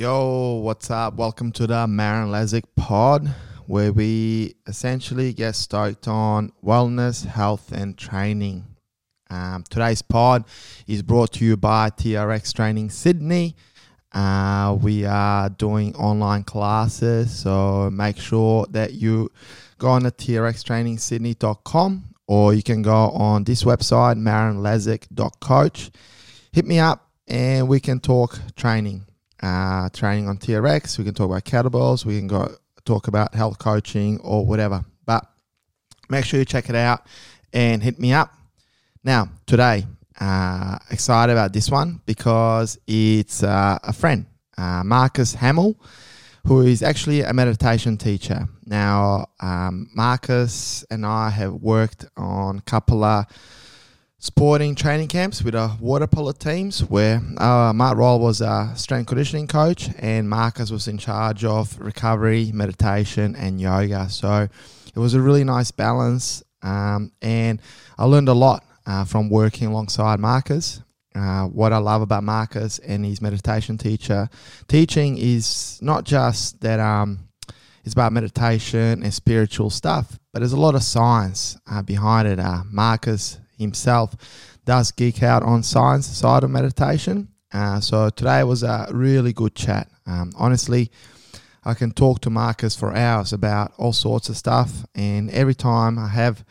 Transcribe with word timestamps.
Yo, 0.00 0.60
what's 0.64 0.90
up? 0.90 1.16
Welcome 1.16 1.52
to 1.52 1.66
the 1.66 1.86
Marin 1.86 2.30
Lazic 2.30 2.64
pod, 2.74 3.28
where 3.66 3.92
we 3.92 4.54
essentially 4.66 5.34
get 5.34 5.54
stoked 5.54 6.08
on 6.08 6.52
wellness, 6.64 7.26
health, 7.26 7.70
and 7.70 7.98
training. 7.98 8.64
Um, 9.28 9.62
today's 9.68 10.00
pod 10.00 10.46
is 10.86 11.02
brought 11.02 11.34
to 11.34 11.44
you 11.44 11.58
by 11.58 11.90
TRX 11.90 12.54
Training 12.54 12.88
Sydney. 12.88 13.56
Uh, 14.10 14.78
we 14.80 15.04
are 15.04 15.50
doing 15.50 15.94
online 15.96 16.44
classes, 16.44 17.38
so 17.38 17.90
make 17.90 18.16
sure 18.16 18.64
that 18.70 18.94
you 18.94 19.30
go 19.76 19.88
on 19.88 20.04
to 20.04 20.10
trxtrainingsydney.com 20.10 22.04
or 22.26 22.54
you 22.54 22.62
can 22.62 22.80
go 22.80 23.10
on 23.10 23.44
this 23.44 23.64
website, 23.64 24.16
marinlazic.coach. 24.16 25.90
Hit 26.52 26.64
me 26.64 26.78
up 26.78 27.10
and 27.28 27.68
we 27.68 27.80
can 27.80 28.00
talk 28.00 28.38
training. 28.56 29.04
Uh, 29.42 29.88
training 29.90 30.28
on 30.28 30.36
TRX, 30.36 30.98
we 30.98 31.04
can 31.04 31.14
talk 31.14 31.30
about 31.30 31.44
kettlebells, 31.44 32.04
we 32.04 32.18
can 32.18 32.26
go 32.26 32.54
talk 32.84 33.08
about 33.08 33.34
health 33.34 33.58
coaching 33.58 34.18
or 34.20 34.44
whatever. 34.44 34.84
But 35.06 35.26
make 36.08 36.24
sure 36.24 36.38
you 36.38 36.44
check 36.44 36.68
it 36.68 36.74
out 36.74 37.06
and 37.52 37.82
hit 37.82 37.98
me 37.98 38.12
up. 38.12 38.34
Now, 39.02 39.30
today, 39.46 39.86
uh, 40.20 40.78
excited 40.90 41.32
about 41.32 41.52
this 41.52 41.70
one 41.70 42.00
because 42.04 42.78
it's 42.86 43.42
uh, 43.42 43.78
a 43.82 43.92
friend, 43.92 44.26
uh, 44.58 44.82
Marcus 44.84 45.34
Hamill, 45.34 45.74
who 46.46 46.60
is 46.62 46.82
actually 46.82 47.22
a 47.22 47.32
meditation 47.32 47.96
teacher. 47.96 48.46
Now, 48.66 49.26
um, 49.40 49.88
Marcus 49.94 50.84
and 50.90 51.06
I 51.06 51.30
have 51.30 51.54
worked 51.54 52.04
on 52.16 52.58
a 52.58 52.62
couple 52.62 53.04
of 53.04 53.26
sporting 54.22 54.74
training 54.74 55.08
camps 55.08 55.42
with 55.42 55.54
our 55.54 55.74
water 55.80 56.06
polo 56.06 56.30
teams 56.30 56.84
where 56.84 57.22
uh, 57.38 57.72
my 57.74 57.90
role 57.94 58.20
was 58.20 58.42
a 58.42 58.70
strength 58.76 59.06
conditioning 59.06 59.46
coach 59.46 59.88
and 59.98 60.28
Marcus 60.28 60.70
was 60.70 60.86
in 60.88 60.98
charge 60.98 61.42
of 61.42 61.80
recovery, 61.80 62.52
meditation, 62.52 63.34
and 63.34 63.58
yoga. 63.58 64.10
So 64.10 64.46
it 64.94 64.98
was 64.98 65.14
a 65.14 65.20
really 65.22 65.42
nice 65.42 65.70
balance. 65.70 66.42
Um, 66.60 67.12
and 67.22 67.62
I 67.96 68.04
learned 68.04 68.28
a 68.28 68.34
lot 68.34 68.62
uh, 68.84 69.06
from 69.06 69.30
working 69.30 69.68
alongside 69.68 70.20
Marcus. 70.20 70.82
Uh, 71.14 71.44
what 71.46 71.72
I 71.72 71.78
love 71.78 72.02
about 72.02 72.22
Marcus 72.22 72.78
and 72.78 73.06
his 73.06 73.22
meditation 73.22 73.78
teacher 73.78 74.28
teaching 74.68 75.16
is 75.16 75.78
not 75.80 76.04
just 76.04 76.60
that 76.60 76.78
um, 76.78 77.20
it's 77.84 77.94
about 77.94 78.12
meditation 78.12 79.02
and 79.02 79.14
spiritual 79.14 79.70
stuff, 79.70 80.18
but 80.34 80.40
there's 80.40 80.52
a 80.52 80.60
lot 80.60 80.74
of 80.74 80.82
science 80.82 81.56
uh, 81.70 81.80
behind 81.80 82.28
it. 82.28 82.38
Uh, 82.38 82.62
Marcus 82.70 83.38
himself 83.60 84.16
does 84.64 84.92
geek 84.92 85.22
out 85.22 85.42
on 85.42 85.62
science 85.62 86.06
side 86.06 86.44
of 86.44 86.50
meditation. 86.50 87.28
Uh, 87.52 87.80
so 87.80 88.10
today 88.10 88.42
was 88.44 88.62
a 88.62 88.88
really 88.92 89.32
good 89.32 89.54
chat. 89.54 89.88
Um, 90.06 90.32
honestly, 90.36 90.90
I 91.64 91.74
can 91.74 91.92
talk 91.92 92.20
to 92.22 92.30
Marcus 92.30 92.74
for 92.74 92.94
hours 92.94 93.32
about 93.32 93.72
all 93.76 93.92
sorts 93.92 94.28
of 94.28 94.36
stuff, 94.36 94.84
and 94.94 95.30
every 95.30 95.54
time 95.54 95.98
I 95.98 96.08
have 96.08 96.44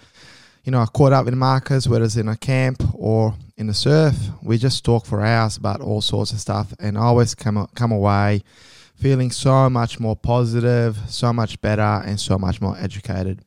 you 0.64 0.72
know, 0.72 0.82
I 0.82 0.86
caught 0.86 1.14
up 1.14 1.26
with 1.26 1.34
Marcus, 1.34 1.88
whether 1.88 2.06
it's 2.06 2.16
in 2.16 2.28
a 2.28 2.38
camp 2.38 2.84
or 2.94 3.34
in 3.58 3.66
the 3.66 3.74
surf. 3.74 4.16
We 4.44 4.60
just 4.60 4.86
talk 4.86 5.06
for 5.06 5.26
hours 5.26 5.58
about 5.58 5.82
all 5.82 6.00
sorts 6.00 6.32
of 6.32 6.40
stuff, 6.40 6.74
and 6.80 6.96
I 6.96 7.02
always 7.02 7.34
come 7.34 7.68
come 7.74 7.92
away 7.92 8.44
feeling 8.96 9.32
so 9.32 9.70
much 9.70 10.00
more 10.00 10.16
positive, 10.16 10.98
so 11.08 11.32
much 11.34 11.60
better, 11.62 12.04
and 12.06 12.20
so 12.20 12.38
much 12.38 12.62
more 12.62 12.78
educated. 12.78 13.40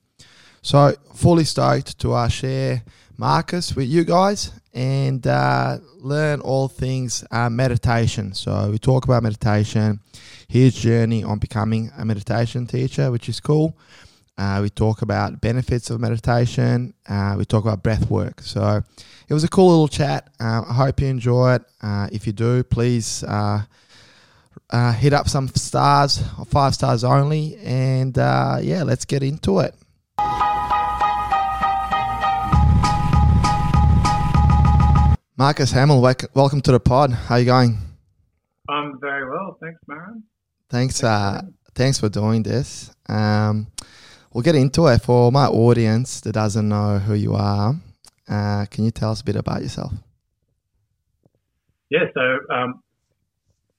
So, 0.63 0.97
fully 1.15 1.45
stoked 1.45 1.99
to 2.01 2.15
uh, 2.15 2.29
share 2.29 2.83
Marcus 3.23 3.77
with 3.77 3.89
you 3.89 4.03
guys 4.03 4.51
and 4.75 5.25
uh, 5.29 5.79
learn 6.01 6.41
all 6.41 6.67
things 6.67 7.25
uh, 7.31 7.49
meditation. 7.49 8.35
So, 8.35 8.69
we 8.73 8.81
talk 8.81 9.05
about 9.05 9.23
meditation, 9.23 10.01
his 10.49 10.75
journey 10.75 11.23
on 11.23 11.39
becoming 11.39 11.93
a 11.97 12.05
meditation 12.05 12.67
teacher, 12.67 13.13
which 13.13 13.29
is 13.29 13.39
cool. 13.39 13.79
Uh, 14.37 14.59
we 14.61 14.71
talk 14.71 15.03
about 15.03 15.41
benefits 15.41 15.89
of 15.89 16.01
meditation. 16.01 16.95
Uh, 17.09 17.37
we 17.39 17.45
talk 17.45 17.63
about 17.63 17.85
breath 17.85 18.11
work. 18.11 18.41
So 18.41 18.83
it 19.29 19.33
was 19.33 19.45
a 19.45 19.49
cool 19.49 19.69
little 19.69 19.87
chat. 19.87 20.29
Uh, 20.41 20.65
I 20.69 20.73
hope 20.73 21.01
you 21.01 21.07
enjoy 21.07 21.55
it. 21.55 21.63
Uh, 21.81 22.09
if 22.11 22.27
you 22.27 22.33
do, 22.33 22.65
please 22.65 23.21
hit 23.21 25.13
up 25.13 25.29
some 25.29 25.47
stars, 25.47 26.21
five 26.49 26.75
stars 26.75 27.05
only. 27.05 27.57
And 27.59 28.17
yeah, 28.17 28.83
let's 28.85 29.05
get 29.05 29.23
into 29.23 29.61
it. 29.61 29.77
Marcus 35.43 35.73
Hamill, 35.73 36.01
welcome 36.01 36.61
to 36.61 36.71
the 36.71 36.79
pod. 36.79 37.11
How 37.11 37.35
are 37.35 37.41
you 37.41 37.47
going? 37.47 37.77
I'm 38.69 39.01
very 39.01 39.29
well, 39.29 39.59
thanks, 39.61 39.81
Marin. 39.89 40.23
Thanks, 40.71 41.01
thanks, 41.01 41.49
thanks 41.75 41.99
for 41.99 42.09
doing 42.09 42.45
this. 42.45 42.95
Um, 43.09 43.67
we'll 44.33 44.45
get 44.45 44.55
into 44.55 44.87
it. 44.87 45.03
For 45.03 45.33
my 45.33 45.47
audience 45.47 46.21
that 46.21 46.35
doesn't 46.35 46.69
know 46.69 47.01
who 47.01 47.15
you 47.15 47.35
are, 47.35 47.75
uh, 48.29 48.67
can 48.67 48.85
you 48.85 48.93
tell 48.93 49.11
us 49.11 49.21
a 49.21 49.25
bit 49.25 49.35
about 49.35 49.63
yourself? 49.63 49.91
Yeah, 51.91 52.07
so 52.15 52.55
um, 52.55 52.81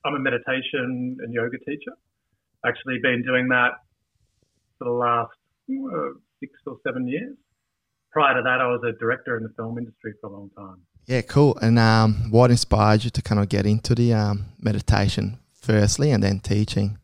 I'm 0.03 0.15
a 0.15 0.19
meditation 0.19 1.15
and 1.21 1.33
yoga 1.33 1.59
teacher. 1.59 1.93
Actually, 2.65 2.99
been 3.01 3.23
doing 3.25 3.47
that 3.47 3.71
for 4.79 4.83
the 4.83 4.91
last 4.91 5.31
uh, 5.71 6.19
six 6.41 6.51
or 6.67 6.75
seven 6.85 7.07
years. 7.07 7.37
Prior 8.11 8.35
to 8.35 8.41
that, 8.43 8.59
I 8.59 8.67
was 8.67 8.81
a 8.85 8.91
director 8.99 9.37
in 9.37 9.43
the 9.43 9.53
film 9.55 9.77
industry 9.77 10.11
for 10.19 10.27
a 10.27 10.33
long 10.33 10.49
time. 10.57 10.81
Yeah, 11.05 11.21
cool. 11.21 11.57
And 11.61 11.77
um, 11.77 12.31
what 12.31 12.49
inspired 12.49 13.03
you 13.03 13.09
to 13.09 13.21
kind 13.21 13.41
of 13.41 13.49
get 13.49 13.65
into 13.65 13.93
the 13.93 14.13
um, 14.13 14.45
meditation 14.59 15.39
firstly 15.53 16.11
and 16.11 16.23
then 16.23 16.39
teaching? 16.39 16.97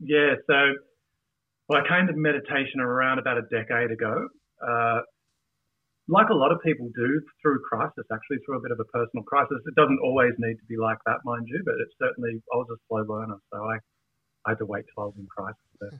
Yeah, 0.00 0.34
so 0.46 0.74
well, 1.68 1.82
I 1.82 1.88
came 1.88 2.06
to 2.06 2.12
meditation 2.14 2.80
around 2.80 3.18
about 3.18 3.38
a 3.38 3.42
decade 3.50 3.90
ago. 3.90 4.28
Uh, 4.62 5.00
like 6.08 6.28
a 6.30 6.34
lot 6.34 6.52
of 6.52 6.58
people 6.62 6.88
do 6.94 7.20
through 7.42 7.58
crisis, 7.68 8.06
actually 8.12 8.38
through 8.46 8.58
a 8.58 8.62
bit 8.62 8.70
of 8.70 8.78
a 8.78 8.84
personal 8.84 9.24
crisis. 9.24 9.58
It 9.66 9.74
doesn't 9.74 9.98
always 10.04 10.32
need 10.38 10.54
to 10.54 10.66
be 10.68 10.76
like 10.76 10.98
that, 11.06 11.18
mind 11.24 11.46
you, 11.48 11.60
but 11.64 11.74
it's 11.82 11.94
certainly, 11.98 12.40
I 12.52 12.56
was 12.56 12.68
a 12.70 12.78
slow 12.86 13.02
learner, 13.02 13.38
so 13.52 13.58
I, 13.58 13.78
I 14.46 14.50
had 14.54 14.58
to 14.58 14.66
wait 14.66 14.84
till 14.94 15.02
I 15.02 15.06
was 15.06 15.18
in 15.18 15.26
crisis 15.26 15.58
to 15.82 15.90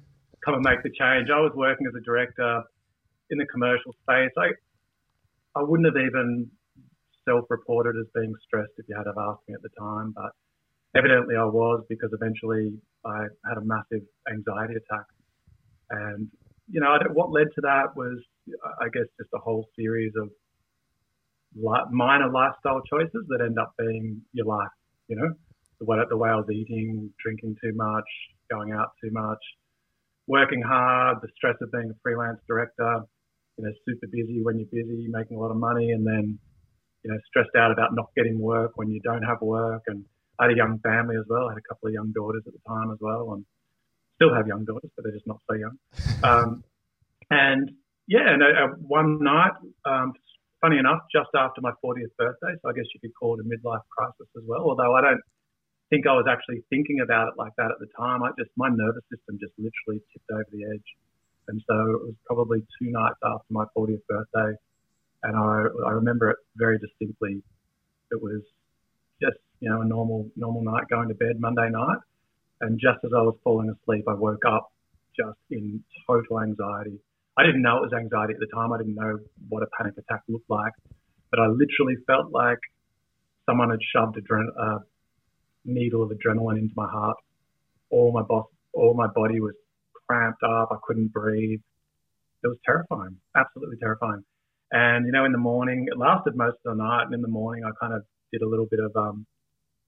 come 0.45 0.55
and 0.55 0.63
make 0.63 0.83
the 0.85 0.95
change. 0.95 1.31
I 1.31 1.41
was 1.41 1.51
working 1.57 1.87
as 1.89 1.95
a 1.99 2.05
director 2.05 2.63
in 3.31 3.39
the 3.39 3.47
commercial 3.47 3.93
space. 4.07 4.31
I, 4.39 4.55
I 5.59 5.63
wouldn't 5.63 5.91
have 5.91 5.99
even 5.99 6.51
self-reported 7.29 7.97
as 8.01 8.07
being 8.15 8.33
stressed 8.47 8.73
if 8.79 8.87
you 8.89 8.97
had 8.97 9.07
have 9.07 9.19
asked 9.19 9.43
me 9.49 9.55
at 9.55 9.63
the 9.63 9.71
time, 9.79 10.13
but 10.15 10.33
evidently 10.97 11.37
I 11.37 11.45
was 11.45 11.85
because 11.89 12.11
eventually 12.13 12.73
I 13.05 13.27
had 13.49 13.59
a 13.59 13.65
massive 13.65 14.07
anxiety 14.31 14.75
attack. 14.75 15.07
And, 15.91 16.29
you 16.69 16.81
know, 16.81 16.97
what 17.13 17.31
led 17.31 17.49
to 17.55 17.61
that 17.63 17.95
was, 17.97 18.19
I 18.81 18.89
guess, 18.93 19.07
just 19.19 19.31
a 19.35 19.39
whole 19.39 19.69
series 19.77 20.13
of 20.17 20.31
minor 21.91 22.31
lifestyle 22.31 22.83
choices 22.91 23.27
that 23.29 23.41
end 23.41 23.59
up 23.59 23.73
being 23.79 24.23
your 24.33 24.47
life, 24.47 24.69
you 25.09 25.17
know, 25.17 25.31
the 25.79 25.85
way, 25.85 25.99
the 26.09 26.17
way 26.17 26.31
I 26.31 26.37
was 26.37 26.49
eating, 26.51 27.11
drinking 27.23 27.57
too 27.63 27.73
much, 27.75 28.09
going 28.51 28.73
out 28.73 28.91
too 29.03 29.11
much, 29.13 29.39
working 30.27 30.63
hard, 30.63 31.19
the 31.23 31.29
stress 31.37 31.57
of 31.61 31.71
being 31.73 31.91
a 31.91 31.95
freelance 32.03 32.41
director, 32.49 33.01
you 33.59 33.65
know, 33.65 33.73
super 33.89 34.07
busy 34.11 34.43
when 34.43 34.59
you're 34.59 34.69
busy, 34.73 35.07
making 35.09 35.37
a 35.37 35.41
lot 35.41 35.51
of 35.51 35.57
money, 35.57 35.93
and 35.93 36.07
then, 36.07 36.39
you 37.07 37.13
know, 37.13 37.19
stressed 37.29 37.55
out 37.57 37.71
about 37.71 37.95
not 37.95 38.11
getting 38.17 38.41
work 38.41 38.73
when 38.75 38.91
you 38.91 39.01
don't 39.01 39.23
have 39.23 39.41
work. 39.41 39.83
And 39.87 40.05
I 40.41 40.45
had 40.45 40.53
a 40.55 40.57
young 40.57 40.81
family 40.81 41.15
as 41.17 41.25
well. 41.29 41.47
I 41.47 41.53
had 41.53 41.59
a 41.59 41.69
couple 41.69 41.87
of 41.87 41.95
young 41.95 42.11
daughters 42.11 42.43
at 42.47 42.53
the 42.53 42.59
time 42.67 42.91
as 42.91 42.99
well. 43.01 43.33
And 43.35 43.47
still 44.17 44.35
have 44.35 44.49
young 44.49 44.65
daughters, 44.65 44.91
but 44.97 45.05
they're 45.05 45.15
just 45.15 45.27
not 45.27 45.41
so 45.49 45.55
young. 45.55 45.79
Um, 46.25 46.65
and 47.31 47.71
yeah, 48.09 48.33
and 48.33 48.43
uh, 48.43 48.75
one 48.81 49.23
night, 49.23 49.53
um, 49.85 50.15
funny 50.61 50.79
enough, 50.79 51.03
just 51.13 51.29
after 51.37 51.61
my 51.61 51.73
40th 51.85 52.15
birthday, 52.19 52.57
so 52.63 52.71
I 52.71 52.73
guess 52.73 52.87
you 52.95 53.01
could 53.01 53.15
call 53.15 53.39
it 53.39 53.45
a 53.45 53.47
midlife 53.47 53.85
crisis 53.91 54.27
as 54.35 54.43
well. 54.47 54.63
Although 54.63 54.95
I 54.97 55.03
don't 55.03 55.21
think 55.91 56.07
I 56.07 56.13
was 56.13 56.27
actually 56.29 56.65
thinking 56.71 57.01
about 57.01 57.29
it 57.29 57.35
like 57.37 57.53
that 57.59 57.71
at 57.71 57.79
the 57.79 57.87
time. 57.99 58.23
I 58.23 58.31
just 58.39 58.51
my 58.57 58.71
nervous 58.71 59.05
system 59.13 59.39
just 59.39 59.53
literally 59.59 60.03
tipped 60.13 60.31
over 60.33 60.49
the 60.51 60.65
edge, 60.65 60.89
and 61.49 61.61
so 61.69 61.75
it 61.75 62.03
was 62.03 62.15
probably 62.27 62.61
two 62.81 62.91
nights 62.91 63.21
after 63.23 63.51
my 63.51 63.67
40th 63.77 64.07
birthday, 64.09 64.57
and 65.23 65.37
I 65.37 65.65
I 65.87 65.91
remember 65.93 66.31
it 66.31 66.37
very 66.57 66.79
distinctly. 66.79 67.43
It 68.11 68.23
was 68.23 68.43
just 69.21 69.39
you 69.61 69.71
know 69.71 69.83
a 69.83 69.85
normal 69.85 70.29
normal 70.37 70.63
night 70.63 70.85
going 70.91 71.09
to 71.09 71.15
bed 71.15 71.41
Monday 71.41 71.69
night 71.71 71.99
and 72.61 72.79
just 72.81 73.05
as 73.05 73.11
I 73.15 73.21
was 73.21 73.37
falling 73.45 73.71
asleep, 73.71 74.05
I 74.09 74.15
woke 74.15 74.45
up 74.47 74.73
just 75.17 75.39
in 75.51 75.83
total 76.07 76.41
anxiety. 76.41 76.99
I 77.39 77.45
didn't 77.45 77.63
know 77.63 77.79
it 77.79 77.83
was 77.83 77.93
anxiety 77.93 78.35
at 78.35 78.41
the 78.41 78.49
time. 78.55 78.73
I 78.73 78.79
didn't 78.79 78.95
know 78.95 79.19
what 79.49 79.63
a 79.63 79.67
panic 79.77 79.95
attack 79.99 80.23
looked 80.29 80.49
like, 80.49 80.73
but 81.31 81.39
I 81.39 81.47
literally 81.49 81.97
felt 82.07 82.33
like 82.33 82.59
someone 83.45 83.71
had 83.71 83.81
shoved 83.95 84.17
a 84.17 84.79
needle 85.65 86.03
of 86.03 86.11
adrenaline 86.11 86.59
into 86.59 86.75
my 86.77 86.89
heart. 86.89 87.17
All 87.91 88.11
my 88.13 88.23
boss, 88.23 88.47
all 88.73 88.95
my 88.95 89.07
body 89.07 89.41
was 89.41 89.55
cramped 90.07 90.43
up. 90.43 90.69
I 90.73 90.77
couldn't 90.83 91.13
breathe. 91.13 91.61
It 92.43 92.47
was 92.47 92.59
terrifying, 92.65 93.17
absolutely 93.37 93.77
terrifying. 93.79 94.25
And 94.73 95.07
you 95.07 95.13
know, 95.13 95.25
in 95.25 95.33
the 95.33 95.39
morning, 95.39 95.87
it 95.91 95.99
lasted 95.99 96.37
most 96.37 96.59
of 96.65 96.77
the 96.77 96.83
night. 96.83 97.05
And 97.05 97.15
in 97.15 97.23
the 97.23 97.29
morning, 97.29 97.65
I 97.65 97.71
kind 97.81 97.95
of 97.95 98.03
did 98.33 98.43
a 98.43 98.49
little 98.49 98.67
bit 98.67 98.81
of 98.81 98.95
um, 98.97 99.27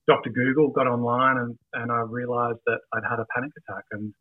Dr. 0.07 0.29
Google, 0.29 0.69
got 0.69 0.87
online, 0.87 1.37
and, 1.37 1.57
and 1.73 1.91
I 1.91 2.01
realized 2.01 2.59
that 2.65 2.79
I'd 2.93 3.03
had 3.09 3.19
a 3.19 3.27
panic 3.35 3.51
attack. 3.61 3.83
And 3.91 4.13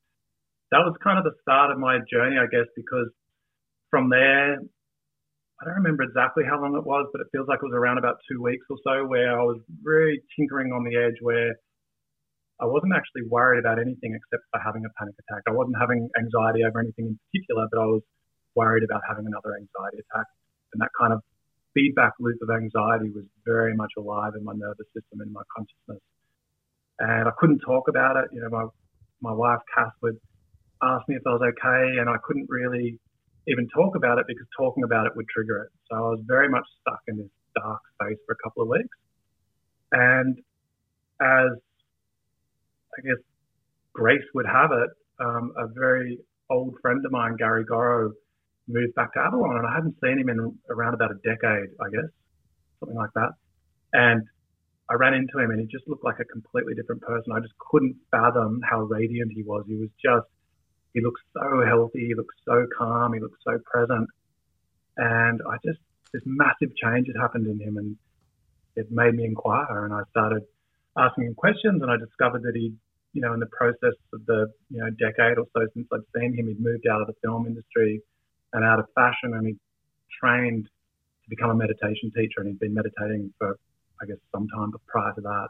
that 0.71 0.85
was 0.85 0.95
kind 1.03 1.19
of 1.19 1.25
the 1.25 1.37
start 1.41 1.71
of 1.71 1.79
my 1.79 1.99
journey, 2.11 2.37
I 2.37 2.47
guess, 2.51 2.69
because 2.77 3.09
from 3.91 4.11
there, 4.11 4.59
I 5.59 5.65
don't 5.65 5.81
remember 5.83 6.05
exactly 6.05 6.45
how 6.45 6.61
long 6.61 6.77
it 6.77 6.85
was, 6.87 7.09
but 7.11 7.21
it 7.21 7.29
feels 7.33 7.49
like 7.49 7.59
it 7.63 7.67
was 7.67 7.75
around 7.75 7.99
about 7.99 8.21
two 8.31 8.43
weeks 8.43 8.67
or 8.71 8.77
so 8.85 9.07
where 9.07 9.41
I 9.41 9.43
was 9.43 9.59
really 9.83 10.23
tinkering 10.37 10.71
on 10.71 10.85
the 10.85 10.95
edge 10.95 11.19
where 11.21 11.57
I 12.61 12.67
wasn't 12.67 12.95
actually 12.95 13.27
worried 13.27 13.59
about 13.59 13.79
anything 13.79 14.15
except 14.15 14.47
for 14.53 14.61
having 14.63 14.85
a 14.85 14.93
panic 14.99 15.15
attack. 15.19 15.43
I 15.49 15.53
wasn't 15.53 15.79
having 15.81 16.11
anxiety 16.19 16.63
over 16.63 16.79
anything 16.79 17.15
in 17.15 17.19
particular, 17.27 17.67
but 17.71 17.81
I 17.81 17.87
was 17.87 18.03
worried 18.55 18.85
about 18.85 19.03
having 19.09 19.27
another 19.27 19.55
anxiety 19.55 19.99
attack. 20.03 20.27
And 20.73 20.81
that 20.81 20.91
kind 20.99 21.13
of 21.13 21.23
feedback 21.75 22.13
loop 22.19 22.39
of 22.43 22.51
anxiety 22.51 23.11
was 23.11 23.25
very 23.45 23.75
much 23.75 23.93
alive 23.97 24.33
in 24.37 24.45
my 24.45 24.53
nervous 24.55 24.87
system 24.95 25.21
and 25.21 25.33
my 25.33 25.43
consciousness. 25.55 26.03
And 26.99 27.29
I 27.29 27.33
couldn't 27.39 27.61
talk 27.61 27.89
about 27.89 28.17
it. 28.17 28.31
You 28.33 28.41
know, 28.41 28.51
my, 28.51 28.67
my 29.21 29.33
wife, 29.33 29.61
Cass, 29.77 29.93
would 30.03 30.19
ask 30.83 31.09
me 31.09 31.17
if 31.17 31.23
I 31.27 31.31
was 31.31 31.43
okay, 31.43 32.01
and 32.01 32.09
I 32.09 32.17
couldn't 32.25 32.47
really 32.49 32.99
even 33.47 33.69
talk 33.69 33.97
about 33.97 34.19
it 34.19 34.27
because 34.27 34.47
talking 34.57 34.85
about 34.85 35.07
it 35.07 35.13
would 35.17 35.29
trigger 35.29 35.63
it. 35.63 35.71
So 35.91 35.97
I 35.97 36.01
was 36.01 36.21
very 36.27 36.49
much 36.49 36.65
stuck 36.81 37.01
in 37.09 37.17
this 37.19 37.31
dark 37.57 37.81
space 37.95 38.19
for 38.27 38.33
a 38.33 38.43
couple 38.43 38.63
of 38.63 38.69
weeks. 38.69 38.97
And 39.93 40.39
as 41.21 41.51
I 42.97 43.01
guess 43.03 43.23
grace 43.93 44.25
would 44.35 44.47
have 44.47 44.71
it, 44.73 44.91
um, 45.21 45.53
a 45.57 45.67
very 45.69 46.19
old 46.51 46.75
friend 46.83 47.05
of 47.05 47.13
mine, 47.13 47.37
Gary 47.37 47.65
Gorrow, 47.65 48.13
moved 48.69 48.95
back 48.95 49.13
to 49.15 49.21
Avalon, 49.21 49.57
and 49.57 49.67
I 49.67 49.75
hadn't 49.75 49.97
seen 50.03 50.19
him 50.19 50.29
in 50.29 50.59
around 50.71 50.95
about 50.95 51.11
a 51.11 51.19
decade, 51.25 51.71
I 51.81 51.91
guess, 51.91 52.11
something 52.81 52.97
like 52.97 53.11
that. 53.15 53.31
And 53.93 54.23
I 54.91 54.95
ran 54.95 55.15
into 55.15 55.39
him, 55.39 55.51
and 55.51 55.61
he 55.61 55.67
just 55.67 55.89
looked 55.89 56.05
like 56.05 56.21
a 56.21 56.25
completely 56.25 56.75
different 56.75 57.03
person. 57.03 57.33
I 57.33 57.41
just 57.41 57.55
couldn't 57.59 57.97
fathom 58.11 58.61
how 58.69 58.83
radiant 58.83 59.33
he 59.35 59.43
was. 59.43 59.65
He 59.67 59.77
was 59.77 59.91
just, 60.03 60.27
he 60.95 61.01
looked 61.01 61.21
so 61.33 61.65
healthy, 61.67 62.07
he 62.07 62.15
looked 62.15 62.37
so 62.45 62.67
calm, 62.77 63.13
he 63.13 63.21
looked 63.21 63.43
so 63.45 63.59
present, 63.65 64.09
and 64.97 65.41
I 65.49 65.57
just 65.65 65.81
this 66.13 66.23
massive 66.25 66.75
change 66.83 67.07
had 67.07 67.21
happened 67.21 67.47
in 67.47 67.61
him, 67.61 67.77
and 67.77 67.97
it 68.77 68.91
made 68.91 69.15
me 69.15 69.25
inquire, 69.25 69.85
and 69.85 69.93
I 69.93 70.03
started 70.11 70.43
asking 70.97 71.25
him 71.25 71.35
questions, 71.35 71.83
and 71.83 71.91
I 71.91 71.97
discovered 71.97 72.43
that 72.45 72.55
he 72.55 72.73
you 73.13 73.23
know, 73.23 73.33
in 73.33 73.41
the 73.41 73.47
process 73.47 73.95
of 74.13 74.25
the, 74.27 74.53
you 74.71 74.79
know, 74.79 74.91
decade 74.91 75.39
or 75.39 75.47
so 75.55 75.67
since 75.75 75.87
I'd 75.93 76.01
seen 76.15 76.35
him, 76.35 76.49
he'd 76.49 76.61
moved 76.61 76.87
out 76.87 77.01
of 77.01 77.07
the 77.07 77.15
film 77.23 77.47
industry 77.47 78.03
and 78.53 78.65
out 78.65 78.79
of 78.79 78.87
fashion 78.95 79.35
and 79.35 79.47
he 79.47 79.57
trained 80.21 80.65
to 80.65 81.29
become 81.29 81.51
a 81.51 81.55
meditation 81.55 82.11
teacher 82.15 82.41
and 82.41 82.49
he'd 82.49 82.59
been 82.59 82.75
meditating 82.75 83.33
for, 83.39 83.59
I 84.01 84.07
guess, 84.07 84.19
some 84.33 84.47
time 84.49 84.71
but 84.71 84.85
prior 84.87 85.13
to 85.15 85.21
that. 85.21 85.49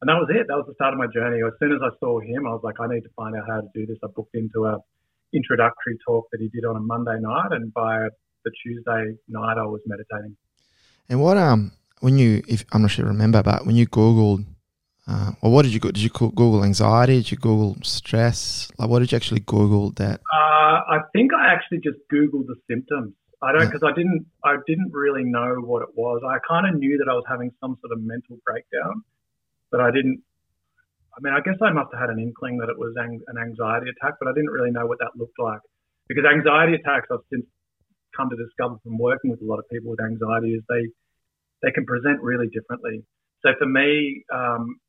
And 0.00 0.08
that 0.08 0.14
was 0.14 0.28
it. 0.30 0.46
That 0.48 0.56
was 0.56 0.66
the 0.68 0.74
start 0.74 0.92
of 0.92 0.98
my 0.98 1.06
journey. 1.06 1.40
As 1.46 1.54
soon 1.58 1.72
as 1.72 1.80
I 1.82 1.88
saw 2.00 2.20
him, 2.20 2.46
I 2.46 2.50
was 2.50 2.60
like, 2.62 2.76
I 2.80 2.86
need 2.86 3.02
to 3.02 3.10
find 3.16 3.34
out 3.34 3.44
how 3.48 3.60
to 3.60 3.68
do 3.74 3.86
this. 3.86 3.96
I 4.04 4.08
booked 4.14 4.34
into 4.34 4.66
a 4.66 4.78
introductory 5.32 5.98
talk 6.06 6.26
that 6.32 6.40
he 6.40 6.48
did 6.48 6.64
on 6.64 6.76
a 6.76 6.80
Monday 6.80 7.18
night, 7.20 7.52
and 7.52 7.72
by 7.72 8.08
the 8.44 8.50
Tuesday 8.62 9.16
night, 9.28 9.58
I 9.58 9.64
was 9.64 9.80
meditating. 9.86 10.36
And 11.08 11.22
what 11.22 11.36
um 11.36 11.72
when 12.00 12.18
you 12.18 12.42
if 12.46 12.64
I'm 12.72 12.82
not 12.82 12.90
sure 12.90 13.06
remember, 13.06 13.42
but 13.42 13.66
when 13.66 13.76
you 13.76 13.86
googled 13.86 14.44
uh, 15.08 15.32
well, 15.40 15.52
what 15.52 15.62
did 15.62 15.72
you 15.72 15.78
go? 15.78 15.90
Did 15.90 16.02
you 16.02 16.10
Google 16.10 16.64
anxiety? 16.64 17.16
Did 17.16 17.30
you 17.30 17.36
Google 17.36 17.76
stress? 17.82 18.68
Like, 18.76 18.90
what 18.90 18.98
did 18.98 19.12
you 19.12 19.16
actually 19.16 19.40
Google 19.40 19.92
that? 19.92 20.20
Uh, 20.34 20.82
I 20.82 20.98
think 21.12 21.32
I 21.32 21.52
actually 21.52 21.78
just 21.78 21.98
Googled 22.12 22.46
the 22.46 22.56
symptoms. 22.68 23.14
I 23.42 23.52
don't 23.52 23.66
because 23.66 23.82
yeah. 23.84 23.90
I 23.90 23.94
didn't 23.94 24.26
I 24.42 24.56
didn't 24.66 24.90
really 24.92 25.22
know 25.22 25.56
what 25.60 25.82
it 25.82 25.94
was. 25.94 26.22
I 26.26 26.38
kind 26.48 26.66
of 26.66 26.80
knew 26.80 26.98
that 26.98 27.08
I 27.08 27.14
was 27.14 27.24
having 27.28 27.52
some 27.60 27.78
sort 27.80 27.92
of 27.92 28.02
mental 28.02 28.38
breakdown, 28.44 29.04
but 29.70 29.80
I 29.80 29.90
didn't. 29.90 30.22
I 31.16 31.20
mean, 31.22 31.32
I 31.32 31.40
guess 31.40 31.56
I 31.62 31.70
must 31.70 31.92
have 31.92 32.00
had 32.00 32.10
an 32.10 32.18
inkling 32.18 32.58
that 32.58 32.68
it 32.68 32.78
was 32.78 32.92
an 32.96 33.38
anxiety 33.38 33.86
attack, 33.88 34.14
but 34.18 34.28
I 34.28 34.32
didn't 34.32 34.50
really 34.50 34.70
know 34.70 34.86
what 34.86 34.98
that 34.98 35.16
looked 35.16 35.38
like. 35.38 35.60
Because 36.08 36.24
anxiety 36.24 36.74
attacks, 36.74 37.06
I've 37.10 37.24
since 37.30 37.46
come 38.16 38.28
to 38.30 38.36
discover 38.36 38.76
from 38.82 38.98
working 38.98 39.30
with 39.30 39.40
a 39.40 39.44
lot 39.44 39.58
of 39.58 39.68
people 39.70 39.90
with 39.90 40.00
anxiety, 40.00 40.54
is 40.56 40.62
they 40.68 40.90
they 41.62 41.70
can 41.70 41.86
present 41.86 42.20
really 42.22 42.48
differently. 42.48 43.04
So 43.44 43.52
for 43.58 43.66
me, 43.66 44.24
um, 44.32 44.80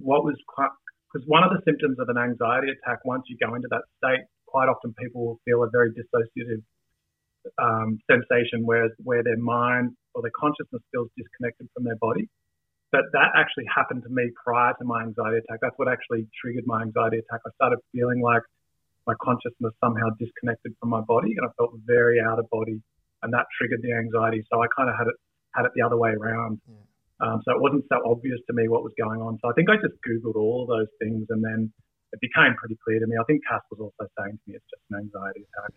what 0.00 0.24
was 0.24 0.36
quite, 0.48 0.70
because 1.12 1.26
one 1.28 1.44
of 1.44 1.50
the 1.50 1.62
symptoms 1.64 1.98
of 1.98 2.08
an 2.08 2.18
anxiety 2.18 2.68
attack, 2.68 3.04
once 3.04 3.24
you 3.28 3.36
go 3.38 3.54
into 3.54 3.68
that 3.70 3.82
state, 3.98 4.24
quite 4.46 4.68
often 4.68 4.94
people 4.98 5.24
will 5.24 5.40
feel 5.44 5.62
a 5.62 5.70
very 5.70 5.90
dissociative 5.90 6.62
um, 7.58 7.98
sensation 8.10 8.64
where, 8.64 8.90
where 9.02 9.22
their 9.22 9.38
mind 9.38 9.92
or 10.14 10.22
their 10.22 10.34
consciousness 10.38 10.82
feels 10.92 11.08
disconnected 11.16 11.68
from 11.74 11.84
their 11.84 11.96
body. 11.96 12.28
But 12.90 13.10
that 13.12 13.34
actually 13.34 13.66
happened 13.74 14.04
to 14.04 14.08
me 14.08 14.30
prior 14.42 14.72
to 14.78 14.84
my 14.84 15.02
anxiety 15.02 15.38
attack. 15.38 15.58
That's 15.60 15.74
what 15.76 15.88
actually 15.88 16.26
triggered 16.40 16.66
my 16.66 16.82
anxiety 16.82 17.18
attack. 17.18 17.40
I 17.44 17.50
started 17.56 17.78
feeling 17.92 18.22
like 18.22 18.42
my 19.06 19.14
consciousness 19.20 19.74
somehow 19.82 20.10
disconnected 20.18 20.74
from 20.78 20.90
my 20.90 21.00
body 21.00 21.34
and 21.36 21.44
I 21.44 21.50
felt 21.58 21.72
very 21.84 22.20
out 22.20 22.38
of 22.38 22.48
body 22.50 22.80
and 23.22 23.32
that 23.32 23.46
triggered 23.58 23.82
the 23.82 23.92
anxiety. 23.92 24.44
So 24.52 24.62
I 24.62 24.66
kind 24.76 24.88
of 24.88 24.96
had 24.96 25.08
it 25.08 25.16
had 25.54 25.64
it 25.64 25.72
the 25.74 25.82
other 25.82 25.96
way 25.96 26.10
around. 26.10 26.60
Yeah. 26.68 26.74
Um, 27.20 27.40
so 27.44 27.54
it 27.54 27.60
wasn't 27.60 27.84
so 27.88 28.02
obvious 28.04 28.38
to 28.48 28.52
me 28.52 28.68
what 28.68 28.82
was 28.82 28.92
going 28.98 29.20
on. 29.20 29.38
So 29.42 29.50
I 29.50 29.52
think 29.54 29.70
I 29.70 29.76
just 29.76 29.94
Googled 30.02 30.34
all 30.34 30.62
of 30.62 30.68
those 30.68 30.90
things 30.98 31.26
and 31.30 31.44
then 31.44 31.72
it 32.12 32.20
became 32.20 32.54
pretty 32.56 32.76
clear 32.84 32.98
to 32.98 33.06
me. 33.06 33.16
I 33.20 33.24
think 33.24 33.42
Cass 33.48 33.62
was 33.70 33.80
also 33.80 34.10
saying 34.18 34.38
to 34.38 34.44
me 34.50 34.56
it's 34.56 34.64
just 34.70 34.82
an 34.90 34.98
anxiety 34.98 35.46
attack. 35.46 35.72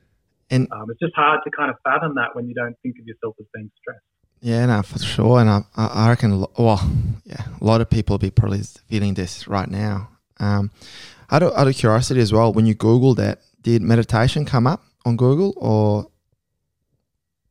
And 0.49 0.67
um, 0.71 0.89
it's 0.89 0.99
just 0.99 1.13
hard 1.15 1.41
to 1.43 1.51
kind 1.51 1.69
of 1.69 1.77
fathom 1.83 2.15
that 2.15 2.35
when 2.35 2.47
you 2.47 2.55
don't 2.55 2.75
think 2.81 2.95
of 2.99 3.05
yourself 3.05 3.35
as 3.39 3.45
being 3.53 3.69
stressed. 3.79 4.01
Yeah, 4.39 4.65
no, 4.65 4.81
for 4.81 4.99
sure. 4.99 5.39
And 5.41 5.49
I, 5.49 5.61
I 5.75 6.09
reckon, 6.09 6.45
well, 6.57 6.89
yeah, 7.25 7.43
a 7.59 7.63
lot 7.63 7.81
of 7.81 7.89
people 7.89 8.13
will 8.13 8.19
be 8.19 8.31
probably 8.31 8.61
feeling 8.87 9.15
this 9.15 9.47
right 9.47 9.69
now. 9.69 10.09
Um, 10.39 10.71
out, 11.31 11.43
of, 11.43 11.53
out 11.53 11.67
of 11.67 11.75
curiosity 11.75 12.21
as 12.21 12.31
well, 12.31 12.53
when 12.53 12.65
you 12.65 12.75
Googled 12.75 13.17
that, 13.17 13.41
did 13.61 13.81
meditation 13.81 14.45
come 14.45 14.67
up 14.67 14.83
on 15.05 15.17
Google 15.17 15.53
or? 15.57 16.07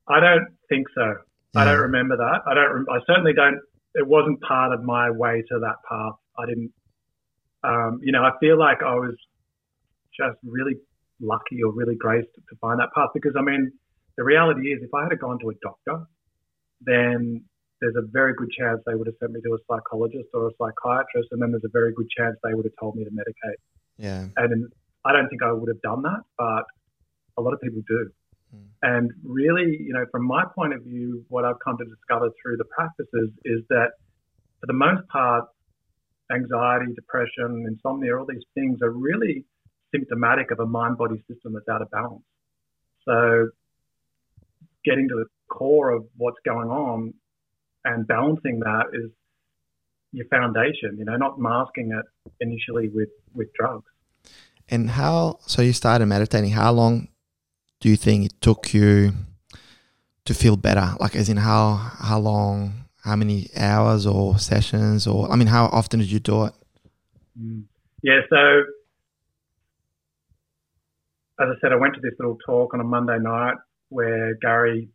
I 0.08 0.20
don't 0.20 0.46
think 0.68 0.86
so. 0.94 1.16
Yeah. 1.54 1.60
I 1.60 1.64
don't 1.64 1.80
remember 1.80 2.16
that. 2.16 2.40
I 2.46 2.54
don't. 2.54 2.86
I 2.88 3.00
certainly 3.06 3.32
don't 3.32 3.60
it 3.96 4.06
wasn't 4.06 4.40
part 4.42 4.72
of 4.72 4.84
my 4.84 5.10
way 5.10 5.42
to 5.48 5.58
that 5.60 5.76
path. 5.88 6.14
I 6.38 6.46
didn't, 6.46 6.72
um, 7.64 8.00
you 8.02 8.12
know, 8.12 8.22
I 8.22 8.32
feel 8.40 8.58
like 8.58 8.82
I 8.82 8.94
was 8.94 9.16
just 10.14 10.36
really 10.44 10.74
lucky 11.20 11.62
or 11.64 11.72
really 11.72 11.96
graced 11.96 12.28
to 12.34 12.56
find 12.60 12.78
that 12.78 12.90
path 12.94 13.08
because 13.14 13.32
I 13.38 13.42
mean, 13.42 13.72
the 14.16 14.24
reality 14.24 14.68
is 14.68 14.82
if 14.82 14.92
I 14.94 15.04
had 15.04 15.18
gone 15.18 15.38
to 15.40 15.50
a 15.50 15.54
doctor, 15.62 16.04
then 16.82 17.42
there's 17.80 17.96
a 17.96 18.06
very 18.10 18.34
good 18.34 18.50
chance 18.50 18.80
they 18.86 18.94
would 18.94 19.06
have 19.06 19.16
sent 19.20 19.32
me 19.32 19.40
to 19.40 19.54
a 19.54 19.58
psychologist 19.68 20.28
or 20.34 20.48
a 20.48 20.50
psychiatrist, 20.58 21.28
and 21.32 21.40
then 21.40 21.50
there's 21.50 21.64
a 21.64 21.72
very 21.72 21.92
good 21.92 22.08
chance 22.10 22.36
they 22.44 22.54
would 22.54 22.64
have 22.64 22.76
told 22.80 22.96
me 22.96 23.04
to 23.04 23.10
medicate. 23.10 23.60
Yeah. 23.98 24.28
And 24.36 24.72
I 25.04 25.12
don't 25.12 25.28
think 25.28 25.42
I 25.42 25.52
would 25.52 25.68
have 25.68 25.80
done 25.82 26.02
that, 26.02 26.20
but 26.36 26.64
a 27.38 27.42
lot 27.42 27.52
of 27.52 27.60
people 27.60 27.82
do. 27.88 28.10
Hmm. 28.56 28.62
And 28.82 29.10
really, 29.22 29.76
you 29.80 29.92
know, 29.92 30.04
from 30.10 30.26
my 30.26 30.44
point 30.54 30.74
of 30.74 30.82
view, 30.82 31.24
what 31.28 31.44
I've 31.44 31.58
come 31.64 31.76
to 31.78 31.84
discover 31.84 32.30
through 32.42 32.56
the 32.56 32.64
practices 32.64 33.30
is 33.44 33.62
that 33.68 33.92
for 34.60 34.66
the 34.66 34.72
most 34.72 35.06
part, 35.08 35.44
anxiety, 36.32 36.92
depression, 36.94 37.66
insomnia, 37.68 38.18
all 38.18 38.26
these 38.26 38.42
things 38.54 38.80
are 38.82 38.90
really 38.90 39.44
symptomatic 39.94 40.50
of 40.50 40.60
a 40.60 40.66
mind 40.66 40.98
body 40.98 41.22
system 41.30 41.54
that's 41.54 41.68
out 41.68 41.82
of 41.82 41.90
balance. 41.90 42.24
So, 43.04 43.48
getting 44.84 45.08
to 45.08 45.14
the 45.14 45.26
core 45.48 45.90
of 45.90 46.04
what's 46.16 46.38
going 46.44 46.68
on 46.68 47.14
and 47.84 48.06
balancing 48.06 48.60
that 48.60 48.86
is 48.92 49.10
your 50.12 50.26
foundation, 50.26 50.96
you 50.98 51.04
know, 51.04 51.16
not 51.16 51.38
masking 51.38 51.92
it 51.92 52.04
initially 52.40 52.88
with, 52.88 53.08
with 53.34 53.48
drugs. 53.54 53.84
And 54.68 54.90
how, 54.90 55.38
so 55.46 55.62
you 55.62 55.72
started 55.72 56.06
meditating, 56.06 56.50
how 56.50 56.72
long 56.72 57.08
do 57.80 57.88
you 57.88 57.96
think 57.96 58.26
it 58.26 58.40
took 58.40 58.72
you 58.72 59.12
to 60.24 60.34
feel 60.34 60.56
better? 60.56 60.94
Like, 61.00 61.16
as 61.16 61.28
in 61.28 61.36
how 61.36 61.74
how 61.74 62.18
long, 62.18 62.86
how 63.04 63.16
many 63.16 63.48
hours 63.56 64.06
or 64.06 64.38
sessions, 64.38 65.06
or 65.06 65.30
I 65.30 65.36
mean, 65.36 65.48
how 65.48 65.66
often 65.66 66.00
did 66.00 66.10
you 66.10 66.20
do 66.20 66.44
it? 66.44 66.52
Mm. 67.40 67.64
Yeah, 68.02 68.20
so 68.30 68.62
as 71.38 71.48
I 71.50 71.54
said, 71.60 71.72
I 71.72 71.76
went 71.76 71.94
to 71.94 72.00
this 72.00 72.14
little 72.18 72.38
talk 72.46 72.72
on 72.72 72.80
a 72.80 72.84
Monday 72.84 73.18
night 73.18 73.56
where 73.88 74.34
Gary 74.40 74.88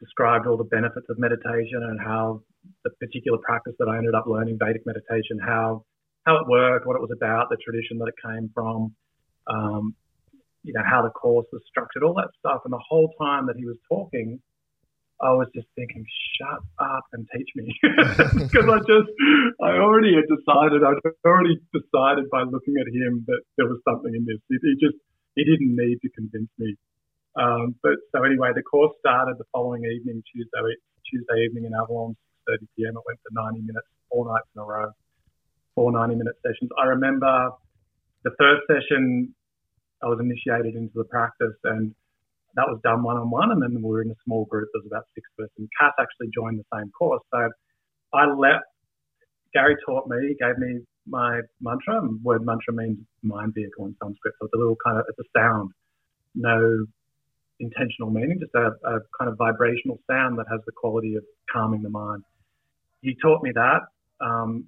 described 0.00 0.46
all 0.46 0.56
the 0.56 0.64
benefits 0.64 1.06
of 1.08 1.18
meditation 1.18 1.82
and 1.82 2.00
how 2.00 2.42
the 2.84 2.90
particular 3.00 3.38
practice 3.38 3.74
that 3.78 3.88
I 3.88 3.98
ended 3.98 4.14
up 4.14 4.26
learning, 4.26 4.58
Vedic 4.58 4.82
meditation, 4.86 5.38
how 5.44 5.84
how 6.26 6.36
it 6.36 6.48
worked, 6.48 6.86
what 6.86 6.96
it 6.96 7.02
was 7.02 7.10
about, 7.14 7.48
the 7.50 7.58
tradition 7.62 7.98
that 7.98 8.08
it 8.08 8.14
came 8.24 8.50
from, 8.54 8.94
um, 9.46 9.94
you 10.64 10.72
know, 10.72 10.82
how 10.82 11.02
the 11.02 11.10
course 11.10 11.46
was 11.52 11.62
structured, 11.68 12.02
all 12.02 12.14
that 12.14 12.32
stuff. 12.40 12.62
And 12.64 12.72
the 12.72 12.82
whole 12.82 13.12
time 13.20 13.46
that 13.46 13.56
he 13.56 13.64
was 13.64 13.76
talking, 13.88 14.40
I 15.20 15.30
was 15.30 15.46
just 15.54 15.68
thinking, 15.76 16.04
shut 16.40 16.60
up 16.80 17.04
and 17.12 17.28
teach 17.36 17.48
me. 17.54 17.68
Because 18.48 18.66
I 18.66 18.78
just, 18.88 19.10
I 19.62 19.76
already 19.78 20.16
had 20.16 20.24
decided, 20.26 20.82
I'd 20.82 20.98
already 21.24 21.60
decided 21.70 22.28
by 22.32 22.42
looking 22.42 22.74
at 22.80 22.88
him 22.88 23.24
that 23.28 23.40
there 23.56 23.68
was 23.68 23.78
something 23.86 24.12
in 24.12 24.24
this. 24.24 24.40
He, 24.48 24.58
just, 24.80 24.96
he 25.36 25.44
didn't 25.44 25.76
need 25.76 26.00
to 26.02 26.08
convince 26.16 26.50
me. 26.58 26.74
Um, 27.36 27.76
but 27.82 28.00
so 28.10 28.24
anyway, 28.24 28.50
the 28.54 28.62
course 28.62 28.96
started 29.00 29.36
the 29.38 29.44
following 29.52 29.84
evening, 29.84 30.22
Tuesday, 30.32 30.60
Tuesday 31.04 31.44
evening 31.44 31.66
in 31.66 31.74
Avalon, 31.74 32.16
6.30 32.48 32.58
p.m. 32.76 32.96
It 32.96 33.04
went 33.06 33.20
for 33.20 33.32
90 33.32 33.60
minutes, 33.60 33.86
four 34.10 34.26
nights 34.26 34.48
in 34.56 34.62
a 34.62 34.64
row, 34.64 34.90
four 35.74 35.92
90 35.92 36.16
minute 36.16 36.36
sessions. 36.42 36.70
I 36.80 36.86
remember 36.86 37.50
the 38.24 38.32
first 38.38 38.62
session, 38.66 39.34
I 40.04 40.08
was 40.08 40.20
initiated 40.20 40.76
into 40.76 40.92
the 40.94 41.04
practice 41.04 41.56
and 41.64 41.94
that 42.56 42.66
was 42.68 42.78
done 42.84 43.02
one 43.02 43.16
on 43.16 43.30
one. 43.30 43.50
And 43.50 43.62
then 43.62 43.82
we 43.82 43.82
were 43.82 44.02
in 44.02 44.10
a 44.10 44.20
small 44.24 44.44
group. 44.44 44.68
There 44.72 44.82
was 44.82 44.86
about 44.86 45.06
six 45.14 45.26
person. 45.36 45.68
Cass 45.80 45.92
actually 45.98 46.28
joined 46.32 46.60
the 46.60 46.68
same 46.76 46.90
course. 46.90 47.22
So 47.32 47.48
I 48.12 48.26
left. 48.26 48.64
Gary 49.52 49.76
taught 49.86 50.08
me, 50.08 50.36
gave 50.40 50.58
me 50.58 50.80
my 51.06 51.40
mantra. 51.60 52.00
Word 52.22 52.44
mantra 52.44 52.74
means 52.74 52.98
mind 53.22 53.54
vehicle 53.54 53.86
in 53.86 53.96
Sanskrit. 54.02 54.34
So 54.38 54.46
it's 54.46 54.54
a 54.54 54.58
little 54.58 54.76
kind 54.84 54.98
of, 54.98 55.04
it's 55.08 55.18
a 55.18 55.38
sound, 55.38 55.70
no 56.34 56.86
intentional 57.60 58.10
meaning, 58.10 58.38
just 58.40 58.54
a, 58.54 58.72
a 58.86 59.00
kind 59.18 59.30
of 59.30 59.38
vibrational 59.38 59.98
sound 60.10 60.38
that 60.38 60.46
has 60.50 60.60
the 60.66 60.72
quality 60.72 61.14
of 61.14 61.24
calming 61.52 61.82
the 61.82 61.90
mind. 61.90 62.22
He 63.00 63.16
taught 63.22 63.42
me 63.42 63.52
that, 63.54 63.82
um, 64.20 64.64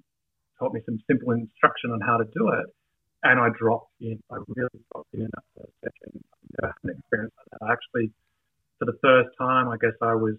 taught 0.59 0.73
me 0.73 0.81
some 0.85 0.99
simple 1.07 1.31
instruction 1.31 1.91
on 1.91 1.99
how 2.01 2.17
to 2.17 2.25
do 2.25 2.49
it. 2.49 2.65
And 3.23 3.39
I 3.39 3.49
dropped 3.57 3.91
in. 3.99 4.19
I 4.31 4.37
really 4.47 4.79
dropped 4.91 5.13
in 5.13 5.21
in 5.21 5.29
that 5.33 5.69
session. 5.81 6.23
Never 6.61 6.73
had 6.73 6.89
uh, 6.89 6.91
an 6.91 6.97
experience 6.97 7.33
like 7.37 7.59
that. 7.59 7.65
I 7.65 7.71
actually, 7.73 8.11
for 8.79 8.85
the 8.85 8.97
first 9.01 9.29
time, 9.37 9.69
I 9.69 9.77
guess 9.77 9.97
I 10.01 10.13
was 10.13 10.35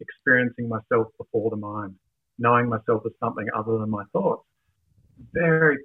experiencing 0.00 0.68
myself 0.68 1.08
before 1.18 1.50
the 1.50 1.56
mind, 1.56 1.94
knowing 2.38 2.68
myself 2.68 3.02
as 3.06 3.12
something 3.18 3.46
other 3.56 3.78
than 3.78 3.90
my 3.90 4.04
thoughts. 4.12 4.44
Very 5.32 5.78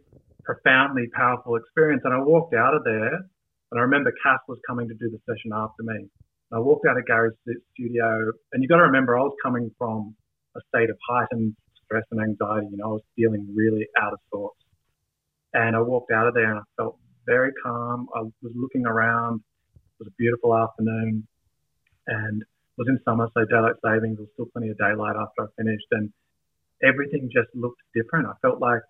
profoundly 0.43 1.07
powerful 1.13 1.55
experience. 1.55 2.01
And 2.05 2.13
I 2.13 2.19
walked 2.19 2.53
out 2.53 2.73
of 2.73 2.83
there, 2.83 3.13
and 3.13 3.75
I 3.75 3.79
remember 3.79 4.11
Cass 4.23 4.39
was 4.47 4.59
coming 4.67 4.87
to 4.87 4.95
do 4.95 5.09
the 5.09 5.19
session 5.27 5.51
after 5.53 5.83
me. 5.83 5.95
And 5.95 6.09
I 6.53 6.59
walked 6.59 6.85
out 6.87 6.97
of 6.97 7.05
Gary's 7.05 7.33
studio, 7.73 8.31
and 8.51 8.61
you've 8.61 8.69
got 8.69 8.77
to 8.77 8.83
remember, 8.83 9.17
I 9.17 9.21
was 9.21 9.35
coming 9.43 9.71
from 9.77 10.15
a 10.55 10.61
state 10.69 10.89
of 10.89 10.97
heightened 11.07 11.55
stress 11.85 12.03
and 12.11 12.21
anxiety. 12.21 12.67
You 12.71 12.77
know, 12.77 12.85
I 12.85 12.93
was 12.93 13.03
feeling 13.15 13.47
really 13.53 13.87
out 14.01 14.13
of 14.13 14.19
sorts. 14.31 14.57
And 15.57 15.75
I 15.75 15.81
walked 15.81 16.11
out 16.11 16.27
of 16.27 16.35
there 16.35 16.51
and 16.51 16.59
I 16.59 16.63
felt 16.77 16.97
very 17.25 17.51
calm. 17.63 18.07
I 18.15 18.21
was 18.21 18.53
looking 18.53 18.85
around. 18.85 19.41
It 19.73 20.05
was 20.05 20.07
a 20.07 20.15
beautiful 20.15 20.55
afternoon 20.55 21.27
and 22.05 22.41
it 22.43 22.77
was 22.77 22.87
in 22.87 22.99
summer, 23.03 23.27
so 23.33 23.43
daylight 23.45 23.73
savings. 23.83 24.17
There 24.17 24.29
was 24.29 24.33
still 24.33 24.45
plenty 24.53 24.69
of 24.69 24.77
daylight 24.77 25.15
after 25.17 25.41
I 25.41 25.47
finished 25.57 25.87
and 25.89 26.13
everything 26.83 27.31
just 27.33 27.49
looked 27.55 27.81
different. 27.95 28.27
I 28.27 28.33
felt 28.43 28.61
like, 28.61 28.85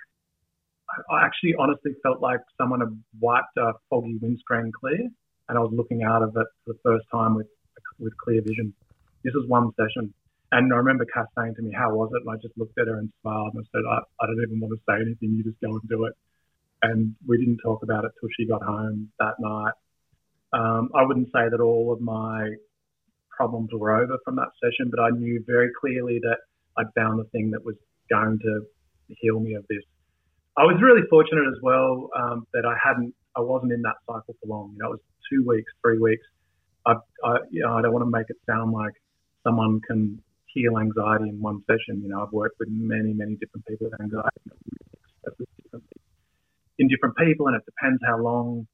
I 1.09 1.23
actually 1.23 1.55
honestly 1.57 1.95
felt 2.03 2.19
like 2.19 2.41
someone 2.59 2.81
had 2.81 2.91
wiped 3.21 3.55
a 3.57 3.71
foggy 3.89 4.17
windscreen 4.21 4.73
clear 4.77 5.07
and 5.47 5.57
I 5.57 5.61
was 5.61 5.71
looking 5.71 6.03
out 6.03 6.21
of 6.21 6.35
it 6.35 6.47
for 6.65 6.73
the 6.73 6.79
first 6.83 7.05
time 7.13 7.35
with, 7.35 7.47
with 7.97 8.11
clear 8.17 8.41
vision. 8.41 8.73
This 9.23 9.33
was 9.33 9.47
one 9.47 9.71
session. 9.79 10.13
And 10.51 10.73
I 10.73 10.77
remember 10.77 11.05
Cass 11.13 11.27
saying 11.37 11.55
to 11.55 11.61
me, 11.61 11.71
How 11.71 11.95
was 11.95 12.11
it? 12.11 12.27
And 12.27 12.29
I 12.29 12.35
just 12.41 12.57
looked 12.57 12.77
at 12.77 12.87
her 12.87 12.99
and 12.99 13.11
smiled 13.21 13.53
and 13.55 13.63
I 13.63 13.67
said, 13.71 13.83
I, 13.87 13.99
I 14.19 14.27
don't 14.27 14.43
even 14.43 14.59
want 14.59 14.75
to 14.75 14.83
say 14.83 14.99
anything. 14.99 15.31
You 15.31 15.43
just 15.43 15.59
go 15.61 15.71
and 15.71 15.89
do 15.89 16.03
it 16.05 16.13
and 16.83 17.15
we 17.27 17.37
didn't 17.37 17.59
talk 17.63 17.83
about 17.83 18.05
it 18.05 18.11
till 18.19 18.29
she 18.37 18.47
got 18.47 18.61
home 18.61 19.09
that 19.19 19.33
night. 19.39 19.73
Um, 20.53 20.89
I 20.95 21.03
wouldn't 21.03 21.27
say 21.27 21.49
that 21.49 21.59
all 21.59 21.91
of 21.91 22.01
my 22.01 22.49
problems 23.29 23.69
were 23.73 23.95
over 23.95 24.17
from 24.23 24.35
that 24.35 24.49
session, 24.63 24.89
but 24.89 25.01
I 25.01 25.09
knew 25.09 25.43
very 25.45 25.69
clearly 25.79 26.19
that 26.23 26.37
I'd 26.77 26.93
found 26.95 27.19
the 27.19 27.25
thing 27.25 27.51
that 27.51 27.63
was 27.63 27.75
going 28.09 28.39
to 28.39 28.61
heal 29.09 29.39
me 29.39 29.53
of 29.53 29.65
this. 29.69 29.83
I 30.57 30.63
was 30.63 30.81
really 30.81 31.03
fortunate 31.09 31.47
as 31.47 31.61
well 31.61 32.09
um, 32.17 32.47
that 32.53 32.65
I 32.65 32.75
hadn't, 32.83 33.13
I 33.35 33.41
wasn't 33.41 33.73
in 33.73 33.81
that 33.83 33.95
cycle 34.07 34.35
for 34.41 34.47
long. 34.47 34.71
You 34.73 34.79
know, 34.79 34.87
it 34.87 34.91
was 34.91 34.99
two 35.31 35.45
weeks, 35.45 35.71
three 35.83 35.99
weeks. 35.99 36.25
I, 36.85 36.93
I, 37.23 37.37
you 37.51 37.61
know, 37.61 37.77
I 37.77 37.81
don't 37.81 37.93
want 37.93 38.05
to 38.05 38.09
make 38.09 38.27
it 38.29 38.37
sound 38.49 38.71
like 38.71 38.93
someone 39.43 39.81
can 39.81 40.19
heal 40.47 40.79
anxiety 40.79 41.29
in 41.29 41.39
one 41.39 41.61
session. 41.67 42.01
You 42.01 42.09
know, 42.09 42.23
I've 42.23 42.31
worked 42.31 42.55
with 42.59 42.69
many, 42.71 43.13
many 43.13 43.35
different 43.35 43.65
people 43.67 43.89
with 43.91 44.01
anxiety 44.01 44.37
in 46.79 46.87
different 46.87 47.15
people, 47.17 47.47
and 47.47 47.55
it 47.55 47.63
depends 47.65 48.01
how 48.05 48.17
long 48.17 48.67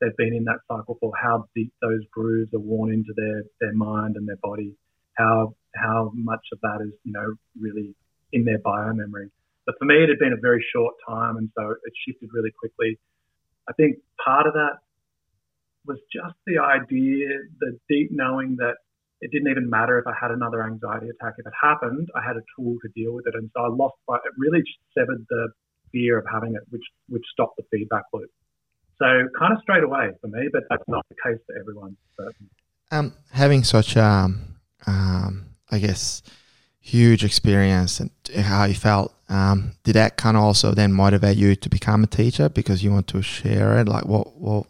they've 0.00 0.16
been 0.16 0.34
in 0.34 0.44
that 0.44 0.60
cycle 0.68 0.96
for, 1.00 1.12
how 1.20 1.46
deep 1.54 1.72
those 1.82 2.00
grooves 2.10 2.52
are 2.54 2.60
worn 2.60 2.92
into 2.92 3.12
their 3.16 3.42
their 3.60 3.74
mind 3.74 4.16
and 4.16 4.28
their 4.28 4.40
body, 4.42 4.74
how 5.14 5.54
how 5.74 6.10
much 6.14 6.44
of 6.52 6.60
that 6.62 6.80
is 6.82 6.92
you 7.04 7.12
know 7.12 7.34
really 7.60 7.94
in 8.32 8.44
their 8.44 8.58
bio 8.58 8.92
memory. 8.92 9.30
But 9.66 9.74
for 9.78 9.84
me, 9.84 10.02
it 10.02 10.08
had 10.08 10.18
been 10.18 10.32
a 10.32 10.40
very 10.40 10.64
short 10.74 10.94
time, 11.08 11.36
and 11.36 11.50
so 11.56 11.70
it 11.70 11.92
shifted 12.06 12.30
really 12.32 12.52
quickly. 12.58 12.98
I 13.68 13.72
think 13.74 13.98
part 14.24 14.46
of 14.46 14.54
that 14.54 14.78
was 15.86 15.98
just 16.12 16.34
the 16.46 16.58
idea, 16.58 17.28
the 17.60 17.78
deep 17.88 18.10
knowing 18.10 18.56
that 18.56 18.76
it 19.20 19.30
didn't 19.30 19.50
even 19.50 19.68
matter 19.68 19.98
if 19.98 20.06
I 20.06 20.14
had 20.18 20.30
another 20.30 20.64
anxiety 20.64 21.08
attack. 21.08 21.34
If 21.38 21.46
it 21.46 21.52
happened, 21.60 22.08
I 22.16 22.26
had 22.26 22.36
a 22.36 22.44
tool 22.56 22.76
to 22.82 22.88
deal 22.94 23.12
with 23.12 23.26
it. 23.26 23.34
And 23.34 23.50
so 23.54 23.62
I 23.62 23.68
lost, 23.68 23.94
it 24.08 24.32
really 24.38 24.62
severed 24.96 25.26
the 25.28 25.48
fear 25.92 26.18
of 26.18 26.26
having 26.32 26.54
it, 26.54 26.62
which 26.70 26.84
which 27.08 27.24
stopped 27.32 27.56
the 27.56 27.64
feedback 27.70 28.04
loop. 28.12 28.30
So 29.00 29.06
kind 29.38 29.54
of 29.54 29.62
straight 29.62 29.82
away 29.82 30.10
for 30.20 30.28
me, 30.28 30.48
but 30.52 30.64
that's 30.68 30.84
not 30.86 31.04
the 31.08 31.14
case 31.24 31.40
for 31.46 31.58
everyone. 31.58 31.96
Um, 32.90 33.14
having 33.32 33.64
such 33.64 33.96
a, 33.96 34.04
um, 34.04 34.56
um, 34.86 35.46
I 35.70 35.78
guess, 35.78 36.22
huge 36.80 37.24
experience 37.24 38.00
and 38.00 38.10
how 38.36 38.64
you 38.64 38.74
felt, 38.74 39.14
um, 39.30 39.72
did 39.84 39.94
that 39.94 40.18
kind 40.18 40.36
of 40.36 40.42
also 40.42 40.72
then 40.72 40.92
motivate 40.92 41.38
you 41.38 41.56
to 41.56 41.68
become 41.70 42.04
a 42.04 42.06
teacher 42.06 42.50
because 42.50 42.84
you 42.84 42.90
want 42.90 43.06
to 43.08 43.22
share 43.22 43.78
it? 43.78 43.88
Like, 43.88 44.04
what, 44.04 44.36
what, 44.36 44.66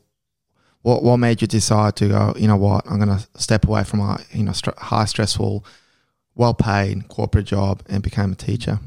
what, 0.83 1.03
what 1.03 1.17
made 1.17 1.41
you 1.41 1.49
decide 1.49 1.97
to 1.97 2.09
go? 2.09 2.35
You 2.37 2.47
know 2.47 2.57
what? 2.57 2.85
I'm 2.89 3.01
going 3.01 3.19
to 3.19 3.27
step 3.41 3.67
away 3.67 3.83
from 3.83 4.01
my, 4.01 4.23
you 4.33 4.45
know 4.45 4.53
st- 4.53 4.79
high 4.79 5.07
stressful, 5.07 5.65
well 6.37 6.55
paid 6.55 7.09
corporate 7.09 7.47
job 7.47 7.83
and 7.89 8.03
become 8.03 8.33
a 8.33 8.37
teacher. 8.37 8.79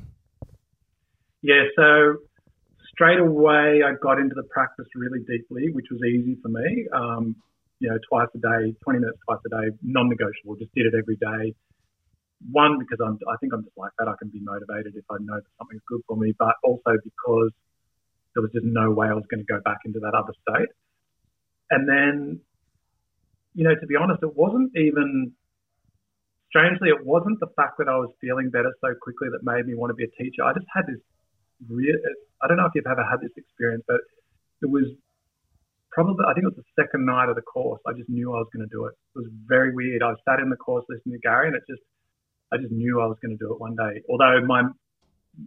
Yeah, 1.43 1.67
so 1.75 2.23
straight 2.88 3.19
away 3.19 3.83
I 3.83 3.93
got 4.01 4.17
into 4.17 4.33
the 4.33 4.43
practice 4.43 4.88
really 4.95 5.19
deeply, 5.27 5.71
which 5.73 5.88
was 5.91 6.00
easy 6.07 6.38
for 6.41 6.47
me. 6.47 6.88
Um, 6.95 7.35
you 7.79 7.89
know, 7.89 8.00
twice 8.07 8.29
a 8.33 8.39
day, 8.39 8.73
20 8.81 9.00
minutes 9.00 9.19
twice 9.27 9.43
a 9.45 9.50
day, 9.50 9.75
non-negotiable. 9.83 10.55
Just 10.55 10.73
did 10.73 10.85
it 10.88 10.93
every 10.97 11.17
day. 11.17 11.53
One 12.50 12.79
because 12.79 13.03
I'm, 13.03 13.19
I 13.27 13.35
think 13.41 13.51
I'm 13.53 13.63
just 13.63 13.77
like 13.77 13.91
that. 14.00 14.07
I 14.07 14.15
can 14.19 14.29
be 14.29 14.39
motivated 14.39 14.95
if 14.95 15.03
I 15.12 15.17
know 15.19 15.35
that 15.35 15.53
something's 15.59 15.83
good 15.85 16.01
for 16.07 16.15
me, 16.15 16.33
but 16.39 16.55
also 16.63 16.95
because 17.03 17.51
there 18.33 18.41
was 18.41 18.51
just 18.53 18.65
no 18.65 18.91
way 18.91 19.07
I 19.07 19.13
was 19.13 19.25
going 19.29 19.43
to 19.43 19.51
go 19.51 19.59
back 19.65 19.79
into 19.83 20.00
that 20.00 20.15
other 20.15 20.33
state. 20.47 20.71
And 21.71 21.88
then, 21.88 22.39
you 23.53 23.65
know, 23.65 23.75
to 23.75 23.85
be 23.85 23.95
honest, 23.95 24.23
it 24.23 24.35
wasn't 24.35 24.71
even 24.77 25.33
strangely, 26.47 26.88
it 26.88 27.05
wasn't 27.05 27.39
the 27.41 27.51
fact 27.55 27.79
that 27.79 27.89
I 27.89 27.97
was 27.97 28.12
feeling 28.21 28.50
better 28.50 28.71
so 28.79 28.95
quickly 29.01 29.27
that 29.31 29.43
made 29.43 29.67
me 29.67 29.75
want 29.75 29.91
to 29.91 29.95
be 29.95 30.05
a 30.05 30.23
teacher. 30.23 30.43
I 30.43 30.53
just 30.53 30.67
had 30.73 30.88
this 30.88 31.00
real, 31.70 31.96
I 32.41 32.48
don't 32.48 32.58
know 32.58 32.65
if 32.65 32.72
you've 32.75 32.88
ever 32.88 33.03
had 33.03 33.22
this 33.22 33.32
experience, 33.38 33.84
but 33.88 34.01
it 34.62 34.70
was 34.70 34.86
probably, 35.91 36.25
I 36.27 36.34
think 36.34 36.46
it 36.46 36.55
was 36.55 36.63
the 36.63 36.82
second 36.82 37.05
night 37.05 37.29
of 37.29 37.36
the 37.36 37.41
course. 37.41 37.82
I 37.88 37.93
just 37.93 38.10
knew 38.10 38.34
I 38.34 38.38
was 38.38 38.48
going 38.53 38.67
to 38.67 38.72
do 38.72 38.86
it. 38.86 38.93
It 39.15 39.20
was 39.20 39.29
very 39.46 39.74
weird. 39.74 40.01
I 40.01 40.13
sat 40.27 40.39
in 40.39 40.50
the 40.50 40.55
course 40.55 40.86
listening 40.89 41.13
to 41.15 41.20
Gary 41.20 41.48
and 41.48 41.55
it 41.55 41.63
just, 41.70 41.84
I 42.51 42.58
just 42.58 42.72
knew 42.72 43.01
I 43.01 43.05
was 43.05 43.17
going 43.22 43.38
to 43.38 43.41
do 43.43 43.53
it 43.53 43.60
one 43.60 43.75
day. 43.75 44.01
Although 44.10 44.46
my 44.46 44.63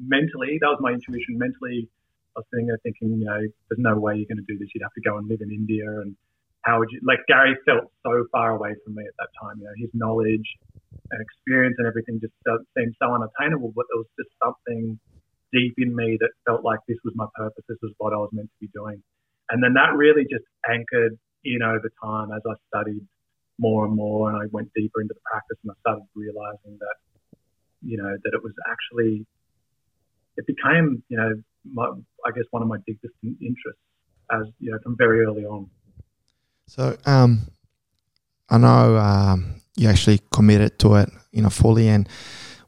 mentally, 0.07 0.59
that 0.61 0.69
was 0.69 0.79
my 0.81 0.93
intuition. 0.93 1.39
Mentally, 1.39 1.89
I 2.37 2.41
was 2.41 2.47
sitting 2.53 2.67
there 2.67 2.79
thinking, 2.83 3.19
you 3.19 3.27
know, 3.27 3.41
there's 3.69 3.79
no 3.79 3.99
way 3.99 4.17
you're 4.17 4.27
going 4.27 4.45
to 4.45 4.47
do 4.47 4.59
this. 4.59 4.69
You'd 4.75 4.83
have 4.83 4.95
to 4.95 5.01
go 5.01 5.17
and 5.19 5.29
live 5.29 5.41
in 5.41 5.51
India. 5.51 5.87
And 5.89 6.17
how 6.63 6.79
would 6.81 6.91
you, 6.91 7.01
like, 7.07 7.21
Gary 7.29 7.57
felt 7.65 7.91
so 8.03 8.27
far 8.33 8.51
away 8.51 8.75
from 8.85 8.95
me 8.95 9.05
at 9.07 9.15
that 9.19 9.31
time. 9.41 9.59
You 9.59 9.67
know, 9.67 9.77
his 9.79 9.91
knowledge 9.95 10.47
and 11.11 11.23
experience 11.23 11.77
and 11.79 11.87
everything 11.87 12.21
just 12.21 12.35
seemed 12.77 12.95
so 12.99 13.15
unattainable, 13.15 13.73
but 13.75 13.87
there 13.89 13.99
was 13.99 14.11
just 14.19 14.31
something 14.43 14.99
deep 15.53 15.75
in 15.79 15.95
me 15.95 16.17
that 16.21 16.31
felt 16.47 16.65
like 16.65 16.81
this 16.89 16.99
was 17.05 17.15
my 17.17 17.27
purpose, 17.35 17.65
this 17.69 17.79
was 17.83 17.93
what 17.99 18.13
I 18.13 18.17
was 18.17 18.31
meant 18.33 18.49
to 18.49 18.67
be 18.67 18.71
doing. 18.75 19.03
And 19.51 19.63
then 19.63 19.75
that 19.75 19.95
really 19.95 20.23
just 20.23 20.45
anchored 20.69 21.19
in 21.45 21.63
over 21.63 21.91
time 22.03 22.33
as 22.33 22.43
I 22.47 22.55
studied 22.69 23.07
more 23.59 23.87
and 23.87 23.95
more 23.95 24.29
and 24.29 24.39
I 24.39 24.47
went 24.51 24.71
deeper 24.75 25.01
into 25.01 25.15
the 25.15 25.21
practice 25.31 25.57
and 25.63 25.73
I 25.73 25.75
started 25.81 26.05
realizing 26.15 26.79
that, 26.79 26.97
you 27.83 27.97
know, 27.97 28.17
that 28.25 28.35
it 28.35 28.43
was 28.43 28.53
actually, 28.69 29.25
it 30.37 30.47
became, 30.47 31.03
you 31.09 31.17
know, 31.17 31.43
my, 31.73 31.87
I 32.27 32.31
guess 32.35 32.45
one 32.51 32.63
of 32.63 32.69
my 32.69 32.79
biggest 32.87 33.15
interests 33.23 33.81
as, 34.31 34.47
you 34.59 34.73
know, 34.73 34.79
from 34.83 34.97
very 34.97 35.25
early 35.25 35.45
on. 35.45 35.71
So, 36.67 36.97
um, 37.07 37.43
I 38.49 38.59
know 38.59 38.97
um, 38.97 39.61
you 39.77 39.89
actually 39.89 40.21
committed 40.33 40.79
to 40.81 40.97
it, 40.97 41.11
you 41.33 41.43
know, 41.43 41.51
fully 41.51 41.89
and 41.89 42.09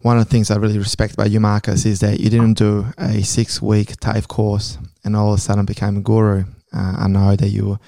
one 0.00 0.17
of 0.17 0.25
the 0.25 0.31
things 0.31 0.50
I 0.50 0.57
really 0.57 0.78
respect 0.78 1.14
about 1.14 1.31
you, 1.31 1.40
Marcus, 1.40 1.85
is 1.85 2.00
that 2.00 2.21
you 2.21 2.31
didn't 2.31 2.55
do 2.55 2.87
a 2.99 3.23
six 3.23 3.61
week 3.61 3.99
TAFE 4.00 4.28
course 4.28 4.78
and 5.05 5.17
all 5.17 5.33
of 5.33 5.38
a 5.38 5.40
sudden 5.40 5.64
became 5.64 5.97
a 5.97 6.00
guru. 6.00 6.45
Uh, 6.73 6.95
I 6.99 7.09
know 7.09 7.35
that 7.35 7.49
you 7.49 7.67
were 7.67 7.78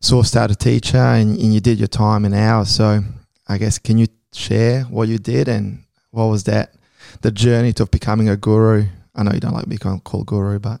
sourced 0.00 0.36
out 0.36 0.50
a 0.50 0.54
teacher 0.54 0.98
and, 0.98 1.38
and, 1.38 1.54
you 1.54 1.60
did 1.60 1.78
your 1.78 1.88
time 1.88 2.24
in 2.24 2.34
hours. 2.34 2.68
So 2.70 3.00
I 3.48 3.58
guess, 3.58 3.78
can 3.78 3.98
you 3.98 4.06
share 4.32 4.82
what 4.84 5.08
you 5.08 5.18
did 5.18 5.48
and 5.48 5.84
what 6.10 6.26
was 6.26 6.44
that, 6.44 6.74
the 7.22 7.30
journey 7.30 7.72
to 7.74 7.86
becoming 7.86 8.28
a 8.28 8.36
guru? 8.36 8.86
I 9.14 9.22
know 9.22 9.32
you 9.32 9.40
don't 9.40 9.54
like 9.54 9.68
being 9.68 10.00
called 10.00 10.26
guru, 10.26 10.58
but. 10.58 10.80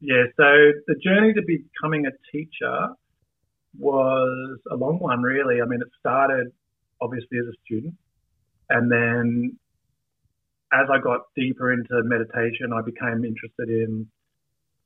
Yeah, 0.00 0.24
so 0.36 0.44
the 0.86 0.94
journey 1.02 1.32
to 1.32 1.42
becoming 1.42 2.06
a 2.06 2.10
teacher 2.30 2.88
was 3.78 4.58
a 4.70 4.76
long 4.76 4.98
one, 4.98 5.22
really. 5.22 5.60
I 5.60 5.64
mean, 5.64 5.80
it 5.80 5.88
started 5.98 6.52
obviously 7.00 7.38
as 7.38 7.46
a 7.46 7.56
student 7.64 7.94
and 8.70 8.90
then 8.90 9.58
as 10.72 10.88
I 10.92 10.98
got 10.98 11.22
deeper 11.36 11.72
into 11.72 12.02
meditation, 12.02 12.72
I 12.72 12.82
became 12.82 13.24
interested 13.24 13.68
in 13.68 14.06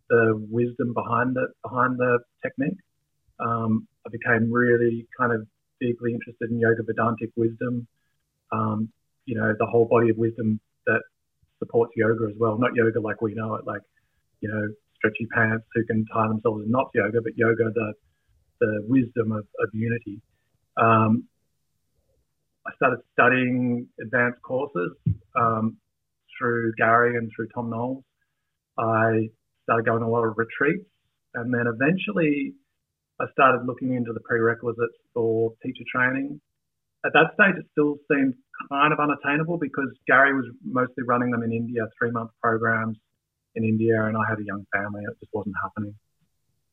the 0.08 0.46
wisdom 0.50 0.92
behind 0.92 1.36
it, 1.36 1.50
behind 1.62 1.98
the 1.98 2.18
technique. 2.42 2.78
Um, 3.38 3.86
I 4.06 4.10
became 4.10 4.52
really 4.52 5.06
kind 5.18 5.32
of 5.32 5.46
deeply 5.80 6.12
interested 6.12 6.50
in 6.50 6.60
yoga 6.60 6.82
Vedantic 6.82 7.30
wisdom. 7.36 7.86
Um, 8.52 8.90
you 9.24 9.36
know, 9.36 9.54
the 9.58 9.66
whole 9.66 9.86
body 9.86 10.10
of 10.10 10.18
wisdom 10.18 10.60
that 10.86 11.00
supports 11.58 11.92
yoga 11.96 12.26
as 12.28 12.36
well. 12.38 12.58
Not 12.58 12.74
yoga 12.74 13.00
like 13.00 13.22
we 13.22 13.34
know 13.34 13.54
it, 13.54 13.66
like 13.66 13.82
you 14.40 14.48
know, 14.48 14.68
stretchy 14.96 15.26
pants 15.32 15.64
who 15.74 15.84
can 15.84 16.04
tie 16.12 16.28
themselves 16.28 16.64
in 16.64 16.70
knots 16.70 16.90
yoga, 16.94 17.20
but 17.22 17.36
yoga 17.36 17.70
the 17.74 17.92
the 18.60 18.84
wisdom 18.86 19.32
of, 19.32 19.46
of 19.60 19.70
unity. 19.72 20.20
Um, 20.76 21.24
I 22.70 22.74
started 22.76 23.00
studying 23.12 23.88
advanced 24.00 24.40
courses 24.42 24.92
um, 25.36 25.76
through 26.38 26.72
Gary 26.78 27.16
and 27.16 27.30
through 27.34 27.48
Thom 27.54 27.70
Knoles. 27.70 28.04
I 28.78 29.28
started 29.64 29.86
going 29.86 30.00
to 30.00 30.06
a 30.06 30.08
lot 30.08 30.24
of 30.24 30.34
retreats, 30.36 30.86
and 31.34 31.52
then 31.52 31.66
eventually 31.66 32.54
I 33.20 33.24
started 33.32 33.66
looking 33.66 33.94
into 33.94 34.12
the 34.12 34.20
prerequisites 34.20 34.94
for 35.12 35.52
teacher 35.64 35.84
training. 35.92 36.40
At 37.04 37.12
that 37.14 37.34
stage, 37.34 37.58
it 37.58 37.66
still 37.72 37.96
seemed 38.10 38.34
kind 38.70 38.92
of 38.92 39.00
unattainable 39.00 39.58
because 39.58 39.88
Gary 40.06 40.34
was 40.34 40.46
mostly 40.62 41.02
running 41.04 41.30
them 41.30 41.42
in 41.42 41.52
India, 41.52 41.82
three 41.98 42.10
month 42.12 42.30
programs 42.40 42.98
in 43.56 43.64
India, 43.64 44.04
and 44.04 44.16
I 44.16 44.22
had 44.28 44.38
a 44.38 44.44
young 44.44 44.64
family. 44.72 45.02
It 45.02 45.18
just 45.18 45.32
wasn't 45.32 45.56
happening. 45.62 45.94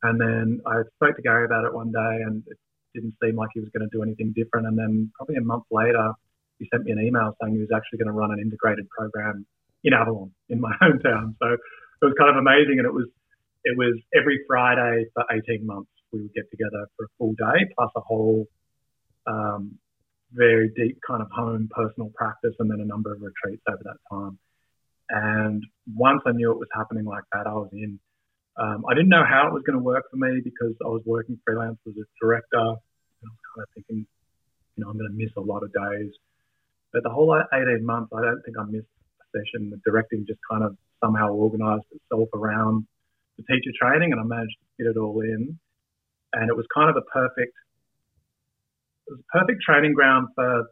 And 0.04 0.22
then 0.22 0.62
I 0.68 0.84
spoke 0.96 1.16
to 1.16 1.22
Gary 1.24 1.46
about 1.46 1.66
it 1.66 1.74
one 1.74 1.92
day, 1.92 2.22
and 2.22 2.44
it 2.46 2.58
didn't 2.98 3.13
seem 3.22 3.38
like 3.38 3.54
he 3.54 3.62
was 3.62 3.70
going 3.70 3.86
to 3.86 3.94
do 3.94 4.01
anything 4.01 4.34
different. 4.34 4.66
And 4.66 4.77
then 4.77 5.12
probably 5.16 5.38
a 5.38 5.46
month 5.46 5.70
later, 5.70 6.12
he 6.58 6.68
sent 6.74 6.84
me 6.84 6.92
an 6.92 7.00
email 7.00 7.38
saying 7.38 7.54
he 7.54 7.62
was 7.62 7.70
actually 7.70 8.01
going 8.01 8.10
to 8.10 8.18
run 8.18 8.34
an 8.34 8.39
integrated 8.42 8.89
program 8.89 9.46
in 9.84 9.94
Avalon, 9.94 10.34
in 10.50 10.60
my 10.60 10.74
hometown. 10.82 11.38
So 11.38 11.54
it 11.54 12.06
was 12.06 12.16
kind 12.18 12.30
of 12.30 12.38
amazing, 12.38 12.80
and 12.82 12.86
it 12.86 12.94
was 12.94 13.08
it 13.63 13.77
was 13.77 14.00
every 14.16 14.39
Friday 14.48 15.06
for 15.13 15.24
18 15.30 15.66
months. 15.66 15.89
We 16.12 16.22
would 16.22 16.34
get 16.34 16.50
together 16.50 16.88
for 16.96 17.06
a 17.06 17.10
full 17.18 17.34
day, 17.34 17.68
plus 17.75 17.92
a 17.96 18.00
whole 18.00 18.48
um, 19.27 19.77
very 20.32 20.72
deep 20.75 21.00
kind 21.06 21.22
of 21.22 21.30
home 21.32 21.70
personal 21.72 22.12
practice, 22.16 22.54
and 22.60 22.72
then 22.72 22.80
a 22.80 22.86
number 22.86 23.13
of 23.13 23.22
retreats 23.22 23.63
over 23.70 23.82
that 23.84 23.98
time. 24.10 24.39
And 25.10 25.63
once 25.94 26.22
I 26.25 26.32
knew 26.32 26.51
it 26.51 26.60
was 26.60 26.70
happening 26.74 27.06
like 27.06 27.24
that, 27.34 27.48
I 27.48 27.54
was 27.54 27.70
in. 27.74 28.00
Um, 28.60 28.86
I 28.89 28.96
didn't 28.96 29.10
know 29.10 29.24
how 29.24 29.48
it 29.48 29.54
was 29.54 29.62
going 29.68 29.77
to 29.77 29.84
work 29.84 30.06
for 30.10 30.18
me 30.18 30.42
because 30.44 30.74
I 30.84 30.89
was 30.89 31.04
working 31.06 31.39
freelance 31.46 31.77
as 31.88 31.94
a 31.94 32.06
director. 32.20 32.74
I 33.24 33.28
was 33.28 33.42
kind 33.56 33.64
of 33.64 33.70
thinking, 33.76 34.08
you 34.76 34.84
know, 34.84 34.90
I'm 34.90 34.98
going 34.98 35.10
to 35.10 35.18
miss 35.18 35.32
a 35.38 35.42
lot 35.42 35.64
of 35.64 35.74
days. 35.74 36.12
But 36.94 37.04
the 37.04 37.10
whole 37.10 37.34
18 37.34 37.86
months, 37.86 38.12
I 38.16 38.22
don't 38.22 38.42
think 38.44 38.58
I 38.58 38.64
missed 38.64 38.88
a 39.22 39.26
session. 39.34 39.70
The 39.70 39.82
directing 39.86 40.26
just 40.28 40.40
kind 40.50 40.64
of 40.64 40.78
somehow 41.04 41.34
organised 41.34 41.88
itself 41.92 42.30
around 42.34 42.88
the 43.38 43.44
teacher 43.44 43.72
training, 43.80 44.12
and 44.12 44.22
I 44.22 44.24
managed 44.24 44.58
to 44.60 44.66
fit 44.78 44.88
it 44.96 44.98
all 44.98 45.20
in. 45.22 45.60
And 46.34 46.50
it 46.50 46.56
was 46.56 46.66
kind 46.74 46.90
of 46.90 46.98
a 46.98 47.06
perfect, 47.12 47.54
it 49.08 49.12
was 49.12 49.20
a 49.20 49.30
perfect 49.38 49.62
training 49.64 49.94
ground 49.94 50.30
for 50.36 50.68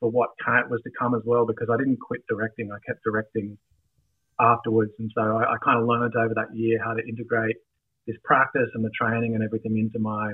for 0.00 0.10
what 0.10 0.30
was 0.68 0.80
to 0.84 0.90
come 0.98 1.14
as 1.14 1.22
well 1.24 1.46
because 1.46 1.68
I 1.72 1.76
didn't 1.76 1.98
quit 2.00 2.20
directing. 2.28 2.70
I 2.70 2.78
kept 2.86 3.02
directing 3.02 3.56
afterwards. 4.38 4.92
And 4.98 5.10
so 5.14 5.22
I, 5.22 5.54
I 5.54 5.56
kind 5.64 5.80
of 5.80 5.86
learned 5.86 6.14
over 6.16 6.34
that 6.34 6.54
year 6.54 6.78
how 6.84 6.92
to 6.92 7.02
integrate 7.06 7.56
this 8.06 8.16
practice 8.22 8.68
and 8.74 8.84
the 8.84 8.90
training 8.90 9.34
and 9.34 9.42
everything 9.42 9.78
into 9.78 9.98
my 9.98 10.32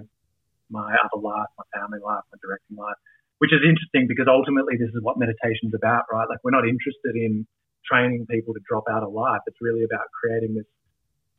my 0.72 0.96
other 0.96 1.20
life, 1.20 1.52
my 1.60 1.68
family 1.76 2.00
life, 2.00 2.24
my 2.32 2.38
directing 2.40 2.80
life, 2.80 2.96
which 3.38 3.52
is 3.52 3.60
interesting 3.60 4.08
because 4.08 4.26
ultimately 4.26 4.80
this 4.80 4.88
is 4.90 5.04
what 5.04 5.20
meditation 5.20 5.68
is 5.68 5.74
about, 5.76 6.08
right? 6.10 6.26
Like 6.26 6.40
we're 6.42 6.56
not 6.56 6.66
interested 6.66 7.14
in 7.14 7.46
training 7.84 8.26
people 8.26 8.54
to 8.54 8.60
drop 8.66 8.88
out 8.88 9.02
of 9.04 9.12
life. 9.12 9.44
It's 9.46 9.60
really 9.60 9.84
about 9.84 10.08
creating 10.16 10.54
this 10.56 10.66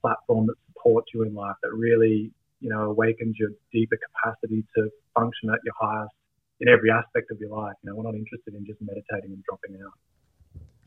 platform 0.02 0.48
that 0.48 0.56
supports 0.70 1.10
you 1.14 1.24
in 1.24 1.34
life, 1.34 1.56
that 1.64 1.74
really, 1.74 2.32
you 2.60 2.70
know, 2.70 2.92
awakens 2.92 3.36
your 3.40 3.50
deeper 3.72 3.98
capacity 3.98 4.64
to 4.76 4.90
function 5.16 5.50
at 5.50 5.60
your 5.64 5.74
highest 5.80 6.14
in 6.60 6.70
every 6.70 6.92
aspect 6.92 7.32
of 7.32 7.40
your 7.40 7.50
life. 7.50 7.76
You 7.84 7.90
know, 7.90 7.96
we're 7.96 8.08
not 8.08 8.16
interested 8.16 8.54
in 8.54 8.66
just 8.66 8.80
meditating 8.82 9.32
and 9.32 9.44
dropping 9.44 9.82
out. 9.82 9.98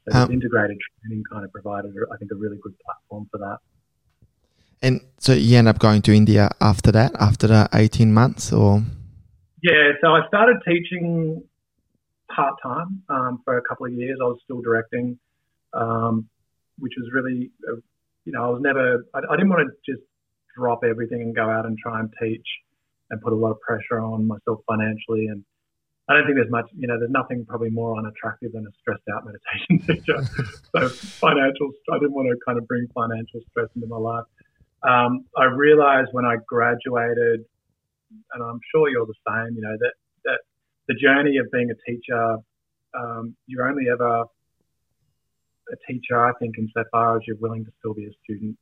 So 0.08 0.18
um, 0.18 0.30
integrated 0.30 0.78
training 1.02 1.24
kind 1.32 1.44
of 1.44 1.52
provided, 1.52 1.92
I 2.12 2.16
think, 2.16 2.30
a 2.30 2.36
really 2.36 2.58
good 2.62 2.74
platform 2.84 3.26
for 3.30 3.38
that. 3.38 3.58
And 4.82 5.00
so 5.18 5.32
you 5.32 5.56
end 5.56 5.68
up 5.68 5.78
going 5.78 6.02
to 6.02 6.12
India 6.12 6.50
after 6.60 6.92
that, 6.92 7.12
after 7.18 7.46
the 7.46 7.68
18 7.72 8.12
months 8.12 8.52
or? 8.52 8.82
Yeah, 9.62 9.92
so 10.00 10.08
I 10.08 10.26
started 10.28 10.56
teaching 10.66 11.42
part 12.34 12.54
time 12.62 13.02
um, 13.08 13.40
for 13.44 13.56
a 13.56 13.62
couple 13.62 13.86
of 13.86 13.92
years. 13.92 14.18
I 14.20 14.24
was 14.24 14.38
still 14.44 14.60
directing, 14.60 15.18
um, 15.72 16.28
which 16.78 16.92
was 16.98 17.10
really, 17.12 17.50
uh, 17.68 17.76
you 18.24 18.32
know, 18.32 18.44
I 18.44 18.50
was 18.50 18.60
never, 18.62 19.06
I, 19.14 19.18
I, 19.30 19.36
didn't 19.36 19.48
want 19.48 19.68
to 19.68 19.92
just 19.92 20.04
drop 20.56 20.82
everything 20.84 21.22
and 21.22 21.34
go 21.34 21.48
out 21.48 21.66
and 21.66 21.78
try 21.78 22.00
and 22.00 22.12
teach 22.22 22.46
and 23.10 23.20
put 23.20 23.32
a 23.32 23.36
lot 23.36 23.52
of 23.52 23.60
pressure 23.60 24.00
on 24.00 24.26
myself 24.26 24.60
financially. 24.68 25.26
And 25.26 25.44
I 26.08 26.14
don't 26.14 26.26
think 26.26 26.36
there's 26.36 26.50
much, 26.50 26.68
you 26.76 26.86
know, 26.86 26.98
there's 26.98 27.10
nothing 27.10 27.44
probably 27.46 27.70
more 27.70 27.98
unattractive 27.98 28.52
than 28.52 28.66
a 28.66 28.70
stressed 28.80 29.02
out 29.14 29.24
meditation 29.30 29.86
teacher. 29.86 30.22
so 30.76 30.88
financial, 30.88 31.72
I 31.90 31.98
didn't 31.98 32.12
want 32.12 32.28
to 32.28 32.36
kind 32.44 32.58
of 32.58 32.68
bring 32.68 32.86
financial 32.94 33.40
stress 33.50 33.68
into 33.74 33.86
my 33.86 33.96
life. 33.96 34.24
Um, 34.82 35.24
I 35.36 35.44
realized 35.44 36.08
when 36.12 36.24
I 36.24 36.36
graduated, 36.46 37.44
and 38.32 38.42
I'm 38.42 38.60
sure 38.70 38.88
you're 38.88 39.06
the 39.06 39.14
same, 39.26 39.56
you 39.56 39.62
know, 39.62 39.76
that, 39.78 39.92
that 40.24 40.40
the 40.88 40.94
journey 40.94 41.38
of 41.38 41.50
being 41.50 41.70
a 41.70 41.90
teacher, 41.90 42.36
um, 42.98 43.36
you're 43.46 43.68
only 43.68 43.88
ever 43.90 44.24
a 45.72 45.76
teacher, 45.92 46.24
I 46.24 46.32
think, 46.38 46.56
insofar 46.58 47.16
as 47.16 47.22
you're 47.26 47.36
willing 47.36 47.64
to 47.64 47.72
still 47.78 47.94
be 47.94 48.06
a 48.06 48.12
student. 48.22 48.56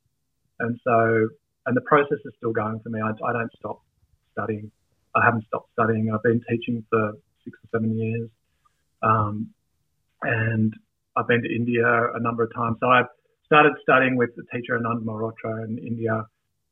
And 0.59 0.79
so, 0.83 1.27
and 1.65 1.75
the 1.75 1.81
process 1.81 2.17
is 2.25 2.33
still 2.37 2.53
going 2.53 2.79
for 2.79 2.89
me. 2.89 2.99
I, 3.01 3.09
I 3.09 3.33
don't 3.33 3.51
stop 3.57 3.81
studying. 4.31 4.71
I 5.15 5.23
haven't 5.23 5.45
stopped 5.45 5.69
studying. 5.73 6.11
I've 6.11 6.23
been 6.23 6.41
teaching 6.49 6.83
for 6.89 7.13
six 7.43 7.57
or 7.63 7.79
seven 7.79 7.97
years. 7.97 8.29
Um, 9.03 9.49
and 10.23 10.73
I've 11.15 11.27
been 11.27 11.43
to 11.43 11.55
India 11.55 11.85
a 11.85 12.19
number 12.19 12.43
of 12.43 12.53
times. 12.53 12.77
So 12.79 12.87
I've 12.87 13.05
started 13.45 13.73
studying 13.81 14.17
with 14.17 14.35
the 14.35 14.43
teacher 14.53 14.77
Anand 14.77 15.03
Mehrotra 15.03 15.65
in 15.65 15.77
India, 15.77 16.25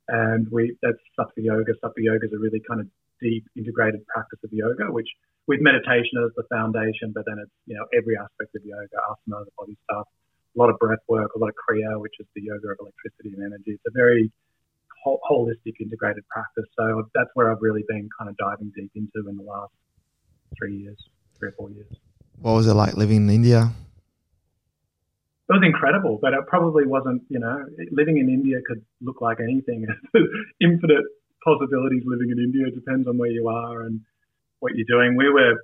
and 0.08 0.48
we 0.52 0.76
that's 0.82 0.98
Sattva 1.18 1.38
Yoga. 1.38 1.74
Sattva 1.84 1.98
Yoga 1.98 2.26
is 2.26 2.34
a 2.34 2.40
really 2.40 2.62
kind 2.68 2.82
of 2.82 2.88
deep 3.22 3.48
integrated 3.56 4.06
practice 4.08 4.40
of 4.44 4.52
yoga, 4.52 4.92
which 4.92 5.08
with 5.48 5.60
meditation 5.62 6.20
as 6.24 6.32
the 6.36 6.44
foundation, 6.52 7.12
but 7.14 7.24
then 7.26 7.40
it's 7.40 7.52
you 7.66 7.76
know 7.76 7.86
every 7.98 8.18
aspect 8.18 8.56
of 8.56 8.64
yoga, 8.66 9.00
asana, 9.10 9.46
the 9.46 9.52
body 9.58 9.78
stuff, 9.86 10.08
a 10.56 10.60
lot 10.60 10.70
of 10.70 10.78
breath 10.80 11.04
work, 11.08 11.32
a 11.36 11.40
lot 11.40 11.50
of 11.50 11.56
kriya, 11.56 12.00
which 12.00 12.16
is 12.20 12.28
the 12.36 12.42
yoga 12.44 12.70
of 12.70 12.78
electricity 12.80 13.34
and 13.36 13.44
energy. 13.44 13.72
It's 13.78 13.88
a 13.88 13.96
very 13.96 14.32
holistic 15.06 15.76
integrated 15.82 16.24
practice. 16.30 16.66
So 16.78 17.10
that's 17.14 17.30
where 17.34 17.52
I've 17.52 17.62
really 17.62 17.84
been 17.88 18.10
kind 18.18 18.30
of 18.30 18.38
diving 18.38 18.72
deep 18.76 18.92
into 18.96 19.28
in 19.30 19.36
the 19.38 19.44
last 19.44 19.74
three 20.58 20.76
years, 20.78 20.98
three 21.38 21.50
or 21.50 21.54
four 21.54 21.72
years. 21.72 21.92
What 22.42 22.54
was 22.54 22.68
it 22.68 22.74
like 22.74 22.96
living 22.96 23.18
in 23.18 23.30
India? 23.30 23.72
It 25.50 25.54
was 25.54 25.64
incredible, 25.66 26.20
but 26.22 26.34
it 26.34 26.40
probably 26.48 26.86
wasn't, 26.86 27.22
you 27.30 27.40
know, 27.40 27.66
living 27.92 28.18
in 28.18 28.30
India 28.30 28.60
could 28.66 28.84
look 29.02 29.20
like 29.20 29.40
anything. 29.42 29.86
Infinite 30.62 31.04
possibilities 31.44 32.04
living 32.06 32.30
in 32.32 32.40
India. 32.40 32.68
It 32.68 32.76
depends 32.76 33.08
on 33.08 33.18
where 33.18 33.30
you 33.30 33.50
are 33.50 33.82
and 33.82 34.00
what 34.60 34.72
you're 34.76 34.88
doing. 34.88 35.18
We 35.18 35.30
were, 35.30 35.56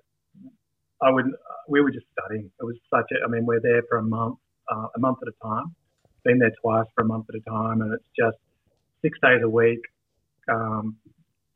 I 1.01 1.11
would, 1.11 1.31
we 1.69 1.79
were 1.79 1.91
just 1.91 2.07
studying. 2.19 2.51
It 2.59 2.63
was 2.63 2.75
such 2.93 3.05
a, 3.13 3.25
I 3.25 3.29
mean, 3.29 3.45
we're 3.45 3.61
there 3.61 3.81
for 3.87 3.99
a 3.99 4.03
month, 4.03 4.37
uh, 4.69 4.87
a 4.95 4.99
month 4.99 5.19
at 5.21 5.29
a 5.29 5.47
time. 5.47 5.73
Been 6.25 6.39
there 6.39 6.51
twice 6.61 6.87
for 6.93 7.05
a 7.05 7.07
month 7.07 7.27
at 7.29 7.35
a 7.35 7.49
time, 7.49 7.81
and 7.81 7.93
it's 7.93 8.03
just 8.19 8.37
six 9.01 9.17
days 9.23 9.39
a 9.41 9.49
week, 9.49 9.79
um, 10.51 10.97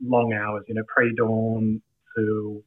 long 0.01 0.31
hours, 0.31 0.63
you 0.69 0.75
know, 0.75 0.83
pre-dawn 0.87 1.81
to 2.15 2.63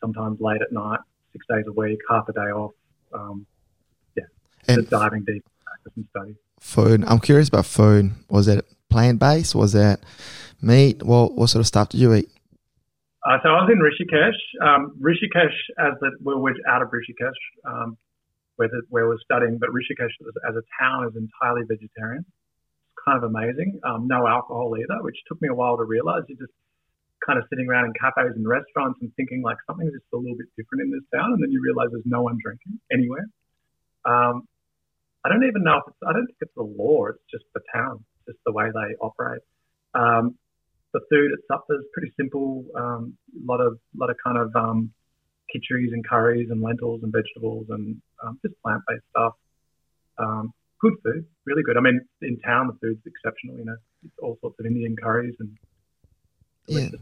sometimes 0.00 0.38
late 0.40 0.62
at 0.62 0.70
night, 0.70 1.00
six 1.32 1.44
days 1.50 1.64
a 1.66 1.72
week, 1.72 1.98
half 2.08 2.28
a 2.28 2.32
day 2.32 2.50
off. 2.52 2.72
Um, 3.12 3.46
and 4.68 4.88
diving 4.88 5.24
deep 5.24 5.44
practice 5.64 5.92
and 5.96 6.06
study. 6.10 6.36
Food. 6.60 7.04
I'm 7.06 7.20
curious 7.20 7.48
about 7.48 7.66
food. 7.66 8.12
Was 8.28 8.48
it 8.48 8.66
plant 8.88 9.18
based? 9.18 9.54
Was 9.54 9.74
it 9.74 10.00
meat? 10.60 11.02
What 11.02 11.32
what 11.32 11.48
sort 11.48 11.60
of 11.60 11.66
stuff 11.66 11.88
did 11.88 12.00
you 12.00 12.14
eat? 12.14 12.28
Uh, 13.26 13.36
so 13.42 13.50
I 13.50 13.64
was 13.64 13.70
in 13.70 13.80
Rishikesh. 13.80 14.40
Um, 14.64 14.96
Rishikesh, 15.00 15.56
as 15.78 15.92
the 16.00 16.10
we're 16.20 16.54
out 16.68 16.80
of 16.82 16.88
Rishikesh, 16.88 17.40
um, 17.66 17.96
where 18.56 18.68
the, 18.68 18.82
where 18.88 19.08
we're 19.08 19.20
studying, 19.24 19.58
but 19.58 19.70
Rishikesh 19.70 20.12
as 20.48 20.56
a 20.56 20.62
town 20.80 21.06
is 21.06 21.16
entirely 21.16 21.62
vegetarian. 21.68 22.24
It's 22.24 23.04
kind 23.04 23.22
of 23.22 23.24
amazing. 23.24 23.80
Um, 23.84 24.06
no 24.06 24.26
alcohol 24.26 24.74
either, 24.76 25.02
which 25.02 25.16
took 25.28 25.40
me 25.42 25.48
a 25.48 25.54
while 25.54 25.76
to 25.76 25.84
realize. 25.84 26.22
You're 26.28 26.38
just 26.38 26.52
kind 27.26 27.38
of 27.38 27.44
sitting 27.50 27.68
around 27.68 27.86
in 27.86 27.92
cafes 27.92 28.32
and 28.36 28.48
restaurants 28.48 28.98
and 29.02 29.12
thinking 29.16 29.42
like 29.42 29.58
something's 29.66 29.92
just 29.92 30.04
a 30.14 30.16
little 30.16 30.36
bit 30.36 30.48
different 30.56 30.84
in 30.84 30.90
this 30.90 31.04
town, 31.14 31.34
and 31.34 31.42
then 31.42 31.52
you 31.52 31.60
realize 31.60 31.88
there's 31.92 32.04
no 32.06 32.22
one 32.22 32.38
drinking 32.42 32.80
anywhere. 32.90 33.28
Um, 34.06 34.48
I 35.24 35.28
don't 35.28 35.44
even 35.44 35.62
know 35.62 35.78
if 35.78 35.84
it's, 35.88 35.96
I 36.06 36.12
don't 36.12 36.26
think 36.26 36.38
it's 36.40 36.54
the 36.56 36.62
law, 36.62 37.06
it's 37.06 37.22
just 37.30 37.44
the 37.54 37.60
town, 37.74 38.04
just 38.26 38.38
the 38.46 38.52
way 38.52 38.66
they 38.72 38.94
operate. 39.00 39.42
Um, 39.94 40.36
the 40.92 41.00
food 41.10 41.30
at 41.32 41.60
is 41.70 41.84
pretty 41.92 42.12
simple. 42.16 42.64
Um, 42.74 43.16
a 43.34 43.46
lot 43.46 43.60
of, 43.60 43.78
lot 43.96 44.10
of 44.10 44.16
kind 44.24 44.38
of 44.38 44.54
um, 44.56 44.92
kitcheries 45.52 45.92
and 45.92 46.06
curries 46.06 46.48
and 46.50 46.62
lentils 46.62 47.02
and 47.02 47.12
vegetables 47.12 47.66
and 47.70 48.00
um, 48.24 48.38
just 48.42 48.60
plant 48.62 48.82
based 48.88 49.04
stuff. 49.10 49.34
Um, 50.18 50.52
good 50.80 50.94
food, 51.04 51.26
really 51.44 51.62
good. 51.62 51.76
I 51.76 51.80
mean, 51.80 52.00
in 52.22 52.38
town 52.40 52.68
the 52.68 52.76
food's 52.80 53.00
exceptional. 53.06 53.58
You 53.58 53.66
know, 53.66 53.76
it's 54.04 54.14
all 54.22 54.38
sorts 54.40 54.58
of 54.58 54.66
Indian 54.66 54.96
curries 54.96 55.34
and 55.38 55.56
delicious. 56.66 56.92
yeah. 56.92 56.98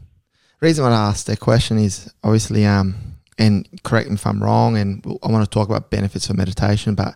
reason 0.59 0.83
why 0.83 0.91
I 0.91 1.09
asked 1.09 1.27
that 1.27 1.39
question 1.39 1.79
is 1.79 2.11
obviously 2.23 2.65
um 2.65 3.18
and 3.39 3.67
correct 3.83 4.09
me 4.09 4.15
if 4.15 4.27
I'm 4.27 4.43
wrong, 4.43 4.77
and 4.77 5.03
I 5.23 5.31
want 5.31 5.43
to 5.43 5.49
talk 5.49 5.69
about 5.69 5.89
benefits 5.89 6.29
of 6.29 6.37
meditation, 6.37 6.93
but 6.93 7.15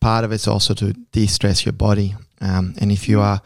part 0.00 0.24
of 0.24 0.32
it's 0.32 0.48
also 0.48 0.72
to 0.74 0.94
de-stress 1.12 1.66
your 1.66 1.74
body. 1.74 2.14
Um, 2.40 2.74
and 2.80 2.90
if 2.90 3.08
you 3.08 3.20
are 3.20 3.42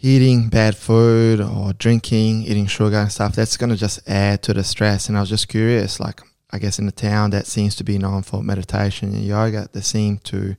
eating 0.00 0.50
bad 0.50 0.76
food 0.76 1.40
or 1.40 1.72
drinking, 1.72 2.42
eating 2.42 2.66
sugar 2.66 2.98
and 2.98 3.10
stuff, 3.10 3.34
that's 3.34 3.56
going 3.56 3.70
to 3.70 3.76
just 3.76 4.06
add 4.08 4.42
to 4.42 4.52
the 4.52 4.62
stress. 4.62 5.08
And 5.08 5.16
I 5.16 5.20
was 5.20 5.30
just 5.30 5.48
curious, 5.48 5.98
like, 5.98 6.20
I 6.50 6.58
guess 6.58 6.78
in 6.78 6.86
the 6.86 6.92
town 6.92 7.30
that 7.30 7.46
seems 7.46 7.74
to 7.76 7.84
be 7.84 7.98
known 7.98 8.22
for 8.22 8.42
meditation 8.42 9.14
and 9.14 9.24
yoga, 9.24 9.68
they 9.72 9.80
seem 9.80 10.18
to, 10.24 10.56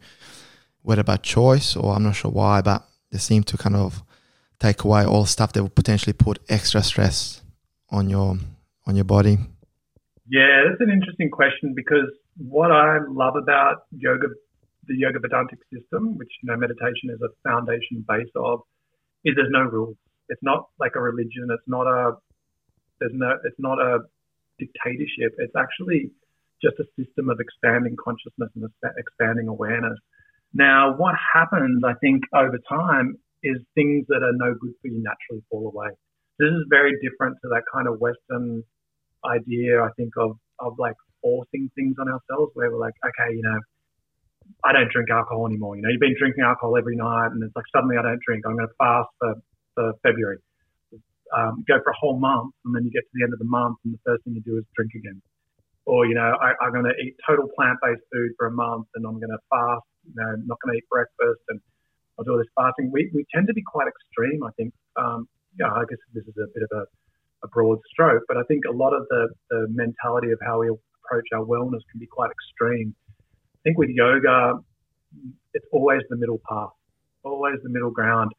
whether 0.81 1.03
by 1.03 1.17
choice 1.17 1.75
or 1.75 1.93
I'm 1.95 2.03
not 2.03 2.15
sure 2.15 2.31
why, 2.31 2.61
but 2.61 2.83
they 3.11 3.19
seem 3.19 3.43
to 3.43 3.57
kind 3.57 3.75
of 3.75 4.03
take 4.59 4.83
away 4.83 5.05
all 5.05 5.25
stuff 5.25 5.53
that 5.53 5.63
would 5.63 5.75
potentially 5.75 6.13
put 6.13 6.39
extra 6.49 6.81
stress 6.81 7.41
on 7.89 8.09
your 8.09 8.37
on 8.87 8.95
your 8.95 9.05
body. 9.05 9.37
Yeah, 10.27 10.63
that's 10.67 10.81
an 10.81 10.89
interesting 10.89 11.29
question 11.29 11.73
because 11.75 12.09
what 12.37 12.71
I 12.71 12.97
love 13.07 13.35
about 13.35 13.83
yoga, 13.91 14.27
the 14.87 14.95
Yoga 14.97 15.19
Vedantic 15.19 15.59
system, 15.71 16.17
which 16.17 16.29
you 16.41 16.47
know 16.49 16.57
meditation 16.57 17.09
is 17.13 17.21
a 17.21 17.29
foundation 17.47 18.03
base 18.07 18.31
of, 18.35 18.61
is 19.23 19.35
there's 19.35 19.51
no 19.51 19.61
rules. 19.61 19.95
It's 20.29 20.41
not 20.41 20.69
like 20.79 20.93
a 20.95 20.99
religion. 21.01 21.49
It's 21.49 21.67
not 21.67 21.85
a 21.85 22.17
there's 22.99 23.13
no 23.13 23.37
it's 23.43 23.59
not 23.59 23.79
a 23.79 23.99
dictatorship. 24.57 25.35
It's 25.37 25.55
actually 25.55 26.11
just 26.63 26.75
a 26.79 26.85
system 26.97 27.29
of 27.29 27.39
expanding 27.39 27.95
consciousness 28.03 28.49
and 28.55 28.69
expanding 28.97 29.47
awareness. 29.47 29.99
Now, 30.53 30.95
what 30.95 31.15
happens, 31.33 31.83
I 31.85 31.93
think, 31.99 32.23
over 32.33 32.57
time 32.67 33.17
is 33.43 33.57
things 33.75 34.05
that 34.07 34.23
are 34.23 34.33
no 34.33 34.55
good 34.55 34.73
for 34.81 34.87
you 34.87 35.03
naturally 35.03 35.43
fall 35.51 35.67
away. 35.67 35.89
This 36.39 36.47
is 36.47 36.65
very 36.69 36.93
different 37.03 37.37
to 37.43 37.49
that 37.49 37.63
kind 37.71 37.87
of 37.87 37.99
Western 37.99 38.63
idea, 39.25 39.81
I 39.81 39.89
think, 39.97 40.13
of, 40.17 40.37
of 40.59 40.77
like 40.77 40.95
forcing 41.21 41.69
things 41.75 41.95
on 41.99 42.07
ourselves 42.07 42.51
where 42.53 42.71
we're 42.71 42.79
like, 42.79 42.93
okay, 43.03 43.35
you 43.35 43.41
know, 43.41 43.59
I 44.63 44.73
don't 44.73 44.91
drink 44.91 45.09
alcohol 45.09 45.47
anymore. 45.47 45.75
You 45.75 45.81
know, 45.81 45.89
you've 45.89 45.99
been 45.99 46.15
drinking 46.17 46.43
alcohol 46.43 46.77
every 46.77 46.95
night 46.95 47.33
and 47.33 47.41
it's 47.43 47.55
like 47.55 47.65
suddenly 47.73 47.97
I 47.97 48.03
don't 48.03 48.21
drink. 48.25 48.45
I'm 48.45 48.55
going 48.55 48.67
to 48.67 48.77
fast 48.77 49.09
for, 49.19 49.33
for 49.73 49.93
February. 50.03 50.37
Um, 51.35 51.65
go 51.67 51.81
for 51.83 51.89
a 51.89 51.97
whole 51.97 52.19
month 52.19 52.53
and 52.63 52.75
then 52.75 52.85
you 52.85 52.91
get 52.91 53.01
to 53.01 53.13
the 53.13 53.23
end 53.25 53.33
of 53.33 53.39
the 53.39 53.49
month 53.49 53.77
and 53.83 53.93
the 53.93 54.01
first 54.05 54.23
thing 54.23 54.35
you 54.37 54.45
do 54.45 54.57
is 54.57 54.65
drink 54.77 54.93
again. 54.95 55.21
Or, 55.85 56.05
you 56.05 56.13
know, 56.13 56.37
I, 56.41 56.53
I'm 56.61 56.71
going 56.71 56.85
to 56.85 56.95
eat 57.01 57.17
total 57.27 57.49
plant-based 57.57 58.05
food 58.13 58.31
for 58.37 58.47
a 58.47 58.51
month 58.53 58.87
and 58.93 59.05
I'm 59.05 59.17
going 59.17 59.33
to 59.33 59.41
fast, 59.49 59.85
you 60.05 60.13
know, 60.15 60.29
not 60.45 60.57
going 60.61 60.73
to 60.73 60.77
eat 60.77 60.89
breakfast 60.89 61.41
and 61.49 61.59
I'll 62.17 62.25
do 62.25 62.31
all 62.31 62.37
this 62.37 62.53
fasting. 62.55 62.89
We, 62.93 63.09
we 63.13 63.25
tend 63.33 63.47
to 63.47 63.53
be 63.53 63.61
quite 63.65 63.87
extreme, 63.89 64.43
I 64.45 64.51
think. 64.57 64.73
Um, 64.95 65.27
yeah, 65.59 65.73
I 65.73 65.83
guess 65.89 65.99
this 66.13 66.23
is 66.23 66.37
a 66.37 66.47
bit 66.53 66.63
of 66.63 66.71
a 66.73 66.85
a 67.45 67.47
broad 67.49 67.79
stroke, 67.91 68.23
but 68.27 68.37
I 68.37 68.43
think 68.43 68.65
a 68.65 68.71
lot 68.71 68.93
of 68.93 69.07
the, 69.09 69.29
the 69.49 69.67
mentality 69.69 70.31
of 70.31 70.39
how 70.45 70.59
we 70.59 70.69
approach 70.69 71.27
our 71.33 71.45
wellness 71.45 71.81
can 71.91 71.99
be 71.99 72.07
quite 72.07 72.31
extreme. 72.31 72.93
I 73.19 73.59
think 73.63 73.77
with 73.77 73.89
yoga, 73.89 74.59
it's 75.53 75.65
always 75.71 76.01
the 76.09 76.17
middle 76.17 76.41
path, 76.49 76.69
always 77.23 77.55
the 77.63 77.69
middle 77.69 77.91
ground. 77.91 78.31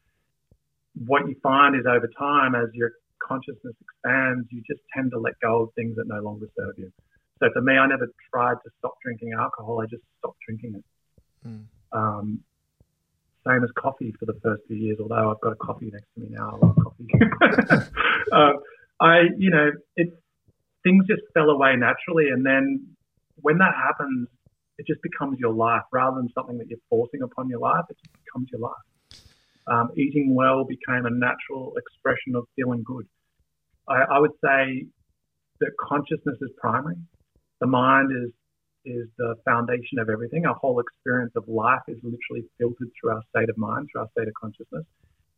What 1.05 1.27
you 1.27 1.35
find 1.41 1.75
is 1.75 1.85
over 1.87 2.09
time, 2.17 2.55
as 2.55 2.69
your 2.73 2.91
consciousness 3.25 3.75
expands, 3.81 4.47
you 4.51 4.61
just 4.67 4.81
tend 4.95 5.11
to 5.11 5.19
let 5.19 5.33
go 5.41 5.63
of 5.63 5.69
things 5.75 5.95
that 5.95 6.07
no 6.07 6.21
longer 6.21 6.47
serve 6.57 6.75
you. 6.77 6.91
So 7.39 7.49
for 7.53 7.61
me, 7.61 7.77
I 7.77 7.87
never 7.87 8.07
tried 8.33 8.55
to 8.63 8.69
stop 8.79 8.95
drinking 9.03 9.33
alcohol. 9.33 9.81
I 9.81 9.85
just 9.85 10.03
stopped 10.19 10.39
drinking 10.45 10.75
it. 10.75 11.47
Mm. 11.47 11.65
Um, 11.91 12.39
same 13.47 13.63
as 13.63 13.69
coffee 13.77 14.13
for 14.19 14.25
the 14.25 14.37
first 14.43 14.63
few 14.67 14.75
years, 14.75 14.97
although 14.99 15.31
I've 15.31 15.41
got 15.41 15.53
a 15.53 15.55
coffee 15.55 15.91
next 15.91 16.07
to 16.15 16.21
me 16.21 16.27
now. 16.31 16.59
I 16.61 16.65
love 16.65 16.75
coffee. 16.83 17.07
uh, 18.31 18.53
I, 18.99 19.29
you 19.37 19.49
know, 19.49 19.71
it 19.95 20.09
things 20.83 21.05
just 21.07 21.21
fell 21.33 21.49
away 21.49 21.75
naturally, 21.75 22.29
and 22.29 22.45
then 22.45 22.87
when 23.41 23.57
that 23.59 23.73
happens, 23.75 24.27
it 24.77 24.85
just 24.87 25.01
becomes 25.01 25.39
your 25.39 25.53
life 25.53 25.83
rather 25.91 26.17
than 26.17 26.29
something 26.33 26.57
that 26.57 26.67
you're 26.69 26.79
forcing 26.89 27.21
upon 27.21 27.49
your 27.49 27.59
life. 27.59 27.85
It 27.89 27.97
just 28.03 28.15
becomes 28.25 28.49
your 28.51 28.61
life. 28.61 29.23
Um, 29.67 29.89
eating 29.97 30.33
well 30.33 30.63
became 30.63 31.05
a 31.05 31.09
natural 31.09 31.73
expression 31.77 32.35
of 32.35 32.45
feeling 32.55 32.83
good. 32.83 33.05
I, 33.87 34.15
I 34.15 34.19
would 34.19 34.31
say 34.43 34.87
that 35.59 35.71
consciousness 35.79 36.37
is 36.41 36.51
primary. 36.57 36.95
The 37.59 37.67
mind 37.67 38.11
is 38.11 38.31
is 38.85 39.07
the 39.17 39.35
foundation 39.43 39.99
of 39.99 40.09
everything. 40.09 40.45
Our 40.45 40.55
whole 40.55 40.79
experience 40.79 41.33
of 41.35 41.45
life 41.49 41.81
is 41.89 41.97
literally 42.03 42.47
filtered 42.57 42.89
through 42.99 43.11
our 43.11 43.21
state 43.35 43.49
of 43.49 43.57
mind, 43.57 43.89
through 43.91 44.01
our 44.01 44.09
state 44.11 44.29
of 44.29 44.33
consciousness. 44.39 44.85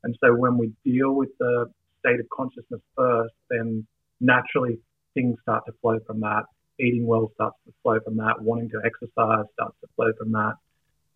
And 0.04 0.16
so 0.24 0.36
when 0.36 0.58
we 0.58 0.72
deal 0.86 1.14
with 1.14 1.30
the 1.40 1.72
state 2.00 2.20
of 2.20 2.28
consciousness 2.36 2.82
first, 2.96 3.34
then 3.50 3.86
naturally 4.20 4.80
things 5.14 5.38
start 5.42 5.64
to 5.66 5.74
flow 5.82 6.00
from 6.06 6.22
that. 6.22 6.44
Eating 6.80 7.06
well 7.06 7.32
starts 7.36 7.58
to 7.66 7.74
flow 7.84 8.00
from 8.04 8.18
that. 8.18 8.42
Wanting 8.42 8.70
to 8.70 8.82
exercise 8.86 9.46
starts 9.54 9.76
to 9.82 9.88
flow 9.96 10.12
from 10.18 10.32
that. 10.32 10.54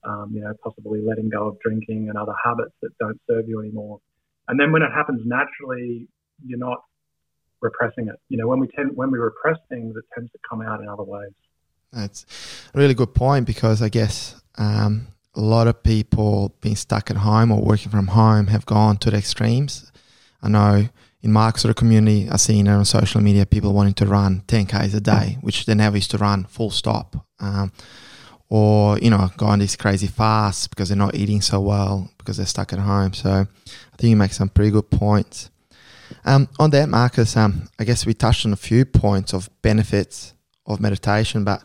Um, 0.04 0.32
you 0.34 0.41
know, 0.41 0.54
possibly 0.62 1.02
letting 1.02 1.30
go 1.30 1.48
of 1.48 1.60
drinking 1.62 2.10
and 2.10 2.17
other 2.17 2.34
habits 2.43 2.74
that 2.82 2.89
don't 3.00 3.19
serve 3.30 3.48
you 3.48 3.62
anymore. 3.62 4.00
And 4.50 4.60
then 4.60 4.74
when 4.74 4.82
it 4.82 4.91
happens 4.93 5.22
naturally, 5.26 6.08
you're 6.46 6.60
not 6.60 6.84
repressing 7.62 8.10
it. 8.10 8.15
You 8.28 8.38
know, 8.38 8.48
when 8.48 8.60
we 8.60 8.67
tend 8.67 8.91
when 8.96 9.12
we 9.12 9.17
repress 9.17 9.58
things, 9.69 9.96
it 9.96 10.04
tends 10.13 10.32
to 10.34 10.39
come 10.48 10.62
out 10.62 10.82
in 10.82 10.89
other 10.89 11.04
ways. 11.04 11.32
That's 11.93 12.26
a 12.74 12.78
really 12.78 12.93
good 12.93 13.13
point 13.13 13.46
because 13.46 13.82
I 13.82 13.88
guess 13.88 14.41
um, 14.58 15.08
a 15.36 15.41
lot 15.41 15.67
of 15.67 15.82
people 15.82 16.56
being 16.60 16.76
stuck 16.76 17.10
at 17.10 17.17
home 17.17 17.52
or 17.52 17.62
working 17.62 17.89
from 17.89 18.08
home 18.08 18.48
have 18.48 18.65
gone 18.65 18.98
to 18.98 19.12
the 19.12 19.17
extremes 19.17 19.91
I 20.43 20.49
know 20.49 20.88
in 21.23 21.32
my 21.32 21.47
of 21.47 21.75
community, 21.75 22.29
I've 22.29 22.41
seen 22.41 22.67
on 22.67 22.84
social 22.84 23.21
media 23.21 23.45
people 23.45 23.73
wanting 23.73 23.93
to 23.95 24.06
run 24.06 24.43
10Ks 24.47 24.93
a 24.93 24.99
day, 24.99 25.38
which 25.39 25.65
they 25.65 25.73
never 25.73 25.95
used 25.95 26.12
to 26.12 26.17
run 26.17 26.43
full 26.43 26.69
stop. 26.69 27.25
Um, 27.39 27.71
or, 28.49 28.99
you 28.99 29.10
know, 29.10 29.32
go 29.38 29.45
on 29.45 29.60
these 29.60 29.77
crazy 29.77 30.06
fasts 30.06 30.67
because 30.67 30.89
they're 30.89 30.97
not 30.97 31.15
eating 31.15 31.41
so 31.41 31.62
well 31.62 32.12
because 32.17 32.38
they're 32.38 32.45
stuck 32.45 32.73
at 32.73 32.79
home. 32.79 33.13
So 33.13 33.29
I 33.29 33.95
think 33.97 34.10
you 34.10 34.17
make 34.17 34.34
some 34.34 34.49
pretty 34.49 34.69
good 34.69 34.91
points. 34.91 35.49
Um, 36.25 36.49
on 36.60 36.69
that, 36.71 36.89
Marcus, 36.89 37.36
um, 37.38 37.69
I 37.79 37.86
guess 37.86 38.06
we 38.06 38.13
touched 38.13 38.45
on 38.45 38.51
a 38.53 38.58
few 38.58 38.86
points 38.86 39.34
of 39.34 39.49
benefits 39.62 40.34
of 40.65 40.82
meditation, 40.82 41.45
but 41.45 41.63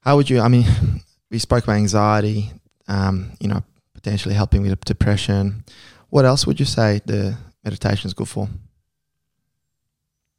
how 0.00 0.16
would 0.16 0.30
you, 0.30 0.40
I 0.40 0.48
mean, 0.48 0.66
we 1.30 1.38
spoke 1.38 1.64
about 1.64 1.76
anxiety, 1.76 2.50
um, 2.88 3.32
you 3.40 3.48
know, 3.48 3.62
potentially 3.92 4.34
helping 4.34 4.62
with 4.62 4.84
depression. 4.84 5.64
What 6.08 6.24
else 6.24 6.46
would 6.46 6.58
you 6.58 6.66
say 6.66 7.02
the 7.04 7.36
meditation 7.64 8.08
is 8.08 8.14
good 8.14 8.28
for? 8.28 8.48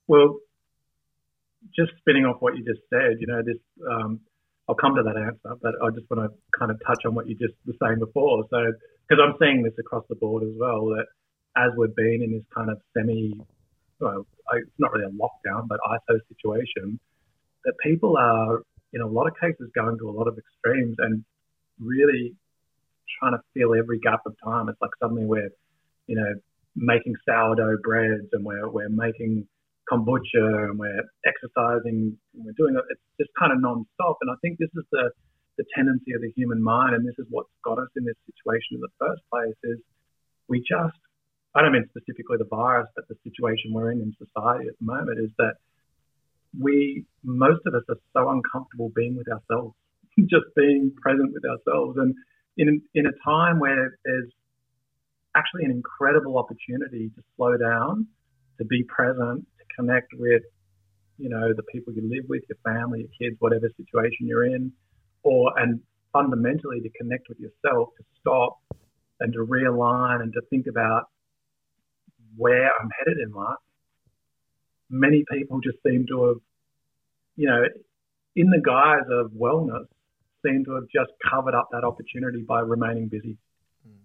Well, 0.08 0.38
just 1.76 1.92
spinning 2.00 2.26
off 2.26 2.38
what 2.40 2.56
you 2.56 2.64
just 2.64 2.82
said, 2.90 3.18
you 3.20 3.28
know, 3.28 3.42
this, 3.44 3.58
um, 3.90 4.20
I'll 4.70 4.76
come 4.76 4.96
to 4.96 5.04
that 5.04 5.18
answer, 5.18 5.58
but 5.62 5.74
I 5.84 5.90
just 5.92 6.10
want 6.10 6.32
to 6.32 6.58
kind 6.58 6.72
of 6.72 6.80
touch 6.86 7.06
on 7.06 7.16
what 7.16 7.28
you 7.28 7.36
just 7.36 7.54
were 7.66 7.74
saying 7.82 8.00
before. 8.00 8.46
So, 8.50 8.58
because 9.08 9.24
I'm 9.24 9.36
seeing 9.40 9.64
this 9.64 9.74
across 9.80 10.04
the 10.10 10.16
board 10.16 10.44
as 10.44 10.54
well, 10.58 10.86
that 10.88 11.06
as 11.56 11.72
we've 11.78 11.96
been 11.96 12.22
in 12.24 12.34
this 12.34 12.44
kind 12.54 12.70
of 12.70 12.82
semi, 12.96 13.34
well, 14.00 14.26
it's 14.54 14.70
not 14.78 14.92
really 14.94 15.06
a 15.06 15.10
lockdown, 15.10 15.68
but 15.68 15.80
ISO 15.88 16.20
situation, 16.28 17.00
that 17.66 17.74
people 17.84 18.18
are, 18.18 18.62
in 18.94 19.02
a 19.02 19.08
lot 19.08 19.28
of 19.28 19.34
cases, 19.40 19.70
going 19.74 19.98
to 20.00 20.10
a 20.10 20.12
lot 20.12 20.28
of 20.28 20.38
extremes 20.38 20.96
and 21.00 21.24
really 21.80 22.36
trying 23.20 23.34
to 23.34 23.40
fill 23.54 23.76
every 23.76 24.00
gap 24.00 24.22
of 24.26 24.36
time. 24.44 24.70
It's 24.70 24.80
like 24.82 24.92
suddenly 25.02 25.26
we're, 25.26 25.50
you 26.08 26.16
know, 26.16 26.34
making 26.76 27.16
sourdough 27.28 27.78
breads 27.84 28.28
and 28.34 28.46
we're, 28.46 28.70
we're 28.70 28.90
making 28.90 29.48
kombucha 29.92 30.70
and 30.70 30.80
we're 30.80 31.04
exercising 31.26 32.18
and 32.34 32.46
we're 32.46 32.58
doing 32.58 32.76
it. 32.76 32.84
It's 32.90 33.02
just 33.20 33.32
kind 33.40 33.54
of 33.54 33.62
non-stop. 33.62 34.18
And 34.22 34.32
I 34.32 34.36
think 34.42 34.58
this 34.60 34.70
is 34.76 34.84
the, 34.92 35.12
the 35.58 35.66
tendency 35.76 36.14
of 36.14 36.22
the 36.22 36.32
human 36.36 36.62
mind. 36.62 36.96
And 36.96 37.08
this 37.08 37.16
is 37.18 37.26
what's 37.30 37.50
got 37.64 37.80
us 37.80 37.90
in 37.96 38.04
this 38.04 38.18
situation 38.26 38.76
in 38.76 38.82
the 38.82 38.94
first 39.00 39.22
place 39.32 39.56
is 39.64 39.80
we 40.48 40.60
just, 40.60 40.98
I 41.56 41.62
don't 41.62 41.72
mean 41.72 41.88
specifically 41.90 42.38
the 42.38 42.50
virus, 42.50 42.88
but 42.96 43.08
the 43.08 43.16
situation 43.24 43.72
we're 43.72 43.92
in 43.92 44.02
in 44.02 44.14
society 44.20 44.68
at 44.68 44.76
the 44.80 44.86
moment 44.86 45.20
is 45.20 45.32
that 45.38 45.56
we, 46.60 47.06
most 47.24 47.62
of 47.66 47.74
us 47.74 47.84
are 47.90 48.00
so 48.14 48.30
uncomfortable 48.30 48.92
being 48.96 49.16
with 49.16 49.28
ourselves, 49.32 49.76
just 50.20 50.52
being 50.56 50.92
present 51.02 51.32
with 51.32 51.44
ourselves. 51.46 51.98
And 51.98 52.16
in, 52.58 52.82
in 52.94 53.06
a 53.06 53.16
time 53.24 53.60
where 53.60 53.98
there's 54.04 54.32
actually 55.36 55.66
an 55.66 55.72
incredible 55.72 56.38
opportunity 56.38 57.10
to 57.16 57.24
slow 57.36 57.58
down, 57.58 58.08
to 58.58 58.66
be 58.66 58.84
present, 58.84 59.46
to 59.58 59.76
connect 59.76 60.08
with, 60.18 60.44
you 61.18 61.30
know, 61.30 61.54
the 61.54 61.64
people 61.64 61.94
you 61.94 62.02
live 62.10 62.26
with, 62.28 62.44
your 62.50 62.58
family, 62.64 63.00
your 63.00 63.30
kids, 63.30 63.38
whatever 63.40 63.70
situation 63.78 64.28
you're 64.28 64.46
in, 64.46 64.72
or 65.24 65.52
and 65.60 65.80
fundamentally 66.14 66.80
to 66.82 66.90
connect 66.98 67.28
with 67.30 67.40
yourself, 67.40 67.90
to 67.98 68.04
stop 68.20 68.58
and 69.20 69.34
to 69.34 69.40
realign 69.40 70.22
and 70.22 70.34
to 70.34 70.42
think 70.50 70.68
about 70.68 71.10
where 72.38 72.70
I'm 72.80 72.90
headed 73.00 73.18
in 73.20 73.32
life. 73.32 73.58
Many 74.90 75.24
people 75.32 75.60
just 75.62 75.78
seem 75.84 76.06
to 76.08 76.28
have 76.28 76.38
you 77.36 77.48
know, 77.48 77.64
in 78.36 78.50
the 78.50 78.62
guise 78.64 79.08
of 79.10 79.32
wellness, 79.32 79.86
seem 80.46 80.64
to 80.66 80.76
have 80.76 80.86
just 80.94 81.12
covered 81.30 81.54
up 81.54 81.70
that 81.72 81.84
opportunity 81.84 82.44
by 82.48 82.60
remaining 82.60 83.08
busy. 83.08 83.38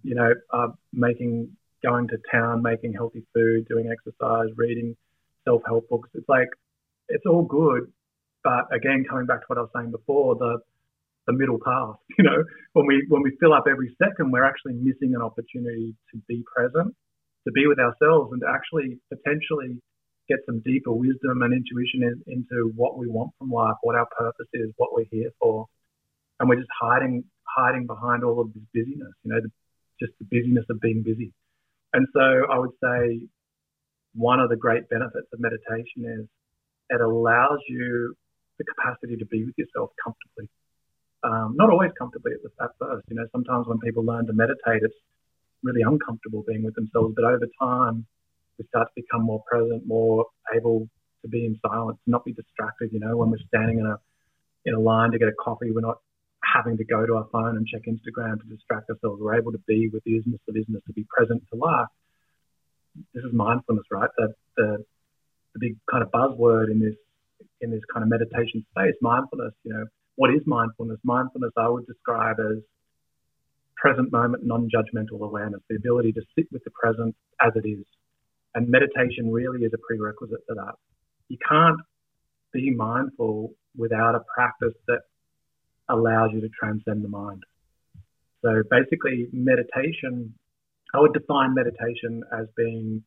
You 0.03 0.15
know, 0.15 0.33
uh, 0.53 0.69
making, 0.93 1.57
going 1.83 2.09
to 2.09 2.19
town, 2.31 2.63
making 2.63 2.93
healthy 2.95 3.25
food, 3.35 3.67
doing 3.69 3.91
exercise, 3.91 4.49
reading 4.57 4.97
self 5.45 5.63
help 5.67 5.89
books. 5.89 6.11
It's 6.15 6.29
like, 6.29 6.49
it's 7.09 7.25
all 7.27 7.43
good. 7.43 7.93
But 8.43 8.75
again, 8.75 9.05
coming 9.09 9.27
back 9.27 9.41
to 9.41 9.47
what 9.49 9.59
I 9.59 9.63
was 9.63 9.71
saying 9.75 9.91
before, 9.91 10.37
the, 10.37 10.59
the 11.27 11.33
middle 11.33 11.59
path, 11.65 11.97
you 12.19 12.25
know, 12.25 12.45
when 12.73 12.87
we, 12.87 13.05
when 13.09 13.23
we 13.23 13.37
fill 13.41 13.53
up 13.53 13.65
every 13.71 13.95
second, 14.03 14.33
we're 14.33 14.45
actually 14.45 14.75
missing 14.75 15.15
an 15.15 15.23
opportunity 15.23 15.95
to 16.13 16.21
be 16.29 16.43
present, 16.55 16.95
to 17.47 17.53
be 17.53 17.67
with 17.67 17.79
ourselves 17.79 18.33
and 18.33 18.41
to 18.43 18.49
actually 18.49 18.99
potentially 19.13 19.81
get 20.29 20.39
some 20.47 20.61
deeper 20.61 20.93
wisdom 20.93 21.43
and 21.43 21.53
intuition 21.53 22.03
in, 22.05 22.23
into 22.27 22.73
what 22.77 22.97
we 22.97 23.09
want 23.09 23.33
from 23.39 23.51
life, 23.51 23.75
what 23.83 23.97
our 23.97 24.07
purpose 24.17 24.47
is, 24.55 24.71
what 24.77 24.93
we're 24.93 25.11
here 25.11 25.31
for 25.41 25.67
and 26.41 26.49
we're 26.49 26.57
just 26.57 26.71
hiding 26.81 27.23
hiding 27.47 27.87
behind 27.87 28.25
all 28.25 28.41
of 28.41 28.53
this 28.55 28.63
busyness, 28.73 29.13
you 29.23 29.31
know, 29.31 29.41
the, 29.41 29.51
just 30.01 30.13
the 30.19 30.25
busyness 30.25 30.65
of 30.71 30.81
being 30.81 31.03
busy. 31.03 31.33
And 31.93 32.07
so 32.13 32.47
I 32.51 32.59
would 32.59 32.75
say 32.83 33.27
one 34.15 34.41
of 34.41 34.49
the 34.49 34.57
great 34.57 34.89
benefits 34.89 35.27
of 35.33 35.41
meditation 35.41 36.05
is 36.07 36.27
it 36.91 37.01
allows 37.01 37.59
you 37.69 38.15
the 38.59 38.65
capacity 38.65 39.17
to 39.17 39.27
be 39.27 39.45
with 39.45 39.55
yourself 39.57 39.91
comfortably. 40.03 40.49
Um, 41.23 41.55
not 41.57 41.71
always 41.71 41.91
comfortably 41.99 42.33
at, 42.33 42.43
the, 42.43 42.65
at 42.65 42.71
first, 42.79 43.05
you 43.09 43.17
know, 43.17 43.27
sometimes 43.33 43.67
when 43.67 43.79
people 43.79 44.05
learn 44.05 44.27
to 44.27 44.33
meditate, 44.33 44.83
it's 44.83 44.95
really 45.63 45.83
uncomfortable 45.83 46.45
being 46.47 46.65
with 46.65 46.75
themselves. 46.75 47.15
But 47.15 47.25
over 47.25 47.47
time, 47.61 48.07
we 48.59 48.65
start 48.67 48.89
to 48.89 49.03
become 49.03 49.23
more 49.23 49.43
present, 49.51 49.87
more 49.87 50.27
able 50.55 50.89
to 51.23 51.29
be 51.29 51.45
in 51.45 51.59
silence, 51.67 51.99
not 52.07 52.25
be 52.25 52.33
distracted. 52.33 52.91
You 52.93 53.01
know, 53.01 53.17
when 53.17 53.31
we're 53.31 53.45
standing 53.49 53.79
in 53.79 53.87
a 53.87 53.97
in 54.65 54.75
a 54.75 54.81
line 54.81 55.11
to 55.13 55.19
get 55.19 55.29
a 55.29 55.33
coffee, 55.33 55.71
we're 55.71 55.81
not 55.81 55.99
having 56.43 56.77
to 56.79 56.85
go 56.85 57.07
to 57.07 57.17
our 57.17 57.27
phone 57.33 57.57
and 57.57 57.67
check 57.67 57.83
Instagram 57.87 58.41
to 58.41 58.47
distract 58.47 58.91
ourselves. 58.91 59.21
We're 59.21 59.39
able 59.39 59.53
to 59.53 59.63
be 59.67 59.89
with 59.93 60.03
the 60.05 60.17
of 60.17 60.25
isness, 60.25 60.85
to 60.87 60.93
be 60.93 61.07
present 61.09 61.43
to 61.53 61.59
life. 61.59 61.89
This 63.15 63.25
is 63.25 63.33
mindfulness, 63.33 63.85
right? 63.91 64.11
The, 64.17 64.35
the, 64.57 64.85
the 65.55 65.61
big 65.61 65.77
kind 65.91 66.03
of 66.03 66.11
buzzword 66.11 66.71
in 66.71 66.81
this 66.81 66.97
in 67.61 67.71
this 67.71 67.81
kind 67.93 68.03
of 68.03 68.09
meditation 68.09 68.65
space, 68.71 68.95
mindfulness. 69.01 69.53
You 69.65 69.75
know, 69.75 69.85
what 70.17 70.31
is 70.31 70.41
mindfulness? 70.47 70.99
Mindfulness, 71.05 71.53
I 71.57 71.69
would 71.69 71.87
describe 71.87 72.37
as 72.41 72.59
present 73.77 74.13
moment, 74.13 74.45
non-judgmental 74.45 75.21
awareness, 75.21 75.61
the 75.69 75.77
ability 75.77 76.13
to 76.13 76.23
sit 76.37 76.47
with 76.53 76.63
the 76.65 76.71
present 76.71 77.15
as 77.41 77.53
it 77.57 77.67
is. 77.67 77.85
And 78.55 78.69
meditation 78.69 79.33
really 79.33 79.65
is 79.65 79.73
a 79.73 79.79
prerequisite 79.79 80.41
for 80.47 80.55
that. 80.57 80.75
You 81.29 81.39
can't 81.49 81.81
be 82.53 82.75
mindful 82.75 83.55
without 83.77 84.15
a 84.15 84.21
practice 84.35 84.75
that 84.89 85.01
allows 85.91 86.31
you 86.33 86.41
to 86.41 86.49
transcend 86.49 87.05
the 87.05 87.09
mind. 87.09 87.43
So 88.43 88.63
basically, 88.71 89.29
meditation, 89.33 90.35
I 90.95 91.01
would 91.01 91.13
define 91.13 91.55
meditation 91.55 92.23
as 92.33 92.47
being, 92.57 93.03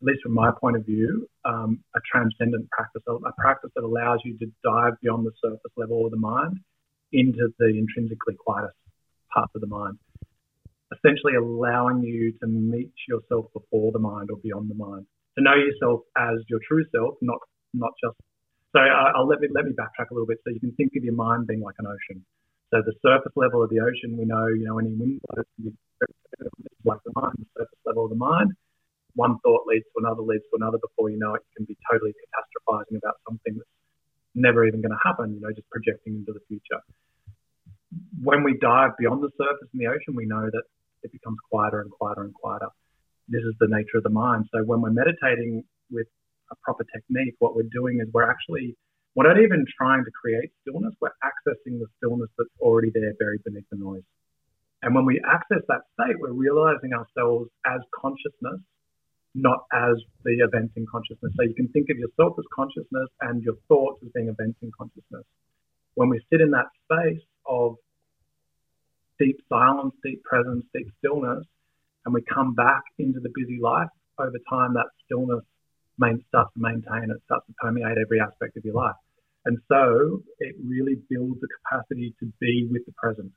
at 0.00 0.06
least 0.06 0.22
from 0.22 0.34
my 0.34 0.50
point 0.50 0.76
of 0.76 0.84
view, 0.84 1.28
um, 1.44 1.80
a 1.94 2.00
transcendent 2.10 2.68
practice, 2.70 3.02
a 3.06 3.32
practice 3.38 3.70
that 3.76 3.84
allows 3.84 4.20
you 4.24 4.36
to 4.38 4.46
dive 4.64 4.94
beyond 5.02 5.26
the 5.26 5.32
surface 5.42 5.72
level 5.76 6.04
of 6.04 6.10
the 6.10 6.18
mind 6.18 6.58
into 7.12 7.52
the 7.58 7.66
intrinsically 7.66 8.34
quietest 8.34 8.74
parts 9.32 9.52
of 9.54 9.60
the 9.60 9.66
mind. 9.66 9.98
Essentially, 10.92 11.36
allowing 11.36 12.02
you 12.02 12.32
to 12.40 12.46
meet 12.48 12.92
yourself 13.08 13.46
before 13.52 13.92
the 13.92 13.98
mind 14.00 14.30
or 14.30 14.38
beyond 14.38 14.68
the 14.68 14.74
mind, 14.74 15.06
to 15.38 15.44
know 15.44 15.54
yourself 15.54 16.00
as 16.16 16.38
your 16.48 16.58
true 16.66 16.84
self, 16.92 17.14
not 17.20 17.38
not 17.72 17.92
just 18.02 18.16
so 18.72 18.78
uh, 18.78 19.12
I'll 19.16 19.26
let 19.26 19.40
me 19.40 19.48
let 19.52 19.64
me 19.64 19.72
backtrack 19.72 20.10
a 20.10 20.14
little 20.14 20.26
bit. 20.26 20.38
So 20.44 20.52
you 20.52 20.60
can 20.60 20.72
think 20.72 20.92
of 20.96 21.04
your 21.04 21.14
mind 21.14 21.46
being 21.46 21.60
like 21.60 21.76
an 21.78 21.86
ocean. 21.86 22.24
So 22.70 22.82
the 22.86 22.94
surface 23.02 23.32
level 23.34 23.62
of 23.62 23.70
the 23.70 23.80
ocean, 23.80 24.16
we 24.16 24.24
know, 24.24 24.46
you 24.46 24.64
know, 24.64 24.78
any 24.78 24.94
wind 24.94 25.20
blows 25.26 25.74
like 26.84 27.02
the 27.04 27.12
mind, 27.14 27.34
the 27.38 27.46
surface 27.58 27.82
level 27.84 28.04
of 28.04 28.10
the 28.10 28.16
mind. 28.16 28.52
One 29.14 29.38
thought 29.42 29.66
leads 29.66 29.84
to 29.90 30.06
another, 30.06 30.22
leads 30.22 30.44
to 30.54 30.56
another. 30.56 30.78
Before 30.78 31.10
you 31.10 31.18
know 31.18 31.34
it, 31.34 31.42
you 31.50 31.52
can 31.58 31.66
be 31.66 31.76
totally 31.90 32.14
catastrophizing 32.14 32.96
about 32.96 33.18
something 33.26 33.58
that's 33.58 33.74
never 34.34 34.64
even 34.64 34.80
going 34.80 34.94
to 34.94 35.02
happen. 35.02 35.34
You 35.34 35.40
know, 35.40 35.50
just 35.50 35.68
projecting 35.70 36.14
into 36.14 36.32
the 36.32 36.40
future. 36.46 36.78
When 38.22 38.44
we 38.44 38.56
dive 38.56 38.94
beyond 38.98 39.22
the 39.22 39.34
surface 39.34 39.66
in 39.74 39.80
the 39.80 39.90
ocean, 39.90 40.14
we 40.14 40.26
know 40.26 40.46
that 40.46 40.62
it 41.02 41.10
becomes 41.10 41.38
quieter 41.50 41.80
and 41.80 41.90
quieter 41.90 42.22
and 42.22 42.34
quieter. 42.34 42.70
This 43.26 43.42
is 43.42 43.54
the 43.58 43.66
nature 43.66 43.98
of 43.98 44.04
the 44.04 44.14
mind. 44.14 44.46
So 44.54 44.62
when 44.62 44.80
we're 44.80 44.94
meditating 44.94 45.64
with 45.90 46.06
a 46.50 46.56
proper 46.62 46.84
technique, 46.84 47.34
what 47.38 47.54
we're 47.54 47.70
doing 47.72 48.00
is 48.00 48.08
we're 48.12 48.28
actually, 48.28 48.76
we're 49.14 49.28
not 49.28 49.40
even 49.40 49.64
trying 49.76 50.04
to 50.04 50.10
create 50.10 50.50
stillness, 50.62 50.94
we're 51.00 51.14
accessing 51.24 51.78
the 51.78 51.86
stillness 51.98 52.30
that's 52.36 52.50
already 52.60 52.90
there 52.92 53.12
buried 53.18 53.42
beneath 53.44 53.68
the 53.70 53.78
noise. 53.78 54.02
And 54.82 54.94
when 54.94 55.04
we 55.04 55.20
access 55.26 55.62
that 55.68 55.82
state, 55.94 56.16
we're 56.18 56.32
realizing 56.32 56.92
ourselves 56.92 57.50
as 57.66 57.80
consciousness, 57.94 58.60
not 59.34 59.64
as 59.72 59.96
the 60.24 60.38
events 60.40 60.72
in 60.76 60.86
consciousness. 60.90 61.32
So 61.36 61.42
you 61.42 61.54
can 61.54 61.68
think 61.68 61.88
of 61.90 61.98
yourself 61.98 62.34
as 62.38 62.44
consciousness 62.54 63.08
and 63.20 63.42
your 63.42 63.54
thoughts 63.68 64.02
as 64.02 64.10
being 64.14 64.28
events 64.28 64.58
in 64.62 64.70
consciousness. 64.76 65.24
When 65.94 66.08
we 66.08 66.20
sit 66.32 66.40
in 66.40 66.50
that 66.52 66.66
space 66.84 67.20
of 67.46 67.76
deep 69.18 69.38
silence, 69.48 69.94
deep 70.02 70.24
presence, 70.24 70.64
deep 70.74 70.90
stillness, 70.98 71.44
and 72.04 72.14
we 72.14 72.22
come 72.22 72.54
back 72.54 72.82
into 72.98 73.20
the 73.20 73.30
busy 73.34 73.58
life, 73.60 73.88
over 74.18 74.38
time 74.48 74.74
that 74.74 74.86
stillness 75.04 75.44
main, 76.00 76.24
starts 76.28 76.52
to 76.54 76.60
maintain, 76.60 77.10
it 77.10 77.22
starts 77.26 77.46
to 77.46 77.52
permeate 77.60 77.98
every 77.98 78.20
aspect 78.20 78.56
of 78.56 78.64
your 78.64 78.74
life. 78.74 78.96
And 79.44 79.58
so 79.68 80.22
it 80.38 80.56
really 80.64 80.96
builds 81.08 81.40
the 81.40 81.48
capacity 81.62 82.14
to 82.20 82.32
be 82.40 82.68
with 82.70 82.84
the 82.86 82.92
present. 82.92 83.32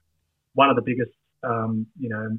One 0.53 0.69
of 0.69 0.75
the 0.75 0.81
biggest, 0.81 1.11
um, 1.43 1.87
you 1.99 2.09
know, 2.09 2.37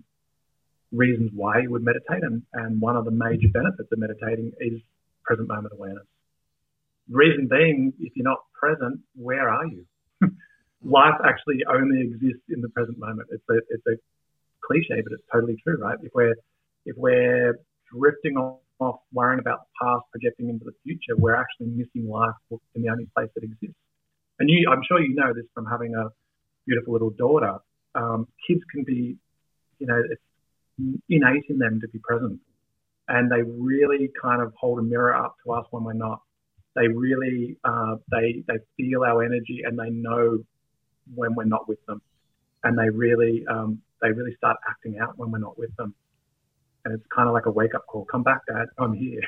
reasons 0.92 1.30
why 1.34 1.60
you 1.60 1.70
would 1.70 1.82
meditate 1.82 2.22
and, 2.22 2.42
and 2.52 2.80
one 2.80 2.96
of 2.96 3.04
the 3.04 3.10
major 3.10 3.48
benefits 3.52 3.88
of 3.90 3.98
meditating 3.98 4.52
is 4.60 4.80
present 5.24 5.48
moment 5.48 5.74
awareness. 5.76 6.06
Reason 7.08 7.48
being, 7.50 7.92
if 8.00 8.12
you're 8.16 8.24
not 8.24 8.40
present, 8.52 9.00
where 9.16 9.48
are 9.48 9.66
you? 9.66 9.84
Life 10.84 11.20
actually 11.24 11.64
only 11.68 12.02
exists 12.02 12.44
in 12.48 12.60
the 12.60 12.68
present 12.68 12.98
moment. 12.98 13.28
It's 13.30 13.44
a, 13.50 13.56
it's 13.70 13.87
a 13.87 13.96
cliche, 14.64 15.02
but 15.02 15.12
it's 15.12 15.24
totally 15.32 15.56
true, 15.62 15.78
right? 15.80 15.98
If 16.02 16.12
we're, 16.14 16.37
if 16.87 16.96
we're 16.96 17.58
drifting 17.92 18.37
on 18.37 18.58
off 18.80 19.00
worrying 19.12 19.40
about 19.40 19.60
the 19.60 19.87
past, 19.87 20.04
projecting 20.10 20.48
into 20.48 20.64
the 20.64 20.74
future, 20.82 21.16
we're 21.16 21.34
actually 21.34 21.66
missing 21.66 22.08
life 22.08 22.34
in 22.74 22.82
the 22.82 22.88
only 22.88 23.06
place 23.16 23.28
that 23.34 23.44
exists. 23.44 23.76
And 24.38 24.50
you, 24.50 24.68
I'm 24.70 24.82
sure 24.87 25.00
you 25.00 25.14
know 25.14 25.32
this 25.32 25.44
from 25.54 25.66
having 25.66 25.94
a 25.94 26.08
beautiful 26.66 26.92
little 26.92 27.10
daughter. 27.10 27.58
Um, 27.94 28.26
kids 28.46 28.60
can 28.72 28.84
be, 28.84 29.16
you 29.78 29.87
know, 29.87 30.02
it's 30.10 31.00
innate 31.08 31.44
in 31.48 31.58
them 31.58 31.80
to 31.80 31.88
be 31.88 32.00
present, 32.00 32.40
and 33.06 33.30
they 33.30 33.42
really 33.42 34.10
kind 34.20 34.42
of 34.42 34.52
hold 34.58 34.80
a 34.80 34.82
mirror 34.82 35.14
up 35.14 35.37
to 35.44 35.52
us 35.52 35.66
when 35.70 35.84
we're 35.84 35.92
not. 35.92 36.20
They 36.74 36.88
really, 36.88 37.56
uh, 37.64 37.96
they 38.10 38.42
they 38.48 38.58
feel 38.76 39.04
our 39.04 39.22
energy 39.22 39.62
and 39.64 39.78
they 39.78 39.90
know 39.90 40.42
when 41.14 41.37
we're 41.37 41.44
not 41.44 41.68
with 41.68 41.84
them, 41.87 42.02
and 42.64 42.76
they 42.76 42.90
really, 42.90 43.44
um, 43.48 43.80
they 44.02 44.10
really 44.10 44.34
start 44.34 44.56
acting 44.68 44.98
out 44.98 45.16
when 45.16 45.30
we're 45.30 45.38
not 45.38 45.56
with 45.56 45.74
them 45.76 45.94
and 46.84 46.94
it's 46.94 47.06
kind 47.14 47.28
of 47.28 47.34
like 47.34 47.46
a 47.46 47.50
wake 47.50 47.74
up 47.74 47.86
call. 47.86 48.04
Come 48.04 48.22
back, 48.22 48.40
Dad. 48.46 48.66
I'm 48.78 48.92
here. 48.92 49.20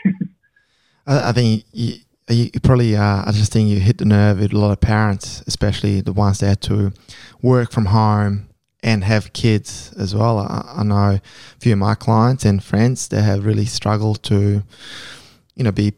I, 1.06 1.32
think 1.32 1.64
you, 1.72 1.98
you 2.28 2.50
probably. 2.62 2.96
Uh, 2.96 3.22
I 3.26 3.32
just 3.32 3.52
think 3.52 3.68
you 3.68 3.80
hit 3.80 3.98
the 3.98 4.04
nerve 4.04 4.40
with 4.40 4.52
a 4.52 4.58
lot 4.58 4.72
of 4.72 4.80
parents, 4.80 5.42
especially 5.46 6.00
the 6.00 6.12
ones 6.12 6.38
that 6.40 6.46
had 6.46 6.60
to 6.62 6.92
work 7.42 7.70
from 7.70 7.86
home 7.86 8.48
and 8.82 9.04
have 9.04 9.32
kids 9.32 9.92
as 9.98 10.14
well. 10.14 10.38
I, 10.38 10.74
I 10.76 10.82
know 10.82 10.96
a 10.96 11.20
few 11.60 11.72
of 11.72 11.78
my 11.78 11.94
clients 11.94 12.44
and 12.44 12.62
friends 12.62 13.08
that 13.08 13.22
have 13.22 13.44
really 13.44 13.64
struggled 13.64 14.22
to, 14.24 14.62
you 15.54 15.64
know, 15.64 15.72
be 15.72 15.94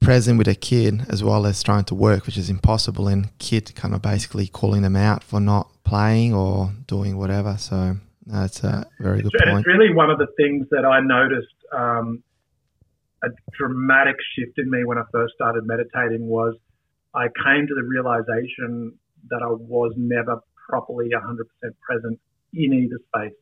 present 0.00 0.38
with 0.38 0.48
a 0.48 0.54
kid 0.54 1.04
as 1.08 1.24
well 1.24 1.46
as 1.46 1.62
trying 1.62 1.84
to 1.84 1.94
work, 1.94 2.26
which 2.26 2.36
is 2.36 2.50
impossible, 2.50 3.08
and 3.08 3.36
kid 3.38 3.74
kind 3.74 3.94
of 3.94 4.02
basically 4.02 4.46
calling 4.46 4.82
them 4.82 4.96
out 4.96 5.22
for 5.22 5.40
not 5.40 5.70
playing 5.84 6.34
or 6.34 6.72
doing 6.86 7.16
whatever. 7.16 7.56
So 7.58 7.96
that's 8.26 8.64
a 8.64 8.86
very 8.98 9.22
good 9.22 9.32
point. 9.32 9.58
It's 9.58 9.66
really 9.66 9.94
one 9.94 10.10
of 10.10 10.18
the 10.18 10.26
things 10.36 10.66
that 10.70 10.84
I 10.84 11.00
noticed 11.00 11.54
um, 11.72 12.22
a 13.22 13.28
dramatic 13.56 14.16
shift 14.34 14.58
in 14.58 14.70
me 14.70 14.84
when 14.84 14.98
I 14.98 15.04
first 15.12 15.34
started 15.34 15.64
meditating 15.64 16.26
was 16.26 16.54
I 17.14 17.28
came 17.44 17.66
to 17.66 17.74
the 17.74 17.82
realization 17.82 18.98
that 19.30 19.42
I 19.42 19.48
was 19.48 19.92
never 19.96 20.40
properly 20.68 21.10
100% 21.14 21.38
present 21.80 22.18
in 22.52 22.72
either 22.74 22.98
space, 23.14 23.36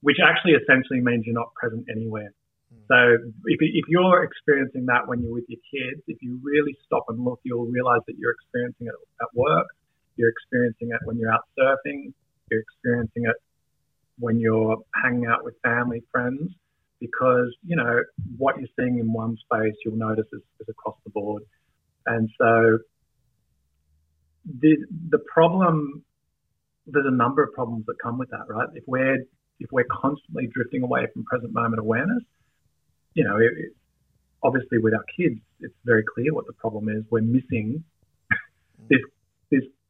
which 0.00 0.16
actually 0.22 0.52
essentially 0.52 1.00
means 1.00 1.26
you're 1.26 1.34
not 1.34 1.52
present 1.54 1.86
anywhere. 1.90 2.32
Hmm. 2.72 2.80
So 2.88 2.98
if, 3.46 3.58
if 3.60 3.84
you're 3.88 4.22
experiencing 4.22 4.86
that 4.86 5.06
when 5.06 5.22
you're 5.22 5.34
with 5.34 5.48
your 5.48 5.60
kids, 5.70 6.02
if 6.06 6.22
you 6.22 6.40
really 6.42 6.76
stop 6.86 7.04
and 7.08 7.24
look, 7.24 7.40
you'll 7.42 7.66
realize 7.66 8.00
that 8.06 8.16
you're 8.16 8.32
experiencing 8.32 8.86
it 8.86 8.94
at 9.20 9.28
work, 9.34 9.66
you're 10.16 10.30
experiencing 10.30 10.90
it 10.90 11.00
when 11.04 11.18
you're 11.18 11.32
out 11.32 11.44
surfing, 11.58 12.12
you're 12.50 12.60
experiencing 12.60 13.24
it 13.26 13.36
when 14.20 14.38
you're 14.38 14.78
hanging 15.02 15.26
out 15.26 15.44
with 15.44 15.54
family, 15.62 16.02
friends, 16.12 16.52
because, 17.00 17.54
you 17.66 17.76
know, 17.76 18.02
what 18.36 18.58
you're 18.58 18.68
seeing 18.78 18.98
in 18.98 19.12
one 19.12 19.36
space, 19.38 19.74
you'll 19.84 19.96
notice 19.96 20.26
is, 20.32 20.42
is 20.60 20.68
across 20.68 20.96
the 21.04 21.10
board. 21.10 21.42
And 22.06 22.30
so 22.38 22.78
the 24.60 24.76
the 25.10 25.18
problem 25.32 26.02
there's 26.86 27.06
a 27.06 27.10
number 27.10 27.42
of 27.42 27.52
problems 27.52 27.84
that 27.86 27.94
come 28.02 28.18
with 28.18 28.30
that, 28.30 28.48
right? 28.48 28.68
If 28.74 28.84
we're 28.86 29.24
if 29.58 29.70
we're 29.70 29.86
constantly 29.90 30.48
drifting 30.52 30.82
away 30.82 31.06
from 31.12 31.24
present 31.24 31.52
moment 31.52 31.80
awareness, 31.80 32.22
you 33.14 33.24
know, 33.24 33.36
it, 33.36 33.52
it, 33.56 33.72
obviously 34.42 34.78
with 34.78 34.94
our 34.94 35.04
kids, 35.16 35.38
it's 35.60 35.74
very 35.84 36.02
clear 36.14 36.32
what 36.32 36.46
the 36.46 36.54
problem 36.54 36.88
is. 36.88 37.04
We're 37.10 37.20
missing 37.20 37.84
this 38.88 39.00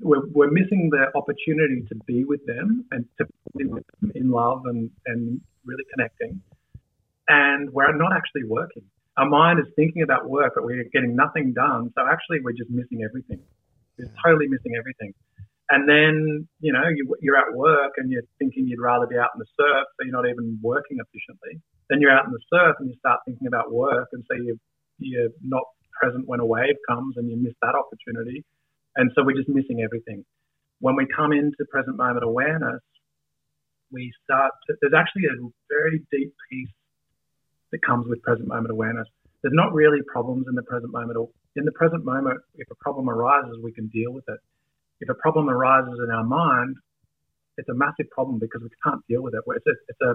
we're, 0.01 0.27
we're 0.33 0.51
missing 0.51 0.91
the 0.91 1.07
opportunity 1.15 1.83
to 1.89 1.95
be 2.07 2.25
with 2.25 2.45
them 2.47 2.85
and 2.91 3.05
to 3.19 3.27
be 3.57 3.65
with 3.65 3.85
them 4.01 4.13
in 4.15 4.31
love 4.31 4.63
and 4.67 4.91
and 5.07 5.41
really 5.65 5.85
connecting, 5.95 6.41
and 7.29 7.71
we're 7.71 7.95
not 7.97 8.13
actually 8.13 8.45
working. 8.45 8.83
Our 9.17 9.29
mind 9.29 9.59
is 9.61 9.67
thinking 9.77 10.03
about 10.03 10.29
work, 10.29 10.53
but 10.55 10.65
we're 10.65 10.85
getting 10.93 11.15
nothing 11.15 11.53
done. 11.53 11.93
So 11.97 12.07
actually, 12.09 12.41
we're 12.41 12.53
just 12.53 12.71
missing 12.71 13.03
everything. 13.05 13.41
We're 13.99 14.13
totally 14.25 14.49
missing 14.49 14.73
everything. 14.79 15.13
And 15.71 15.89
then, 15.89 16.49
you 16.59 16.73
know, 16.73 16.83
you, 16.93 17.15
you're 17.21 17.37
at 17.37 17.55
work 17.55 17.93
and 17.97 18.11
you're 18.11 18.27
thinking 18.39 18.67
you'd 18.67 18.81
rather 18.81 19.07
be 19.07 19.17
out 19.17 19.31
in 19.35 19.39
the 19.39 19.47
surf, 19.55 19.87
so 19.95 20.05
you're 20.05 20.13
not 20.13 20.29
even 20.29 20.59
working 20.63 20.99
efficiently. 20.99 21.61
Then 21.89 22.01
you're 22.01 22.11
out 22.11 22.27
in 22.27 22.33
the 22.33 22.43
surf 22.51 22.77
and 22.81 22.89
you 22.89 22.97
start 22.99 23.21
thinking 23.27 23.47
about 23.47 23.73
work, 23.73 24.09
and 24.13 24.25
so 24.29 24.37
you 24.37 24.59
you're 24.99 25.31
not 25.43 25.63
present 26.01 26.27
when 26.27 26.41
a 26.41 26.47
wave 26.47 26.77
comes, 26.89 27.17
and 27.17 27.31
you 27.31 27.37
miss 27.37 27.55
that 27.63 27.75
opportunity. 27.75 28.45
And 28.97 29.11
so 29.15 29.23
we're 29.25 29.37
just 29.37 29.49
missing 29.49 29.83
everything. 29.83 30.25
When 30.81 30.97
we 30.97 31.07
come 31.15 31.33
into 31.33 31.65
present 31.71 31.97
moment 31.97 32.25
awareness, 32.25 32.81
we 33.93 34.13
start. 34.25 34.53
To, 34.67 34.77
there's 34.81 34.95
actually 34.97 35.25
a 35.27 35.37
very 35.69 36.03
deep 36.11 36.35
peace 36.51 36.69
that 37.73 37.83
comes 37.83 38.07
with 38.09 38.23
present 38.23 38.49
moment 38.49 38.71
awareness. 38.71 39.07
There's 39.43 39.55
not 39.55 39.73
really 39.73 39.99
problems 40.07 40.47
in 40.49 40.55
the 40.55 40.63
present 40.63 40.93
moment. 40.93 41.19
In 41.57 41.65
the 41.65 41.73
present 41.73 42.05
moment, 42.05 42.41
if 42.57 42.71
a 42.71 42.75
problem 42.77 43.09
arises, 43.09 43.59
we 43.63 43.73
can 43.73 43.89
deal 43.89 44.13
with 44.13 44.25
it 44.29 44.41
if 45.01 45.09
a 45.09 45.15
problem 45.15 45.49
arises 45.49 45.99
in 46.05 46.11
our 46.11 46.25
mind, 46.25 46.77
it's 47.57 47.69
a 47.69 47.75
massive 47.75 48.09
problem 48.11 48.39
because 48.39 48.63
we 48.63 48.69
can't 48.85 49.01
deal 49.09 49.23
with 49.23 49.35
it. 49.35 49.41
It's 49.47 49.67
a, 49.67 49.75
it's 49.89 50.01
a 50.03 50.15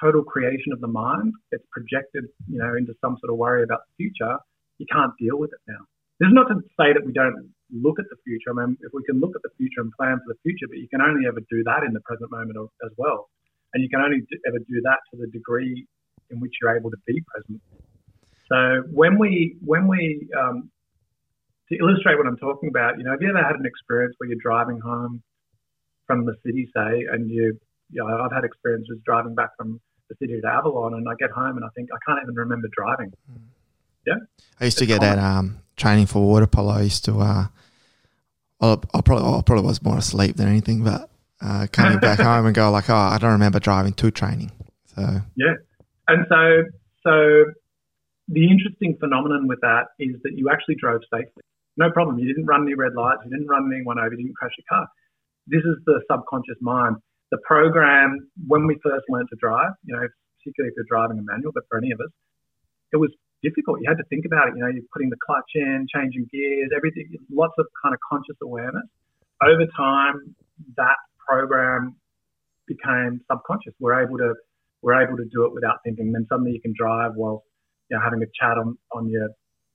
total 0.00 0.22
creation 0.22 0.72
of 0.72 0.80
the 0.80 0.88
mind. 0.88 1.32
It's 1.50 1.64
projected, 1.70 2.24
you 2.48 2.58
know, 2.58 2.74
into 2.76 2.94
some 3.00 3.16
sort 3.20 3.32
of 3.32 3.38
worry 3.38 3.62
about 3.62 3.80
the 3.86 4.04
future. 4.04 4.36
You 4.78 4.86
can't 4.92 5.12
deal 5.18 5.38
with 5.38 5.50
it 5.52 5.60
now. 5.66 5.86
This 6.18 6.28
is 6.28 6.34
not 6.34 6.48
to 6.48 6.60
say 6.78 6.92
that 6.92 7.02
we 7.04 7.12
don't 7.12 7.52
look 7.72 7.98
at 7.98 8.06
the 8.10 8.16
future. 8.24 8.52
I 8.52 8.66
mean, 8.66 8.76
if 8.80 8.92
we 8.92 9.02
can 9.04 9.18
look 9.20 9.32
at 9.34 9.42
the 9.42 9.50
future 9.56 9.80
and 9.80 9.90
plan 9.98 10.20
for 10.20 10.34
the 10.34 10.38
future, 10.44 10.68
but 10.68 10.78
you 10.78 10.88
can 10.88 11.00
only 11.00 11.26
ever 11.26 11.40
do 11.50 11.64
that 11.64 11.82
in 11.82 11.92
the 11.92 12.00
present 12.00 12.30
moment 12.30 12.56
as 12.84 12.92
well. 12.96 13.28
And 13.74 13.82
you 13.82 13.88
can 13.88 14.00
only 14.00 14.20
ever 14.46 14.58
do 14.58 14.80
that 14.84 15.00
to 15.10 15.16
the 15.16 15.26
degree 15.28 15.86
in 16.30 16.40
which 16.40 16.52
you're 16.60 16.76
able 16.76 16.90
to 16.90 17.00
be 17.06 17.22
present. 17.32 17.60
So 18.48 18.84
when 18.92 19.18
we 19.18 19.56
when 19.64 19.88
we 19.88 20.28
um, 20.38 20.70
to 21.72 21.78
illustrate 21.78 22.16
what 22.18 22.26
I'm 22.26 22.36
talking 22.36 22.68
about, 22.68 22.98
you 22.98 23.04
know, 23.04 23.12
have 23.12 23.22
you 23.22 23.30
ever 23.30 23.42
had 23.42 23.56
an 23.56 23.64
experience 23.64 24.14
where 24.18 24.28
you're 24.28 24.42
driving 24.42 24.78
home 24.80 25.22
from 26.06 26.26
the 26.26 26.34
city, 26.44 26.68
say, 26.74 27.06
and 27.10 27.30
you, 27.30 27.58
you 27.90 28.04
know, 28.04 28.22
I've 28.22 28.32
had 28.32 28.44
experiences 28.44 28.98
driving 29.04 29.34
back 29.34 29.50
from 29.56 29.80
the 30.08 30.16
city 30.20 30.38
to 30.40 30.46
Avalon, 30.46 30.94
and 30.94 31.08
I 31.08 31.14
get 31.18 31.30
home 31.30 31.56
and 31.56 31.64
I 31.64 31.68
think 31.74 31.88
I 31.92 31.98
can't 32.06 32.20
even 32.22 32.34
remember 32.34 32.68
driving. 32.76 33.12
Mm. 33.30 33.40
Yeah, 34.06 34.14
I 34.60 34.64
used 34.64 34.78
to 34.78 34.86
get 34.86 35.00
that 35.00 35.18
um, 35.18 35.60
training 35.76 36.06
for 36.06 36.26
water 36.26 36.46
polo. 36.46 36.72
I 36.72 36.82
used 36.82 37.04
to, 37.04 37.20
uh, 37.20 37.46
well, 38.62 38.82
I 38.94 39.00
probably, 39.00 39.26
I 39.26 39.42
probably 39.42 39.66
was 39.66 39.82
more 39.82 39.98
asleep 39.98 40.36
than 40.36 40.46
anything, 40.46 40.84
but 40.84 41.10
uh, 41.42 41.66
coming 41.72 41.98
back 41.98 42.20
home 42.30 42.46
and 42.46 42.54
go 42.54 42.70
like, 42.70 42.88
oh, 42.88 42.94
I 42.94 43.18
don't 43.18 43.32
remember 43.32 43.58
driving 43.58 43.92
to 43.94 44.10
training. 44.12 44.52
So 44.94 45.02
yeah, 45.36 45.54
and 46.06 46.24
so 46.28 46.70
so 47.02 47.44
the 48.28 48.48
interesting 48.48 48.96
phenomenon 49.00 49.48
with 49.48 49.60
that 49.62 49.90
is 49.98 50.14
that 50.22 50.38
you 50.38 50.48
actually 50.48 50.76
drove 50.76 51.00
safely. 51.12 51.42
No 51.76 51.90
problem. 51.90 52.18
You 52.18 52.28
didn't 52.28 52.46
run 52.46 52.62
any 52.62 52.74
red 52.74 52.92
lights. 52.94 53.22
You 53.24 53.30
didn't 53.30 53.48
run 53.48 53.68
anyone 53.74 53.98
over. 53.98 54.12
You 54.12 54.18
didn't 54.18 54.36
crash 54.36 54.52
your 54.56 54.66
car. 54.68 54.86
This 55.48 55.64
is 55.64 55.82
the 55.84 56.00
subconscious 56.08 56.60
mind. 56.60 56.96
The 57.32 57.38
program, 57.44 58.28
when 58.46 58.66
we 58.66 58.78
first 58.82 59.04
learned 59.08 59.28
to 59.30 59.36
drive, 59.40 59.72
you 59.82 59.96
know, 59.96 60.06
particularly 60.38 60.70
if 60.70 60.76
you're 60.76 60.86
driving 60.88 61.18
a 61.18 61.22
manual, 61.22 61.50
but 61.52 61.64
for 61.68 61.78
any 61.78 61.90
of 61.90 61.98
us, 61.98 62.12
it 62.92 62.98
was 62.98 63.10
difficult. 63.42 63.80
You 63.80 63.88
had 63.88 63.98
to 63.98 64.04
think 64.08 64.24
about 64.24 64.48
it. 64.48 64.54
You 64.56 64.62
know, 64.62 64.68
you're 64.68 64.88
putting 64.92 65.10
the 65.10 65.20
clutch 65.24 65.50
in, 65.54 65.86
changing 65.94 66.28
gears, 66.32 66.70
everything, 66.74 67.08
lots 67.30 67.54
of 67.58 67.66
kind 67.82 67.94
of 67.94 68.00
conscious 68.08 68.36
awareness. 68.42 68.86
Over 69.42 69.66
time, 69.76 70.34
that 70.76 70.96
program 71.28 71.96
became 72.66 73.20
subconscious. 73.30 73.74
We're 73.80 74.02
able 74.02 74.18
to 74.18 74.34
we're 74.82 75.00
able 75.00 75.16
to 75.16 75.24
do 75.30 75.44
it 75.46 75.54
without 75.54 75.78
thinking. 75.84 76.12
Then 76.12 76.26
suddenly 76.28 76.52
you 76.52 76.60
can 76.60 76.74
drive 76.76 77.12
while 77.14 77.44
you 77.90 77.96
know 77.96 78.02
having 78.02 78.22
a 78.22 78.30
chat 78.38 78.58
on, 78.58 78.76
on 78.92 79.08
your 79.08 79.28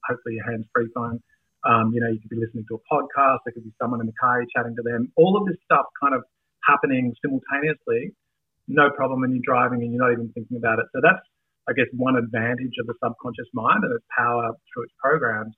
hopefully 0.07 0.35
your 0.35 0.49
hands 0.49 0.65
free 0.73 0.87
phone 0.95 1.21
um, 1.67 1.91
you 1.93 1.99
know, 1.99 2.07
you 2.07 2.19
could 2.19 2.29
be 2.29 2.37
listening 2.37 2.65
to 2.69 2.79
a 2.79 2.81
podcast. 2.87 3.43
There 3.45 3.53
could 3.53 3.63
be 3.63 3.73
someone 3.81 3.99
in 3.99 4.07
the 4.07 4.15
car 4.19 4.43
chatting 4.55 4.75
to 4.75 4.83
them. 4.83 5.11
All 5.15 5.35
of 5.35 5.45
this 5.45 5.57
stuff 5.65 5.85
kind 6.01 6.15
of 6.15 6.23
happening 6.63 7.13
simultaneously. 7.21 8.13
No 8.67 8.89
problem 8.89 9.21
when 9.21 9.31
you're 9.31 9.43
driving 9.43 9.81
and 9.81 9.91
you're 9.91 10.01
not 10.01 10.13
even 10.13 10.29
thinking 10.33 10.57
about 10.57 10.79
it. 10.79 10.85
So 10.93 10.99
that's, 11.01 11.19
I 11.69 11.73
guess, 11.73 11.87
one 11.93 12.15
advantage 12.15 12.75
of 12.79 12.87
the 12.87 12.95
subconscious 13.03 13.47
mind 13.53 13.83
and 13.83 13.93
its 13.93 14.05
power 14.15 14.51
through 14.73 14.83
its 14.83 14.93
programs. 14.99 15.55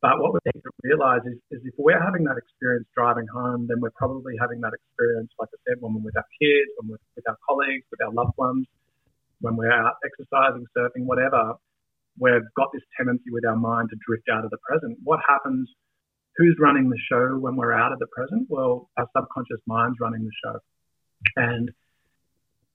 But 0.00 0.18
what 0.18 0.32
we 0.32 0.40
need 0.46 0.62
to 0.62 0.70
realize 0.82 1.20
is, 1.26 1.36
is 1.50 1.60
if 1.64 1.74
we're 1.76 2.00
having 2.00 2.24
that 2.24 2.38
experience 2.38 2.86
driving 2.94 3.26
home, 3.26 3.66
then 3.68 3.80
we're 3.80 3.92
probably 3.96 4.34
having 4.40 4.60
that 4.62 4.72
experience, 4.72 5.30
like 5.38 5.50
I 5.52 5.58
said, 5.68 5.76
when 5.80 5.92
we're 5.94 6.08
with 6.08 6.16
our 6.16 6.30
kids, 6.40 6.70
when 6.80 6.90
we're 6.90 7.04
with 7.16 7.28
our 7.28 7.36
colleagues, 7.46 7.84
with 7.90 8.00
our 8.00 8.12
loved 8.12 8.32
ones, 8.38 8.66
when 9.40 9.56
we're 9.56 9.72
out 9.72 9.96
exercising, 10.04 10.64
surfing, 10.76 11.04
whatever 11.04 11.54
we've 12.18 12.48
got 12.56 12.68
this 12.72 12.82
tendency 12.96 13.30
with 13.30 13.44
our 13.44 13.56
mind 13.56 13.90
to 13.90 13.96
drift 14.06 14.28
out 14.32 14.44
of 14.44 14.50
the 14.50 14.58
present. 14.58 14.98
What 15.04 15.20
happens? 15.26 15.68
Who's 16.36 16.56
running 16.60 16.88
the 16.88 16.98
show 17.10 17.38
when 17.38 17.56
we're 17.56 17.72
out 17.72 17.92
of 17.92 17.98
the 17.98 18.06
present? 18.06 18.46
Well, 18.48 18.88
our 18.96 19.06
subconscious 19.16 19.60
mind's 19.66 19.98
running 20.00 20.24
the 20.24 20.30
show. 20.44 20.58
And 21.36 21.70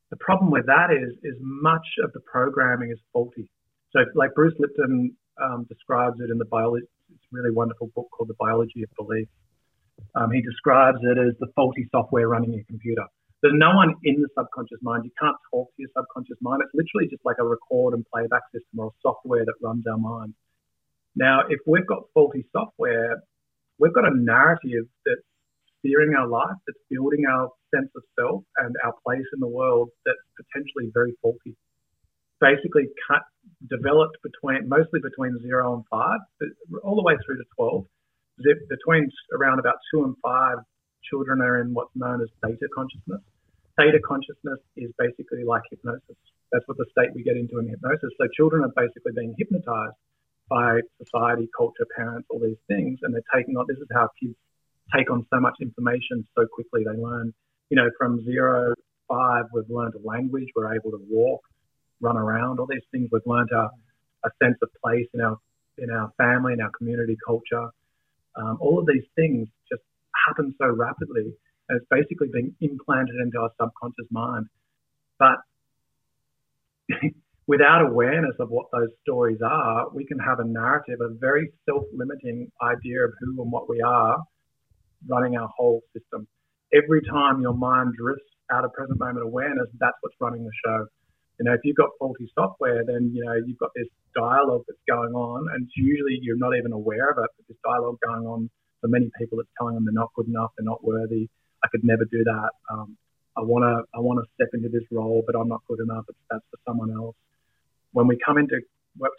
the 0.09 0.17
problem 0.17 0.51
with 0.51 0.65
that 0.67 0.91
is, 0.91 1.13
is 1.23 1.35
much 1.41 1.85
of 2.03 2.13
the 2.13 2.19
programming 2.21 2.91
is 2.91 2.99
faulty. 3.11 3.49
So, 3.91 4.01
like 4.13 4.33
Bruce 4.35 4.53
Lipton 4.59 5.15
um, 5.41 5.65
describes 5.69 6.19
it 6.19 6.29
in 6.29 6.37
the 6.37 6.45
biology, 6.45 6.85
it's 7.13 7.23
a 7.31 7.35
really 7.35 7.51
wonderful 7.51 7.91
book 7.95 8.07
called 8.11 8.29
The 8.29 8.35
Biology 8.39 8.83
of 8.83 8.89
Belief. 8.97 9.27
Um, 10.15 10.31
he 10.31 10.41
describes 10.41 10.99
it 11.03 11.17
as 11.17 11.33
the 11.39 11.47
faulty 11.55 11.87
software 11.91 12.27
running 12.27 12.53
your 12.53 12.63
computer. 12.67 13.05
There's 13.41 13.53
no 13.57 13.75
one 13.75 13.95
in 14.03 14.21
the 14.21 14.27
subconscious 14.37 14.79
mind. 14.81 15.05
You 15.05 15.11
can't 15.19 15.35
talk 15.51 15.69
to 15.75 15.81
your 15.81 15.89
subconscious 15.95 16.37
mind. 16.41 16.61
It's 16.63 16.73
literally 16.73 17.09
just 17.09 17.23
like 17.25 17.37
a 17.39 17.45
record 17.45 17.93
and 17.93 18.05
playback 18.11 18.41
system 18.51 18.79
or 18.79 18.91
software 19.01 19.45
that 19.45 19.53
runs 19.61 19.85
our 19.87 19.97
mind. 19.97 20.33
Now, 21.15 21.41
if 21.49 21.59
we've 21.67 21.85
got 21.85 22.03
faulty 22.13 22.45
software, 22.51 23.21
we've 23.77 23.93
got 23.93 24.05
a 24.05 24.15
narrative 24.15 24.85
that's 25.05 25.21
steering 25.85 26.15
our 26.17 26.27
life, 26.27 26.57
that's 26.65 26.79
building 26.89 27.25
our 27.29 27.51
sense 27.73 27.89
of 27.95 28.03
self 28.17 28.43
and 28.57 28.73
our 28.83 28.93
place 29.05 29.25
in 29.33 29.39
the 29.39 29.47
world 29.47 29.89
that's 30.05 30.17
potentially 30.33 30.89
very 30.93 31.13
faulty. 31.21 31.55
Basically, 32.41 32.89
cut, 33.07 33.21
developed 33.69 34.17
between 34.23 34.67
mostly 34.67 34.99
between 34.99 35.37
zero 35.41 35.75
and 35.75 35.83
five, 35.89 36.19
all 36.83 36.95
the 36.95 37.03
way 37.03 37.15
through 37.25 37.37
to 37.37 37.45
12. 37.55 37.85
Between 38.67 39.09
around 39.31 39.59
about 39.59 39.75
two 39.93 40.03
and 40.03 40.15
five, 40.21 40.57
children 41.09 41.41
are 41.41 41.61
in 41.61 41.73
what's 41.73 41.95
known 41.95 42.21
as 42.21 42.27
theta 42.43 42.67
consciousness 42.75 43.21
theta 43.77 43.99
consciousness 43.99 44.59
is 44.75 44.91
basically 44.97 45.43
like 45.43 45.63
hypnosis. 45.69 46.15
That's 46.51 46.67
what 46.67 46.77
the 46.77 46.85
state 46.91 47.11
we 47.13 47.23
get 47.23 47.35
into 47.35 47.59
in 47.59 47.67
hypnosis. 47.67 48.11
So 48.17 48.27
children 48.35 48.63
are 48.63 48.73
basically 48.75 49.11
being 49.15 49.35
hypnotized 49.37 49.95
by 50.49 50.79
society, 51.03 51.49
culture, 51.55 51.85
parents, 51.95 52.27
all 52.29 52.39
these 52.39 52.61
things, 52.67 52.99
and 53.03 53.13
they're 53.13 53.29
taking 53.33 53.57
on. 53.57 53.65
This 53.67 53.77
is 53.77 53.87
how 53.91 54.09
kids 54.21 54.35
take 54.95 55.09
on 55.11 55.25
so 55.31 55.39
much 55.39 55.55
information 55.61 56.27
so 56.35 56.45
quickly. 56.47 56.83
They 56.83 56.99
learn, 56.99 57.33
you 57.69 57.77
know, 57.77 57.89
from 57.97 58.23
zero 58.25 58.73
five, 59.07 59.45
we've 59.53 59.69
learned 59.69 59.93
a 59.95 60.07
language. 60.07 60.47
We're 60.55 60.73
able 60.73 60.91
to 60.91 61.01
walk, 61.09 61.41
run 62.01 62.17
around, 62.17 62.59
all 62.59 62.67
these 62.67 62.83
things. 62.91 63.09
We've 63.11 63.21
learned 63.25 63.49
a, 63.51 63.69
a 64.25 64.29
sense 64.43 64.57
of 64.61 64.69
place 64.83 65.07
in 65.13 65.21
our 65.21 65.37
in 65.77 65.89
our 65.89 66.11
family, 66.17 66.53
in 66.53 66.61
our 66.61 66.71
community, 66.77 67.17
culture. 67.25 67.69
Um, 68.35 68.57
all 68.59 68.79
of 68.79 68.87
these 68.87 69.03
things 69.15 69.47
just 69.69 69.83
happen 70.27 70.53
so 70.57 70.67
rapidly 70.67 71.33
and 71.69 71.79
it's 71.79 71.87
basically 71.89 72.27
being 72.31 72.55
implanted 72.61 73.15
into 73.21 73.39
our 73.39 73.49
subconscious 73.59 74.05
mind. 74.11 74.47
But 75.17 75.37
without 77.47 77.81
awareness 77.81 78.35
of 78.39 78.49
what 78.49 78.67
those 78.71 78.89
stories 79.01 79.39
are, 79.43 79.89
we 79.89 80.05
can 80.05 80.19
have 80.19 80.39
a 80.39 80.45
narrative, 80.45 80.99
a 81.01 81.09
very 81.19 81.51
self 81.67 81.83
limiting 81.93 82.51
idea 82.61 83.05
of 83.05 83.13
who 83.19 83.41
and 83.41 83.51
what 83.51 83.69
we 83.69 83.81
are 83.81 84.17
running 85.07 85.37
our 85.37 85.49
whole 85.55 85.81
system. 85.93 86.27
Every 86.73 87.01
time 87.03 87.41
your 87.41 87.53
mind 87.53 87.93
drifts 87.97 88.25
out 88.51 88.65
of 88.65 88.73
present 88.73 88.99
moment 88.99 89.25
awareness, 89.25 89.67
that's 89.79 89.97
what's 90.01 90.15
running 90.19 90.43
the 90.43 90.51
show. 90.65 90.85
You 91.39 91.45
know, 91.45 91.53
if 91.53 91.61
you've 91.63 91.75
got 91.75 91.89
faulty 91.99 92.31
software, 92.33 92.83
then, 92.85 93.11
you 93.13 93.23
know, 93.25 93.33
you've 93.45 93.57
got 93.57 93.71
this 93.75 93.87
dialogue 94.15 94.63
that's 94.67 94.79
going 94.87 95.13
on, 95.13 95.47
and 95.53 95.69
usually 95.75 96.19
you're 96.21 96.37
not 96.37 96.55
even 96.57 96.71
aware 96.71 97.09
of 97.09 97.17
it, 97.17 97.29
but 97.37 97.47
this 97.47 97.57
dialogue 97.63 97.97
going 98.05 98.25
on 98.25 98.49
for 98.81 98.87
many 98.87 99.09
people 99.19 99.37
that's 99.37 99.49
telling 99.57 99.75
them 99.75 99.85
they're 99.85 99.93
not 99.93 100.11
good 100.15 100.27
enough, 100.27 100.51
they're 100.57 100.65
not 100.65 100.83
worthy, 100.83 101.27
I 101.63 101.67
could 101.67 101.83
never 101.83 102.05
do 102.05 102.23
that. 102.23 102.51
Um, 102.69 102.97
I 103.35 103.41
want 103.41 103.63
to 103.67 103.83
I 103.97 103.99
want 103.99 104.23
to 104.23 104.25
step 104.35 104.47
into 104.53 104.69
this 104.69 104.87
role, 104.91 105.23
but 105.25 105.35
I'm 105.35 105.49
not 105.49 105.61
good 105.67 105.79
enough. 105.81 106.05
It's, 106.07 106.17
that's 106.29 106.45
for 106.51 106.59
someone 106.63 106.91
else. 106.91 107.15
When 107.91 108.07
we 108.07 108.17
come 108.23 108.37
into 108.37 108.61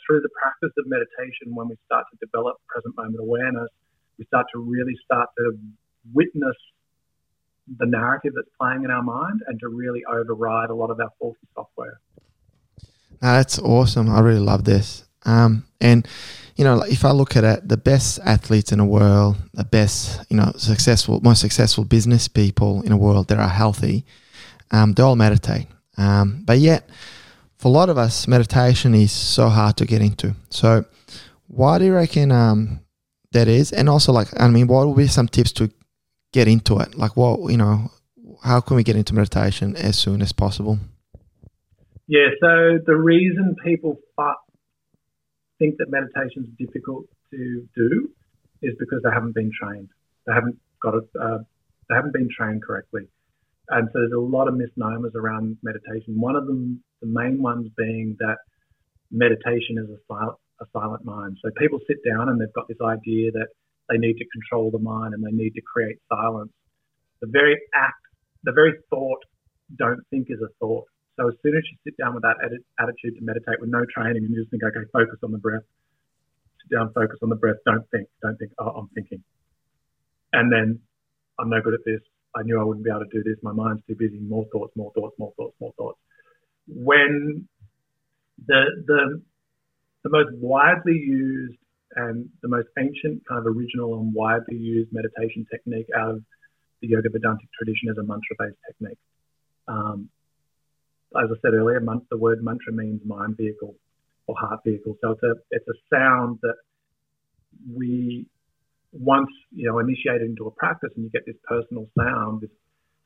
through 0.06 0.22
the 0.22 0.32
practice 0.40 0.72
of 0.78 0.86
meditation, 0.86 1.52
when 1.52 1.68
we 1.68 1.76
start 1.84 2.06
to 2.08 2.16
develop 2.24 2.56
present 2.68 2.96
moment 2.96 3.20
awareness, 3.20 3.68
We 4.18 4.24
start 4.26 4.46
to 4.54 4.58
really 4.58 4.94
start 5.04 5.28
to 5.38 5.58
witness 6.12 6.56
the 7.78 7.86
narrative 7.86 8.32
that's 8.36 8.48
playing 8.60 8.84
in 8.84 8.90
our 8.90 9.02
mind 9.02 9.40
and 9.48 9.58
to 9.60 9.68
really 9.68 10.02
override 10.04 10.70
a 10.70 10.74
lot 10.74 10.90
of 10.90 11.00
our 11.00 11.10
faulty 11.18 11.38
software. 11.54 12.00
Now, 13.20 13.36
that's 13.36 13.58
awesome. 13.58 14.08
I 14.10 14.20
really 14.20 14.40
love 14.40 14.64
this. 14.64 15.04
Um, 15.24 15.66
and 15.80 16.06
you 16.56 16.64
know, 16.64 16.80
if 16.82 17.04
I 17.04 17.10
look 17.10 17.36
at 17.36 17.44
it, 17.44 17.68
the 17.68 17.76
best 17.76 18.18
athletes 18.24 18.72
in 18.72 18.78
the 18.78 18.84
world, 18.84 19.36
the 19.52 19.64
best, 19.64 20.24
you 20.30 20.36
know, 20.38 20.52
successful, 20.56 21.20
most 21.20 21.40
successful 21.40 21.84
business 21.84 22.28
people 22.28 22.80
in 22.82 22.90
the 22.90 22.96
world 22.96 23.28
that 23.28 23.38
are 23.38 23.48
healthy, 23.48 24.06
um, 24.70 24.94
they 24.94 25.02
all 25.02 25.16
meditate. 25.16 25.66
Um, 25.98 26.42
but 26.46 26.58
yet, 26.58 26.88
for 27.58 27.68
a 27.68 27.70
lot 27.70 27.90
of 27.90 27.98
us, 27.98 28.26
meditation 28.26 28.94
is 28.94 29.12
so 29.12 29.48
hard 29.50 29.76
to 29.76 29.86
get 29.86 30.00
into. 30.00 30.34
So, 30.48 30.86
why 31.46 31.78
do 31.78 31.84
you 31.84 31.94
reckon 31.94 32.32
um, 32.32 32.80
that 33.32 33.48
is? 33.48 33.72
And 33.72 33.88
also, 33.88 34.12
like, 34.12 34.28
I 34.38 34.48
mean, 34.48 34.66
what 34.66 34.86
would 34.86 34.96
be 34.96 35.06
some 35.06 35.28
tips 35.28 35.52
to 35.52 35.70
get 36.32 36.48
into 36.48 36.78
it? 36.78 36.96
Like, 36.96 37.16
what 37.16 37.50
you 37.50 37.56
know, 37.56 37.90
how 38.42 38.60
can 38.60 38.76
we 38.76 38.82
get 38.82 38.96
into 38.96 39.14
meditation 39.14 39.76
as 39.76 39.98
soon 39.98 40.22
as 40.22 40.32
possible? 40.32 40.78
Yeah. 42.08 42.28
So 42.40 42.78
the 42.84 42.96
reason 42.96 43.56
people 43.64 43.98
think 45.58 45.76
that 45.78 45.88
meditation 45.88 46.44
is 46.44 46.66
difficult 46.66 47.06
to 47.30 47.68
do 47.74 48.10
is 48.62 48.74
because 48.78 49.00
they 49.02 49.10
haven't 49.12 49.34
been 49.34 49.50
trained. 49.60 49.88
They 50.26 50.32
haven't 50.32 50.58
got 50.82 50.94
it. 50.94 51.04
Uh, 51.20 51.38
they 51.88 51.94
haven't 51.94 52.12
been 52.12 52.28
trained 52.36 52.62
correctly, 52.62 53.08
and 53.68 53.88
so 53.92 53.98
there's 54.00 54.12
a 54.12 54.18
lot 54.18 54.48
of 54.48 54.54
misnomers 54.54 55.12
around 55.14 55.56
meditation. 55.62 56.20
One 56.20 56.36
of 56.36 56.46
them, 56.46 56.82
the 57.00 57.06
main 57.06 57.40
ones, 57.42 57.68
being 57.76 58.16
that 58.18 58.38
meditation 59.10 59.78
is 59.78 59.88
a 59.88 59.98
silent, 60.08 60.38
a 60.60 60.66
silent 60.72 61.04
mind. 61.04 61.38
So 61.42 61.50
people 61.58 61.78
sit 61.86 61.98
down 62.04 62.28
and 62.28 62.40
they've 62.40 62.52
got 62.52 62.68
this 62.68 62.80
idea 62.80 63.32
that 63.32 63.48
they 63.88 63.98
need 63.98 64.14
to 64.14 64.26
control 64.28 64.70
the 64.70 64.78
mind 64.78 65.14
and 65.14 65.22
they 65.24 65.30
need 65.30 65.54
to 65.54 65.62
create 65.62 65.98
silence. 66.08 66.52
The 67.20 67.28
very 67.28 67.56
act, 67.74 68.02
the 68.44 68.52
very 68.52 68.74
thought, 68.90 69.22
don't 69.76 70.00
think 70.10 70.28
is 70.30 70.40
a 70.40 70.48
thought. 70.60 70.86
So 71.16 71.28
as 71.28 71.34
soon 71.42 71.56
as 71.56 71.62
you 71.70 71.76
sit 71.84 71.96
down 71.96 72.14
with 72.14 72.22
that 72.22 72.36
attitude 72.78 73.16
to 73.18 73.24
meditate 73.24 73.60
with 73.60 73.70
no 73.70 73.84
training 73.88 74.24
and 74.24 74.30
you 74.30 74.40
just 74.40 74.50
think, 74.50 74.62
okay, 74.62 74.84
focus 74.92 75.18
on 75.22 75.32
the 75.32 75.38
breath, 75.38 75.64
sit 76.62 76.76
down, 76.76 76.92
focus 76.92 77.18
on 77.22 77.30
the 77.30 77.36
breath, 77.36 77.56
don't 77.64 77.88
think, 77.90 78.08
don't 78.22 78.36
think, 78.36 78.52
oh, 78.58 78.68
I'm 78.68 78.88
thinking. 78.94 79.22
And 80.32 80.52
then 80.52 80.80
I'm 81.38 81.48
no 81.48 81.60
good 81.62 81.74
at 81.74 81.84
this. 81.86 82.00
I 82.34 82.42
knew 82.42 82.60
I 82.60 82.64
wouldn't 82.64 82.84
be 82.84 82.90
able 82.90 83.06
to 83.06 83.10
do 83.10 83.22
this. 83.22 83.38
My 83.42 83.52
mind's 83.52 83.82
too 83.88 83.96
busy. 83.98 84.18
More 84.18 84.44
thoughts, 84.52 84.72
more 84.76 84.92
thoughts, 84.94 85.16
more 85.18 85.32
thoughts, 85.36 85.54
more 85.58 85.72
thoughts. 85.78 85.98
When 86.68 87.48
the 88.46 88.64
the 88.86 89.22
the 90.06 90.10
most 90.12 90.30
widely 90.38 90.94
used 90.94 91.58
and 91.96 92.28
the 92.42 92.48
most 92.48 92.68
ancient 92.78 93.26
kind 93.26 93.40
of 93.40 93.46
original 93.46 93.98
and 93.98 94.14
widely 94.14 94.56
used 94.56 94.92
meditation 94.92 95.46
technique 95.50 95.86
out 95.96 96.10
of 96.10 96.22
the 96.80 96.88
Yoga 96.88 97.08
Vedantic 97.10 97.48
tradition 97.58 97.88
is 97.90 97.98
a 97.98 98.02
mantra-based 98.02 98.58
technique. 98.66 98.98
Um, 99.66 100.08
as 101.16 101.30
I 101.30 101.36
said 101.42 101.54
earlier, 101.54 101.80
the 102.10 102.18
word 102.18 102.44
mantra 102.44 102.72
means 102.72 103.00
mind 103.04 103.36
vehicle 103.36 103.74
or 104.26 104.36
heart 104.38 104.60
vehicle. 104.64 104.96
So 105.00 105.12
it's 105.12 105.22
a 105.22 105.34
it's 105.50 105.66
a 105.68 105.78
sound 105.90 106.38
that 106.42 106.56
we 107.74 108.26
once 108.92 109.30
you 109.50 109.68
know 109.68 109.78
initiated 109.78 110.28
into 110.28 110.46
a 110.46 110.50
practice, 110.50 110.90
and 110.94 111.04
you 111.04 111.10
get 111.10 111.26
this 111.26 111.40
personal 111.48 111.88
sound. 111.98 112.42
This 112.42 112.50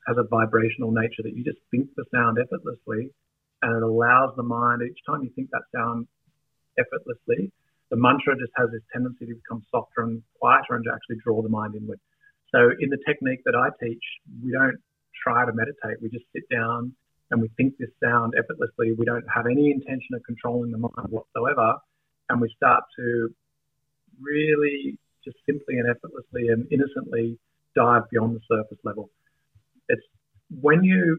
has 0.07 0.17
a 0.17 0.27
vibrational 0.27 0.91
nature 0.91 1.23
that 1.23 1.35
you 1.35 1.43
just 1.43 1.59
think 1.71 1.89
the 1.95 2.05
sound 2.13 2.37
effortlessly, 2.37 3.13
and 3.61 3.77
it 3.77 3.83
allows 3.83 4.35
the 4.35 4.43
mind 4.43 4.81
each 4.81 4.99
time 5.07 5.23
you 5.23 5.31
think 5.35 5.49
that 5.51 5.63
sound 5.73 6.07
effortlessly. 6.77 7.51
The 7.89 7.97
mantra 7.97 8.37
just 8.37 8.51
has 8.55 8.69
this 8.71 8.81
tendency 8.93 9.25
to 9.25 9.35
become 9.35 9.63
softer 9.71 10.03
and 10.03 10.23
quieter 10.39 10.75
and 10.75 10.85
to 10.85 10.91
actually 10.93 11.17
draw 11.23 11.41
the 11.41 11.49
mind 11.49 11.75
inward. 11.75 11.99
So 12.53 12.71
in 12.79 12.89
the 12.89 12.97
technique 13.05 13.41
that 13.45 13.55
I 13.55 13.69
teach, 13.83 14.03
we 14.43 14.51
don't 14.51 14.77
try 15.23 15.45
to 15.45 15.53
meditate. 15.53 16.01
We 16.01 16.09
just 16.09 16.25
sit 16.33 16.43
down 16.49 16.93
and 17.31 17.41
we 17.41 17.49
think 17.57 17.77
this 17.77 17.89
sound 18.03 18.33
effortlessly. 18.37 18.93
We 18.97 19.05
don't 19.05 19.25
have 19.33 19.45
any 19.45 19.71
intention 19.71 20.15
of 20.15 20.23
controlling 20.23 20.71
the 20.71 20.77
mind 20.77 21.09
whatsoever. 21.09 21.75
And 22.29 22.39
we 22.41 22.53
start 22.55 22.83
to 22.97 23.33
really 24.19 24.97
just 25.23 25.37
simply 25.45 25.77
and 25.77 25.89
effortlessly 25.89 26.49
and 26.49 26.67
innocently 26.71 27.37
dive 27.75 28.09
beyond 28.09 28.35
the 28.35 28.41
surface 28.49 28.79
level. 28.83 29.09
It's 29.87 30.01
when 30.59 30.83
you're 30.83 31.17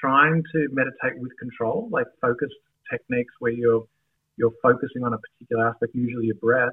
trying 0.00 0.42
to 0.52 0.68
meditate 0.72 1.18
with 1.20 1.32
control, 1.38 1.88
like 1.90 2.06
focused 2.20 2.54
techniques 2.90 3.32
where 3.38 3.52
you're 3.52 3.84
you're 4.40 4.56
focusing 4.62 5.04
on 5.04 5.12
a 5.12 5.18
particular 5.18 5.68
aspect, 5.68 5.94
usually 5.94 6.26
your 6.32 6.40
breath, 6.40 6.72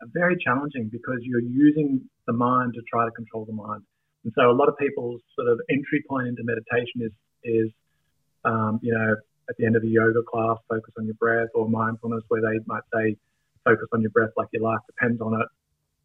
are 0.00 0.08
very 0.14 0.36
challenging 0.38 0.88
because 0.88 1.18
you're 1.22 1.42
using 1.42 2.00
the 2.26 2.32
mind 2.32 2.74
to 2.74 2.82
try 2.88 3.04
to 3.04 3.10
control 3.10 3.44
the 3.44 3.52
mind. 3.52 3.82
And 4.22 4.32
so 4.38 4.50
a 4.50 4.54
lot 4.54 4.68
of 4.68 4.78
people's 4.78 5.20
sort 5.34 5.48
of 5.48 5.60
entry 5.68 6.04
point 6.08 6.28
into 6.28 6.42
meditation 6.44 7.02
is 7.02 7.12
is 7.42 7.68
um, 8.44 8.78
you 8.82 8.94
know, 8.94 9.16
at 9.48 9.56
the 9.58 9.66
end 9.66 9.76
of 9.76 9.82
a 9.82 9.86
yoga 9.86 10.22
class, 10.22 10.58
focus 10.68 10.94
on 10.98 11.06
your 11.06 11.14
breath, 11.14 11.48
or 11.54 11.68
mindfulness, 11.68 12.22
where 12.28 12.40
they 12.40 12.58
might 12.66 12.82
say, 12.94 13.16
focus 13.64 13.86
on 13.92 14.00
your 14.00 14.10
breath 14.10 14.30
like 14.36 14.48
your 14.52 14.62
life 14.62 14.80
depends 14.86 15.20
on 15.20 15.34
it. 15.40 15.46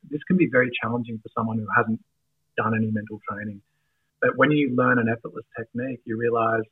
This 0.09 0.21
can 0.27 0.37
be 0.37 0.47
very 0.51 0.69
challenging 0.81 1.19
for 1.21 1.29
someone 1.37 1.57
who 1.57 1.67
hasn't 1.75 2.01
done 2.57 2.75
any 2.75 2.91
mental 2.91 3.19
training. 3.29 3.61
But 4.21 4.31
when 4.35 4.51
you 4.51 4.75
learn 4.75 4.99
an 4.99 5.07
effortless 5.09 5.45
technique, 5.57 6.01
you 6.05 6.17
realize 6.17 6.63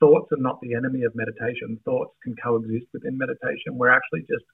thoughts 0.00 0.32
are 0.32 0.40
not 0.40 0.60
the 0.60 0.74
enemy 0.74 1.02
of 1.04 1.14
meditation. 1.14 1.78
Thoughts 1.84 2.14
can 2.22 2.36
coexist 2.36 2.86
within 2.92 3.18
meditation. 3.18 3.76
We're 3.76 3.90
actually 3.90 4.20
just 4.20 4.44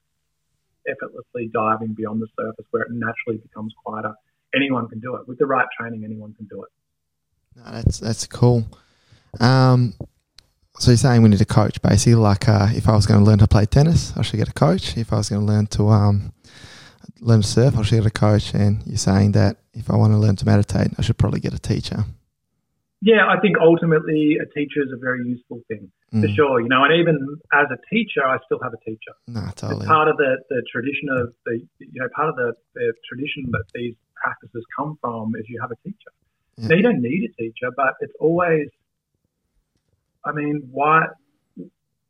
effortlessly 0.87 1.49
diving 1.53 1.93
beyond 1.93 2.21
the 2.21 2.27
surface 2.37 2.65
where 2.71 2.83
it 2.83 2.91
naturally 2.91 3.37
becomes 3.37 3.73
quieter. 3.83 4.13
Anyone 4.55 4.87
can 4.87 4.99
do 4.99 5.15
it. 5.15 5.27
With 5.27 5.39
the 5.39 5.45
right 5.45 5.67
training, 5.77 6.03
anyone 6.05 6.33
can 6.33 6.45
do 6.45 6.63
it. 6.63 6.69
No, 7.57 7.71
that's 7.71 7.99
that's 7.99 8.27
cool. 8.27 8.65
Um, 9.39 9.93
so 10.77 10.91
you're 10.91 10.97
saying 10.97 11.21
we 11.21 11.29
need 11.29 11.41
a 11.41 11.45
coach, 11.45 11.81
basically. 11.81 12.15
Like, 12.15 12.47
uh, 12.49 12.67
if 12.71 12.87
I 12.87 12.95
was 12.95 13.05
going 13.05 13.19
to 13.19 13.25
learn 13.25 13.39
to 13.39 13.47
play 13.47 13.65
tennis, 13.65 14.13
I 14.17 14.21
should 14.21 14.37
get 14.37 14.49
a 14.49 14.53
coach. 14.53 14.97
If 14.97 15.13
I 15.13 15.17
was 15.17 15.29
going 15.29 15.45
to 15.45 15.51
learn 15.51 15.67
to 15.67 15.87
um, 15.89 16.33
learn 17.19 17.41
to 17.41 17.47
surf, 17.47 17.77
I 17.77 17.81
should 17.81 17.95
get 17.95 18.05
a 18.05 18.11
coach. 18.11 18.53
And 18.53 18.83
you're 18.85 18.97
saying 18.97 19.33
that 19.33 19.57
if 19.73 19.89
I 19.89 19.95
want 19.95 20.13
to 20.13 20.17
learn 20.17 20.35
to 20.37 20.45
meditate, 20.45 20.91
I 20.97 21.01
should 21.01 21.17
probably 21.17 21.39
get 21.39 21.53
a 21.53 21.59
teacher. 21.59 22.05
Yeah, 23.01 23.27
I 23.27 23.39
think 23.39 23.57
ultimately 23.61 24.37
a 24.41 24.45
teacher 24.57 24.81
is 24.81 24.91
a 24.91 24.97
very 24.97 25.27
useful 25.27 25.61
thing 25.67 25.91
mm. 26.13 26.21
for 26.21 26.27
sure. 26.33 26.61
You 26.61 26.69
know, 26.69 26.83
and 26.83 26.93
even 26.93 27.19
as 27.53 27.67
a 27.69 27.77
teacher, 27.93 28.25
I 28.25 28.37
still 28.45 28.59
have 28.63 28.73
a 28.73 28.81
teacher. 28.83 29.13
No, 29.27 29.41
totally. 29.55 29.79
It's 29.79 29.85
part 29.85 30.07
of 30.07 30.17
the, 30.17 30.37
the 30.49 30.63
tradition 30.71 31.09
of 31.11 31.33
the 31.45 31.61
you 31.79 32.01
know 32.01 32.07
part 32.15 32.29
of 32.29 32.35
the, 32.35 32.53
the 32.73 32.93
tradition 33.07 33.45
that 33.51 33.65
these 33.75 33.95
practices 34.15 34.63
come 34.75 34.97
from 35.01 35.33
is 35.35 35.45
you 35.47 35.59
have 35.61 35.71
a 35.71 35.79
teacher. 35.83 36.11
Yeah. 36.57 36.67
Now 36.69 36.75
you 36.75 36.83
don't 36.83 37.01
need 37.01 37.29
a 37.29 37.41
teacher, 37.41 37.69
but 37.75 37.93
it's 37.99 38.13
always 38.19 38.69
I 40.25 40.31
mean, 40.31 40.67
why, 40.71 41.05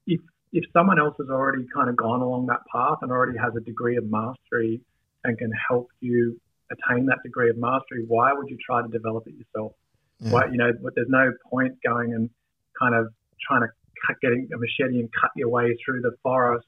if, 0.07 0.21
if 0.53 0.63
someone 0.71 0.99
else 0.99 1.15
has 1.19 1.27
already 1.29 1.65
kind 1.73 1.89
of 1.89 1.97
gone 1.97 2.21
along 2.21 2.45
that 2.47 2.61
path 2.71 2.99
and 3.01 3.11
already 3.11 3.37
has 3.37 3.53
a 3.57 3.59
degree 3.59 3.97
of 3.97 4.05
mastery 4.09 4.79
and 5.25 5.37
can 5.37 5.51
help 5.67 5.89
you 5.99 6.39
attain 6.71 7.05
that 7.07 7.19
degree 7.23 7.49
of 7.49 7.57
mastery, 7.57 8.05
why 8.07 8.31
would 8.33 8.49
you 8.49 8.57
try 8.65 8.81
to 8.81 8.87
develop 8.87 9.27
it 9.27 9.33
yourself? 9.35 9.73
Yeah. 10.19 10.41
You 10.51 10.57
know, 10.57 10.71
there's 10.95 11.09
no 11.09 11.31
point 11.49 11.75
going 11.85 12.13
and 12.13 12.29
kind 12.79 12.95
of 12.95 13.07
trying 13.47 13.61
to 13.61 13.67
cut, 14.07 14.15
getting 14.21 14.47
a 14.53 14.57
machete 14.57 14.99
and 14.99 15.09
cut 15.19 15.31
your 15.35 15.49
way 15.49 15.75
through 15.83 16.01
the 16.01 16.15
forest 16.23 16.67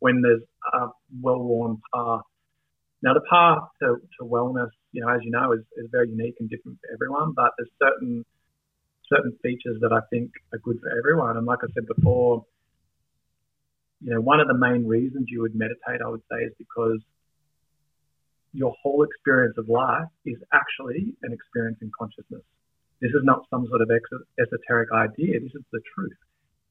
when 0.00 0.20
there's 0.20 0.42
a 0.74 0.88
well-worn 1.20 1.80
path. 1.94 2.22
Now, 3.02 3.14
the 3.14 3.22
path 3.28 3.62
to, 3.82 3.96
to 4.18 4.24
wellness, 4.24 4.70
you 4.92 5.00
know, 5.00 5.08
as 5.08 5.20
you 5.22 5.30
know, 5.30 5.52
is, 5.52 5.60
is 5.76 5.88
very 5.90 6.08
unique 6.08 6.36
and 6.38 6.48
different 6.48 6.78
for 6.80 6.92
everyone, 6.92 7.32
but 7.34 7.50
there's 7.58 7.70
certain 7.80 8.24
certain 9.12 9.36
features 9.42 9.76
that 9.80 9.92
I 9.92 10.00
think 10.10 10.30
are 10.52 10.58
good 10.58 10.78
for 10.80 10.96
everyone. 10.96 11.36
And 11.36 11.44
like 11.44 11.58
I 11.62 11.66
said 11.74 11.86
before, 11.86 12.44
you 14.00 14.14
know, 14.14 14.20
one 14.20 14.40
of 14.40 14.48
the 14.48 14.56
main 14.56 14.86
reasons 14.86 15.26
you 15.28 15.42
would 15.42 15.54
meditate, 15.54 16.00
I 16.04 16.08
would 16.08 16.22
say, 16.30 16.38
is 16.44 16.52
because 16.58 17.00
your 18.52 18.74
whole 18.82 19.02
experience 19.02 19.56
of 19.58 19.68
life 19.68 20.08
is 20.24 20.36
actually 20.52 21.14
an 21.22 21.32
experience 21.32 21.78
in 21.82 21.90
consciousness. 21.96 22.42
This 23.02 23.10
is 23.10 23.22
not 23.24 23.44
some 23.50 23.66
sort 23.68 23.82
of 23.82 23.90
esoteric 23.90 24.88
idea. 24.94 25.40
This 25.40 25.54
is 25.54 25.64
the 25.72 25.80
truth. 25.94 26.16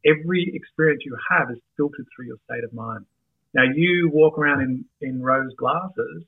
Every 0.05 0.51
experience 0.55 1.03
you 1.05 1.15
have 1.29 1.51
is 1.51 1.57
filtered 1.77 2.07
through 2.15 2.25
your 2.25 2.37
state 2.49 2.63
of 2.63 2.73
mind. 2.73 3.05
Now, 3.53 3.63
you 3.75 4.09
walk 4.11 4.39
around 4.39 4.61
in, 4.61 4.85
in 5.01 5.21
rose 5.21 5.53
glasses, 5.57 6.23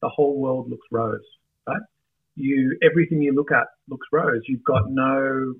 the 0.00 0.08
whole 0.08 0.38
world 0.40 0.70
looks 0.70 0.86
rose, 0.90 1.20
right? 1.68 1.82
you 2.40 2.78
everything 2.82 3.22
you 3.22 3.32
look 3.32 3.52
at 3.52 3.66
looks 3.88 4.06
rose. 4.12 4.42
You've 4.46 4.64
got 4.64 4.88
no, 4.88 5.54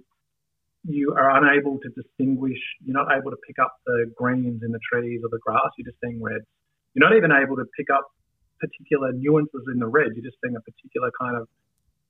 you 0.85 1.15
are 1.17 1.31
unable 1.37 1.79
to 1.79 1.89
distinguish. 1.91 2.59
You're 2.85 2.97
not 2.97 3.13
able 3.17 3.31
to 3.31 3.37
pick 3.47 3.59
up 3.59 3.75
the 3.87 4.11
greens 4.17 4.63
in 4.63 4.73
the 4.73 4.81
trees 4.91 5.21
or 5.23 5.29
the 5.31 5.39
grass. 5.39 5.71
You're 5.77 5.91
just 5.91 5.99
seeing 6.03 6.23
reds. 6.23 6.45
You're 6.95 7.09
not 7.09 7.17
even 7.17 7.31
able 7.33 7.57
to 7.57 7.65
pick 7.77 7.87
up 7.91 8.07
particular 8.61 9.13
nuances 9.13 9.63
in 9.73 9.79
the 9.79 9.87
red. 9.87 10.09
You're 10.15 10.25
just 10.25 10.39
seeing 10.43 10.57
a 10.57 10.61
particular 10.61 11.11
kind 11.21 11.37
of 11.37 11.49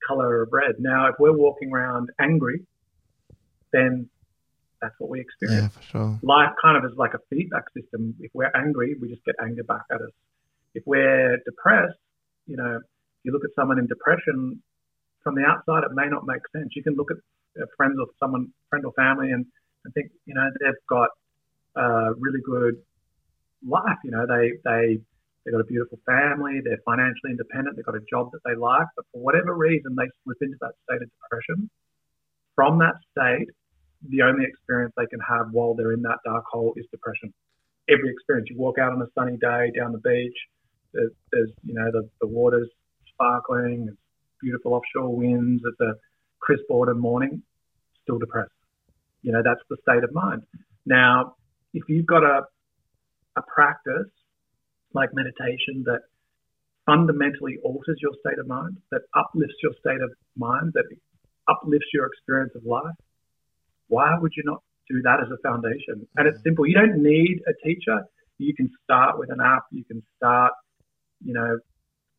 color 0.07 0.43
of 0.43 0.49
red. 0.51 0.75
Now, 0.79 1.07
if 1.07 1.15
we're 1.19 1.35
walking 1.35 1.71
around 1.71 2.09
angry, 2.19 2.65
then 3.71 4.09
that's 4.81 4.95
what 4.99 5.09
we 5.09 5.19
experience. 5.21 5.63
Yeah, 5.63 5.67
for 5.69 5.83
sure. 5.83 6.19
Life 6.23 6.53
kind 6.61 6.77
of 6.77 6.89
is 6.89 6.97
like 6.97 7.13
a 7.13 7.19
feedback 7.29 7.65
system. 7.75 8.15
If 8.19 8.31
we're 8.33 8.51
angry, 8.55 8.95
we 8.99 9.09
just 9.09 9.23
get 9.25 9.35
anger 9.41 9.63
back 9.63 9.83
at 9.91 10.01
us. 10.01 10.11
If 10.73 10.83
we're 10.85 11.37
depressed, 11.45 11.97
you 12.47 12.57
know, 12.57 12.77
if 12.77 12.81
you 13.23 13.31
look 13.31 13.43
at 13.43 13.51
someone 13.55 13.77
in 13.77 13.87
depression, 13.87 14.61
from 15.23 15.35
the 15.35 15.43
outside, 15.43 15.83
it 15.83 15.91
may 15.93 16.07
not 16.07 16.25
make 16.25 16.41
sense. 16.51 16.75
You 16.75 16.83
can 16.83 16.95
look 16.95 17.11
at 17.11 17.17
uh, 17.61 17.65
friends 17.77 17.97
or 17.99 18.07
someone, 18.19 18.51
friend 18.69 18.85
or 18.85 18.93
family, 18.93 19.31
and, 19.31 19.45
and 19.85 19.93
think, 19.93 20.11
you 20.25 20.33
know, 20.33 20.49
they've 20.59 20.73
got 20.89 21.09
a 21.75 22.13
really 22.17 22.41
good 22.43 22.75
life. 23.67 23.97
You 24.03 24.11
know, 24.11 24.25
they 24.25 24.53
they 24.63 24.99
they've 25.43 25.53
got 25.53 25.61
a 25.61 25.65
beautiful 25.65 25.99
family, 26.05 26.61
they're 26.63 26.81
financially 26.85 27.31
independent, 27.31 27.75
they've 27.75 27.85
got 27.85 27.95
a 27.95 28.05
job 28.09 28.31
that 28.31 28.41
they 28.45 28.55
like, 28.55 28.87
but 28.95 29.05
for 29.11 29.21
whatever 29.21 29.55
reason, 29.55 29.95
they 29.95 30.09
slip 30.23 30.37
into 30.41 30.57
that 30.61 30.73
state 30.85 31.01
of 31.01 31.09
depression. 31.09 31.69
From 32.55 32.79
that 32.79 32.95
state, 33.11 33.49
the 34.09 34.21
only 34.21 34.45
experience 34.45 34.93
they 34.97 35.07
can 35.07 35.19
have 35.19 35.47
while 35.51 35.73
they're 35.73 35.93
in 35.93 36.01
that 36.03 36.19
dark 36.25 36.45
hole 36.51 36.73
is 36.77 36.85
depression. 36.91 37.33
Every 37.89 38.11
experience, 38.11 38.49
you 38.49 38.57
walk 38.57 38.77
out 38.77 38.93
on 38.93 39.01
a 39.01 39.07
sunny 39.17 39.37
day 39.37 39.71
down 39.77 39.91
the 39.91 39.99
beach, 39.99 40.37
there's, 40.93 41.11
there's 41.31 41.49
you 41.63 41.73
know 41.73 41.89
the, 41.91 42.09
the 42.19 42.27
water's 42.27 42.69
sparkling, 43.13 43.87
it's 43.89 43.97
beautiful 44.41 44.73
offshore 44.73 45.15
winds, 45.15 45.63
it's 45.65 45.79
a 45.79 45.93
crisp 46.39 46.65
autumn 46.69 46.99
morning, 46.99 47.41
still 48.03 48.19
depressed. 48.19 48.51
You 49.21 49.31
know 49.31 49.41
that's 49.43 49.61
the 49.69 49.77
state 49.81 50.03
of 50.03 50.13
mind. 50.13 50.43
Now, 50.85 51.35
if 51.73 51.83
you've 51.87 52.05
got 52.05 52.23
a 52.23 52.41
a 53.37 53.41
practice 53.43 54.09
like 54.93 55.09
meditation 55.13 55.83
that 55.85 56.01
fundamentally 56.85 57.57
alters 57.63 57.97
your 58.01 58.11
state 58.25 58.39
of 58.39 58.47
mind, 58.47 58.77
that 58.91 59.01
uplifts 59.15 59.55
your 59.61 59.73
state 59.79 60.01
of 60.01 60.11
mind, 60.35 60.71
that 60.73 60.85
uplifts 61.47 61.87
your 61.93 62.05
experience 62.05 62.53
of 62.55 62.65
life, 62.65 62.95
why 63.87 64.17
would 64.17 64.31
you 64.35 64.43
not 64.45 64.61
do 64.89 65.01
that 65.03 65.19
as 65.21 65.27
a 65.31 65.37
foundation? 65.47 66.07
And 66.17 66.27
it's 66.27 66.39
mm. 66.39 66.43
simple. 66.43 66.67
You 66.67 66.75
don't 66.75 67.03
need 67.03 67.41
a 67.47 67.53
teacher. 67.65 68.01
You 68.37 68.53
can 68.55 68.69
start 68.83 69.19
with 69.19 69.31
an 69.31 69.39
app. 69.41 69.63
You 69.71 69.83
can 69.83 70.01
start, 70.17 70.53
you 71.23 71.33
know, 71.33 71.59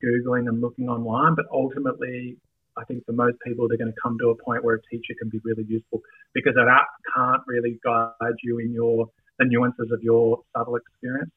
Googling 0.05 0.49
and 0.49 0.61
looking 0.61 0.89
online. 0.89 1.35
But 1.35 1.47
ultimately, 1.53 2.37
I 2.77 2.85
think 2.85 3.05
for 3.05 3.13
most 3.13 3.37
people, 3.45 3.69
they're 3.69 3.79
going 3.79 3.93
to 3.93 4.01
come 4.03 4.19
to 4.21 4.31
a 4.31 4.37
point 4.37 4.65
where 4.65 4.77
a 4.77 4.83
teacher 4.91 5.15
can 5.19 5.29
be 5.29 5.41
really 5.45 5.65
useful 5.69 6.01
because 6.35 6.55
an 6.57 6.69
app 6.69 6.89
can't 7.15 7.43
really 7.47 7.79
guide 7.85 8.37
you 8.43 8.59
in 8.59 8.73
your 8.73 9.09
the 9.39 9.47
nuances 9.47 9.91
of 9.93 10.03
your 10.03 10.41
subtle 10.57 10.77
experience. 10.77 11.31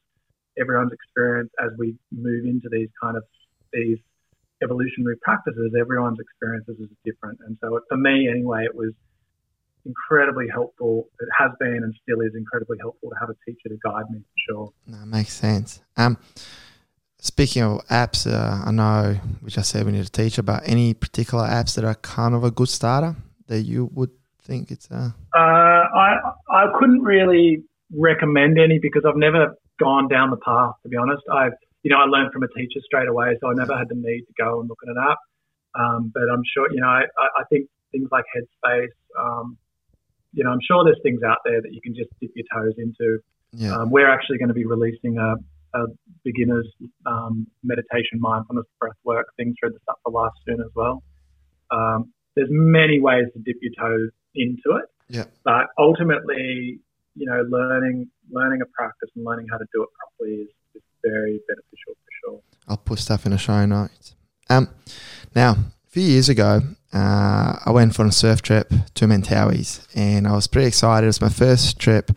Everyone's 0.60 0.94
experience 0.94 1.52
as 1.64 1.72
we 1.78 1.96
move 2.12 2.46
into 2.46 2.70
these 2.70 2.90
kind 3.02 3.18
of 3.18 3.24
these 3.74 3.98
evolutionary 4.64 5.18
practices, 5.18 5.74
everyone's 5.80 6.20
experiences 6.20 6.78
is 6.80 6.90
different. 7.04 7.40
And 7.46 7.58
so 7.62 7.80
for 7.90 7.98
me, 7.98 8.30
anyway, 8.30 8.64
it 8.66 8.76
was 8.76 8.94
incredibly 9.86 10.48
helpful. 10.48 11.10
It 11.20 11.30
has 11.38 11.52
been 11.60 11.84
and 11.84 11.94
still 12.02 12.22
is 12.22 12.34
incredibly 12.36 12.78
helpful 12.80 13.10
to 13.10 13.16
have 13.20 13.30
a 13.30 13.36
teacher 13.46 13.70
to 13.70 13.78
guide 13.84 14.10
me 14.10 14.20
for 14.20 14.54
sure. 14.54 14.74
That 14.88 15.06
makes 15.06 15.34
sense. 15.34 15.82
Um, 15.98 16.18
speaking 17.20 17.64
of 17.64 17.86
apps, 17.88 18.32
uh, 18.32 18.64
I 18.66 18.72
know, 18.72 19.20
which 19.42 19.58
I 19.58 19.62
said 19.62 19.86
we 19.86 19.92
need 19.92 20.06
a 20.06 20.10
teacher, 20.10 20.42
but 20.42 20.64
any 20.66 20.94
particular 20.94 21.46
apps 21.46 21.76
that 21.76 21.86
are 21.86 21.96
kind 21.96 22.34
of 22.34 22.44
a 22.44 22.52
good 22.52 22.70
starter 22.70 23.16
that 23.48 23.62
you 23.62 23.90
would 23.94 24.12
think 24.42 24.72
it's 24.72 24.90
a? 24.90 25.16
Uh, 25.36 25.40
I 25.40 26.18
I 26.50 26.66
couldn't 26.80 27.02
really 27.02 27.64
recommend 27.94 28.60
any 28.60 28.80
because 28.80 29.04
I've 29.08 29.18
never 29.18 29.56
gone 29.80 30.08
down 30.08 30.30
the 30.30 30.38
path. 30.38 30.74
To 30.84 30.90
be 30.90 30.98
honest, 30.98 31.24
I've 31.32 31.54
you 31.84 31.92
know 31.92 31.98
I 31.98 32.06
learned 32.06 32.32
from 32.32 32.44
a 32.44 32.48
teacher 32.50 32.80
straight 32.86 33.08
away, 33.08 33.38
so 33.42 33.50
I 33.50 33.54
never 33.54 33.78
had 33.78 33.90
the 33.90 33.96
need 33.96 34.22
to 34.22 34.34
go 34.38 34.60
and 34.60 34.70
look 34.70 34.80
at 34.84 34.90
an 34.90 34.98
app. 35.10 35.18
Um, 35.76 36.12
but 36.14 36.24
I'm 36.32 36.44
sure 36.54 36.72
you 36.72 36.82
know 36.82 36.88
I, 36.88 37.04
I 37.18 37.44
think 37.50 37.68
things 37.92 38.10
like 38.12 38.26
Headspace. 38.36 38.96
Um, 39.20 39.58
you 40.34 40.44
know, 40.44 40.52
I'm 40.52 40.60
sure 40.62 40.84
there's 40.84 41.00
things 41.02 41.22
out 41.24 41.38
there 41.46 41.62
that 41.62 41.74
you 41.74 41.80
can 41.82 41.96
just 41.96 42.10
dip 42.20 42.32
your 42.36 42.46
toes 42.54 42.74
into. 42.78 43.20
Yeah. 43.54 43.74
Um, 43.74 43.90
we're 43.90 44.10
actually 44.10 44.38
going 44.38 44.50
to 44.50 44.54
be 44.54 44.66
releasing 44.66 45.18
a, 45.18 45.36
a 45.74 45.86
beginner's 46.26 46.68
um, 47.06 47.48
meditation 47.64 48.20
mindfulness 48.20 48.66
breath 48.80 48.98
work 49.06 49.28
thing 49.38 49.56
through 49.58 49.72
the 49.72 49.80
Sattva 49.88 50.14
Life 50.14 50.34
soon 50.46 50.60
as 50.60 50.72
well. 50.76 51.04
Um, 51.72 52.12
there's 52.36 52.50
many 52.52 53.00
ways 53.00 53.26
to 53.34 53.40
dip 53.40 53.56
your 53.62 53.72
toes 53.80 54.10
into 54.36 54.78
it. 54.78 54.86
Yeah. 55.08 55.26
But 55.46 55.68
ultimately, 55.80 56.80
you 57.16 57.26
know, 57.26 57.42
learning 57.50 58.10
learning 58.30 58.62
a 58.62 58.66
practice 58.66 59.10
and 59.16 59.26
learning 59.26 59.48
how 59.50 59.58
to 59.58 59.66
do 59.74 59.84
it 59.84 59.90
properly 59.98 60.36
is, 60.42 60.50
is 60.76 60.82
very 61.04 61.40
beneficial 61.48 61.94
for 61.94 62.12
sure. 62.24 62.42
I'll 62.68 62.78
put 62.78 63.00
stuff 63.00 63.26
in 63.26 63.32
the 63.32 63.38
show 63.38 63.66
notes. 63.66 64.16
Um, 64.50 64.70
now, 65.36 65.52
a 65.52 65.90
few 65.90 66.04
years 66.04 66.30
ago, 66.30 66.62
uh, 66.94 67.60
I 67.66 67.72
went 67.72 67.96
for 67.96 68.06
a 68.06 68.12
surf 68.12 68.42
trip 68.42 68.72
to 68.96 69.06
Mentawais, 69.06 69.88
and 69.96 70.28
I 70.28 70.34
was 70.34 70.48
pretty 70.48 70.68
excited. 70.68 71.06
It 71.06 71.08
was 71.08 71.22
my 71.22 71.30
first 71.30 71.80
trip 71.80 72.12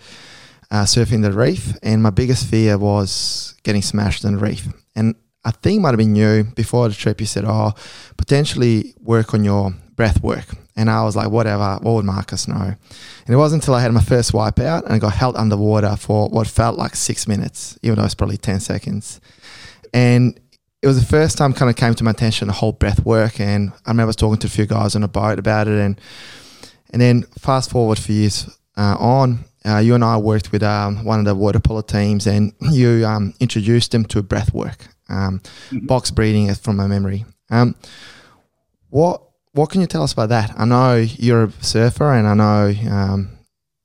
uh, 0.71 0.85
surfing 0.85 1.23
the 1.23 1.33
reef, 1.33 1.77
and 1.83 2.03
my 2.03 2.11
biggest 2.11 2.47
fear 2.47 2.77
was 2.77 3.55
getting 3.63 3.83
smashed 3.83 4.25
in 4.25 4.37
the 4.37 4.39
reef. 4.39 4.69
And 4.95 5.15
I 5.45 5.51
think 5.51 5.81
might 5.81 5.91
have 5.91 5.99
been 5.99 6.17
you 6.17 6.45
before 6.55 6.89
the 6.89 6.95
trip. 6.95 7.21
You 7.21 7.27
said, 7.27 7.45
"Oh, 7.47 7.73
potentially 8.17 8.95
work 9.01 9.35
on 9.35 9.45
your 9.45 9.75
breath 9.99 10.23
work," 10.23 10.47
and 10.77 10.89
I 10.89 11.05
was 11.05 11.15
like, 11.15 11.29
"Whatever. 11.29 11.79
What 11.83 11.93
would 11.93 12.07
Marcus 12.07 12.49
know?" 12.49 12.75
And 13.27 13.35
it 13.35 13.37
wasn't 13.37 13.63
until 13.63 13.75
I 13.75 13.83
had 13.83 13.93
my 13.93 14.01
first 14.01 14.33
wipeout 14.33 14.85
and 14.85 14.95
I 14.95 14.99
got 14.99 15.13
held 15.13 15.37
underwater 15.37 15.95
for 15.97 16.31
what 16.31 16.47
felt 16.47 16.79
like 16.79 16.97
six 16.97 17.29
minutes, 17.29 17.79
even 17.83 17.99
though 17.99 18.07
it's 18.07 18.15
probably 18.15 18.39
ten 18.39 18.61
seconds, 18.61 19.21
and 19.93 20.41
it 20.83 20.87
was 20.87 20.99
the 20.99 21.07
first 21.07 21.37
time 21.37 21.53
kind 21.53 21.71
of 21.71 21.77
came 21.77 21.95
to 21.95 22.05
my 22.05 22.13
attention 22.13 22.47
the 22.47 22.55
whole 22.55 22.73
breath 22.73 23.05
work 23.05 23.41
and 23.41 23.73
I 23.85 23.91
remember 23.91 24.13
talking 24.13 24.39
to 24.39 24.47
a 24.47 24.51
few 24.51 24.67
guys 24.67 24.95
on 24.95 25.03
a 25.03 25.09
boat 25.09 25.39
about 25.39 25.69
it 25.69 25.79
and 25.81 26.01
and 26.91 27.03
then 27.03 27.23
fast 27.39 27.71
forward 27.71 27.99
a 27.99 28.01
few 28.01 28.15
years 28.15 28.49
uh, 28.77 28.97
on 28.99 29.45
uh, 29.67 29.79
you 29.79 29.95
and 29.95 30.05
I 30.05 30.17
worked 30.17 30.53
with 30.53 30.63
um, 30.63 31.05
one 31.05 31.19
of 31.19 31.25
the 31.25 31.35
water 31.35 31.61
polo 31.61 31.83
teams 31.83 32.27
and 32.27 32.53
you 32.71 33.05
um, 33.05 33.35
introduced 33.41 33.93
them 33.93 34.05
to 34.07 34.23
breath 34.23 34.55
work 34.55 34.87
um, 35.09 35.41
mm-hmm. 35.71 35.87
box 35.87 36.11
breathing 36.11 36.53
from 36.55 36.77
my 36.77 36.87
memory 36.87 37.25
um, 37.51 37.75
what 38.91 39.23
what 39.59 39.71
can 39.71 39.81
you 39.81 39.87
tell 39.87 40.03
us 40.03 40.13
about 40.13 40.29
that 40.29 40.53
I 40.57 40.65
know 40.65 40.97
you're 40.97 41.45
a 41.45 41.53
surfer 41.61 42.13
and 42.13 42.27
I 42.27 42.35
know 42.35 42.91
um, 42.91 43.31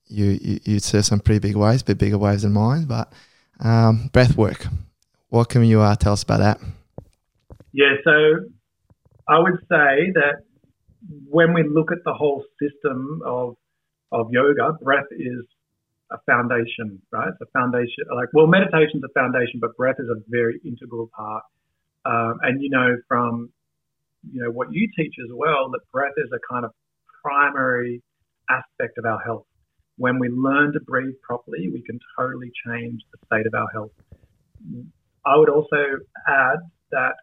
you, 0.06 0.38
you, 0.40 0.60
you 0.64 0.78
surf 0.78 1.04
some 1.04 1.20
pretty 1.20 1.40
big 1.40 1.56
waves 1.56 1.82
bit 1.82 1.98
bigger 1.98 2.18
waves 2.18 2.42
than 2.42 2.52
mine 2.52 2.84
but 2.84 3.12
um, 3.60 4.10
breath 4.12 4.36
work 4.36 4.66
what 5.28 5.48
can 5.48 5.64
you 5.64 5.80
uh, 5.80 5.96
tell 5.96 6.12
us 6.12 6.22
about 6.22 6.38
that 6.38 6.60
yeah, 7.74 7.98
so 8.04 8.46
I 9.28 9.40
would 9.40 9.58
say 9.68 10.14
that 10.14 10.44
when 11.28 11.52
we 11.52 11.64
look 11.68 11.90
at 11.90 11.98
the 12.04 12.14
whole 12.14 12.44
system 12.62 13.20
of 13.26 13.56
of 14.12 14.28
yoga, 14.30 14.74
breath 14.80 15.10
is 15.10 15.42
a 16.12 16.18
foundation, 16.24 17.02
right? 17.10 17.28
It's 17.28 17.40
a 17.42 17.50
foundation. 17.58 18.04
Like, 18.14 18.28
well, 18.32 18.46
meditation's 18.46 19.02
a 19.02 19.12
foundation, 19.12 19.58
but 19.60 19.76
breath 19.76 19.96
is 19.98 20.08
a 20.08 20.22
very 20.28 20.60
integral 20.64 21.10
part. 21.16 21.42
Um, 22.04 22.38
and 22.42 22.62
you 22.62 22.70
know, 22.70 22.96
from 23.08 23.50
you 24.32 24.42
know 24.42 24.50
what 24.50 24.68
you 24.72 24.88
teach 24.96 25.14
as 25.22 25.30
well, 25.32 25.70
that 25.70 25.80
breath 25.92 26.12
is 26.16 26.30
a 26.32 26.52
kind 26.52 26.64
of 26.64 26.72
primary 27.22 28.02
aspect 28.50 28.98
of 28.98 29.04
our 29.04 29.20
health. 29.20 29.46
When 29.96 30.18
we 30.18 30.28
learn 30.28 30.72
to 30.72 30.80
breathe 30.80 31.14
properly, 31.22 31.70
we 31.72 31.82
can 31.82 31.98
totally 32.18 32.50
change 32.66 33.00
the 33.12 33.18
state 33.26 33.46
of 33.46 33.54
our 33.54 33.68
health. 33.72 33.92
I 35.24 35.36
would 35.36 35.48
also 35.48 35.98
add 36.26 36.58
that 36.90 37.14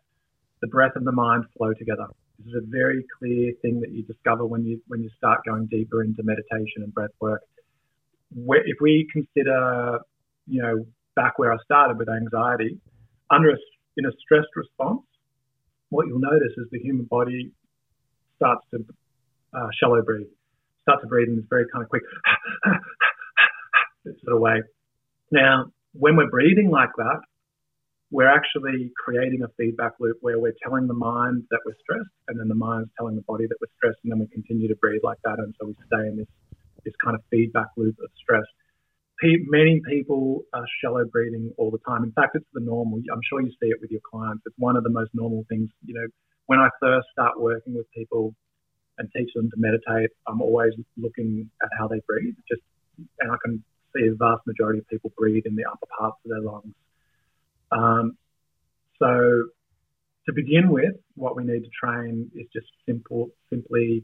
the 0.62 0.68
breath 0.68 0.93
and 0.95 1.06
the 1.06 1.12
mind 1.12 1.45
flow 1.58 1.74
together. 1.74 2.08
This 2.39 2.47
is 2.47 2.64
a 2.64 2.66
very 2.66 3.06
clear 3.20 3.54
thing 3.62 3.82
that 3.82 3.91
you 3.91 4.04
discover 4.04 4.45
when 4.45 4.66
you 4.66 4.82
when 4.88 5.04
you 5.04 5.10
start 5.18 5.41
going 5.45 5.68
deeper 5.68 6.04
into 6.04 6.24
meditation 6.24 6.84
and 6.84 6.93
breath 6.93 7.12
work. 7.20 7.41
Where, 8.34 8.62
if 8.66 8.78
we 8.80 9.08
consider, 9.12 9.99
you 10.47 10.62
know, 10.62 10.86
back 11.16 11.38
where 11.38 11.52
I 11.54 11.58
started 11.64 11.97
with 11.97 12.10
anxiety, 12.10 12.80
under 13.30 13.52
a, 13.52 13.58
in 13.97 14.06
a 14.06 14.12
stressed 14.20 14.56
response, 14.56 15.02
what 15.91 16.07
you'll 16.07 16.19
notice 16.19 16.55
is 16.57 16.67
the 16.71 16.79
human 16.79 17.05
body 17.05 17.51
starts 18.37 18.65
to 18.71 18.83
uh, 19.53 19.67
shallow 19.79 20.01
breathe, 20.01 20.27
start 20.81 21.01
to 21.01 21.07
breathe 21.07 21.27
in 21.27 21.35
this 21.35 21.45
very 21.49 21.65
kind 21.71 21.83
of 21.83 21.89
quick 21.89 22.01
sort 24.23 24.35
of 24.35 24.41
way. 24.41 24.61
Now, 25.31 25.65
when 25.93 26.15
we're 26.15 26.29
breathing 26.29 26.71
like 26.71 26.89
that, 26.97 27.19
we're 28.09 28.27
actually 28.27 28.91
creating 28.97 29.43
a 29.43 29.47
feedback 29.57 29.93
loop 29.99 30.17
where 30.21 30.39
we're 30.39 30.55
telling 30.63 30.87
the 30.87 30.93
mind 30.93 31.43
that 31.51 31.59
we're 31.65 31.75
stressed, 31.81 32.09
and 32.27 32.39
then 32.39 32.47
the 32.47 32.55
mind's 32.55 32.89
telling 32.97 33.15
the 33.15 33.21
body 33.21 33.45
that 33.47 33.55
we're 33.61 33.71
stressed, 33.77 33.99
and 34.03 34.11
then 34.11 34.19
we 34.19 34.27
continue 34.27 34.67
to 34.67 34.75
breathe 34.75 35.01
like 35.03 35.19
that, 35.23 35.39
and 35.39 35.53
so 35.59 35.67
we 35.67 35.75
stay 35.87 36.07
in 36.07 36.17
this 36.17 36.27
this 36.83 36.93
kind 37.03 37.15
of 37.15 37.21
feedback 37.29 37.67
loop 37.77 37.95
of 38.03 38.09
stress. 38.17 38.43
Many 39.24 39.82
people 39.88 40.43
are 40.53 40.65
shallow 40.82 41.05
breathing 41.05 41.51
all 41.57 41.72
the 41.72 41.80
time. 41.88 42.03
In 42.03 42.11
fact, 42.11 42.36
it's 42.36 42.45
the 42.53 42.59
normal. 42.59 42.99
I'm 43.11 43.22
sure 43.30 43.41
you 43.41 43.51
see 43.61 43.69
it 43.69 43.80
with 43.80 43.91
your 43.91 44.01
clients. 44.09 44.43
It's 44.45 44.55
one 44.57 44.76
of 44.76 44.84
the 44.84 44.89
most 44.89 45.11
normal 45.13 45.45
things. 45.47 45.69
You 45.86 45.93
know, 45.93 46.07
when 46.47 46.59
I 46.59 46.69
first 46.80 47.07
start 47.11 47.39
working 47.39 47.76
with 47.76 47.86
people 47.91 48.34
and 48.97 49.09
teach 49.15 49.30
them 49.36 49.49
to 49.51 49.57
meditate, 49.57 50.09
I'm 50.28 50.41
always 50.41 50.74
looking 50.97 51.49
at 51.61 51.69
how 51.78 51.88
they 51.88 52.01
breathe. 52.07 52.36
Just 52.49 52.61
and 53.19 53.32
I 53.32 53.36
can 53.43 53.63
see 53.95 54.07
a 54.07 54.15
vast 54.15 54.45
majority 54.47 54.80
of 54.80 54.88
people 54.88 55.11
breathe 55.17 55.43
in 55.45 55.55
the 55.55 55.65
upper 55.65 55.88
parts 55.97 56.17
of 56.26 56.32
their 56.32 56.41
lungs 56.41 56.74
um, 57.72 58.17
so 58.99 59.45
to 60.26 60.34
begin 60.34 60.69
with, 60.69 60.95
what 61.15 61.36
we 61.36 61.43
need 61.43 61.63
to 61.63 61.69
train 61.69 62.30
is 62.36 62.47
just 62.53 62.67
simple, 62.86 63.30
simply 63.49 64.03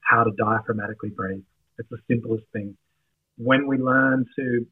how 0.00 0.24
to 0.24 0.30
diaphragmatically 0.30 1.14
breathe. 1.14 1.42
It's 1.78 1.88
the 1.90 1.98
simplest 2.08 2.44
thing. 2.52 2.76
When 3.36 3.66
we 3.66 3.78
learn 3.78 4.24
to 4.38 4.66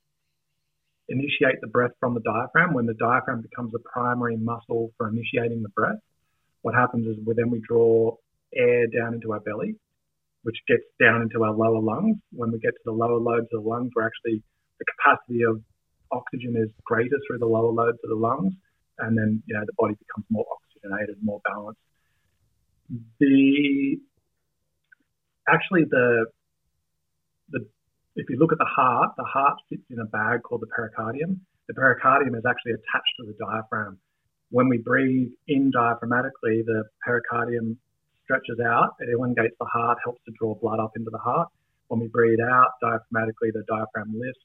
initiate 1.09 1.61
the 1.61 1.69
breath 1.69 1.93
from 2.01 2.15
the 2.15 2.21
diaphragm. 2.21 2.75
When 2.75 2.87
the 2.87 2.95
diaphragm 2.95 3.43
becomes 3.43 3.73
the 3.73 3.81
primary 3.81 4.37
muscle 4.37 4.93
for 4.97 5.09
initiating 5.09 5.63
the 5.63 5.69
breath, 5.71 5.99
what 6.63 6.75
happens 6.75 7.07
is 7.07 7.17
then 7.37 7.51
we 7.51 7.61
draw 7.67 8.17
air 8.55 8.87
down 8.87 9.15
into 9.15 9.33
our 9.33 9.41
belly, 9.41 9.77
which 10.43 10.57
gets 10.69 10.85
down 11.01 11.23
into 11.23 11.45
our 11.45 11.53
lower 11.53 11.81
lungs. 11.81 12.17
When 12.33 12.53
we 12.53 12.59
get 12.59 12.73
to 12.73 12.81
the 12.85 12.93
lower 12.93 13.19
lobes 13.19 13.49
of 13.53 13.63
the 13.63 13.69
lungs, 13.69 13.91
we're 13.95 14.07
actually 14.07 14.43
the 14.79 14.85
capacity 14.97 15.43
of 15.43 15.61
oxygen 16.11 16.57
is 16.57 16.71
greater 16.85 17.17
through 17.27 17.39
the 17.39 17.47
lower 17.47 17.73
lobes 17.73 17.99
of 18.03 18.11
the 18.11 18.17
lungs, 18.17 18.55
and 18.99 19.17
then 19.19 19.43
you 19.47 19.55
know 19.55 19.65
the 19.67 19.73
body 19.77 19.95
becomes 19.95 20.27
more 20.31 20.47
oxygenated, 20.51 21.17
more 21.23 21.41
balanced. 21.45 21.81
The 23.21 23.99
actually 25.49 25.85
the 25.85 26.27
if 28.17 28.31
you 28.31 28.39
look 28.39 28.53
at 28.53 28.59
the 28.59 28.65
heart, 28.65 29.13
the 29.17 29.25
heart 29.25 29.59
sits 29.69 29.83
in 29.91 29.99
a 29.99 30.05
bag 30.05 30.43
called 30.43 30.63
the 30.63 30.67
pericardium. 30.67 31.41
The 31.69 31.75
pericardium 31.75 32.37
is 32.37 32.45
actually 32.47 32.73
attached 32.73 33.15
to 33.21 33.27
the 33.27 33.35
diaphragm. 33.39 33.99
When 34.51 34.69
we 34.69 34.79
breathe 34.79 35.33
in 35.49 35.73
diaphragmatically, 35.73 36.65
the 36.65 36.85
pericardium 37.07 37.77
stretches 38.23 38.61
out, 38.61 38.95
it 39.01 39.09
elongates 39.13 39.57
the 39.59 39.67
heart, 39.67 39.99
helps 40.05 40.21
to 40.27 40.33
draw 40.39 40.55
blood 40.55 40.81
up 40.81 40.93
into 40.97 41.11
the 41.11 41.19
heart. 41.19 41.49
When 41.89 42.01
we 42.01 42.09
breathe 42.09 42.41
out 42.41 42.71
diaphragmatically, 42.83 43.53
the 43.53 43.65
diaphragm 43.69 44.15
lifts, 44.17 44.45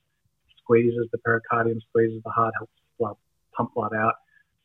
squeezes 0.63 1.07
the 1.11 1.19
pericardium, 1.19 1.79
squeezes 1.89 2.21
the 2.23 2.31
heart, 2.31 2.53
helps 2.57 2.73
blood 2.97 3.15
pump 3.55 3.73
blood 3.75 3.93
out. 3.93 4.15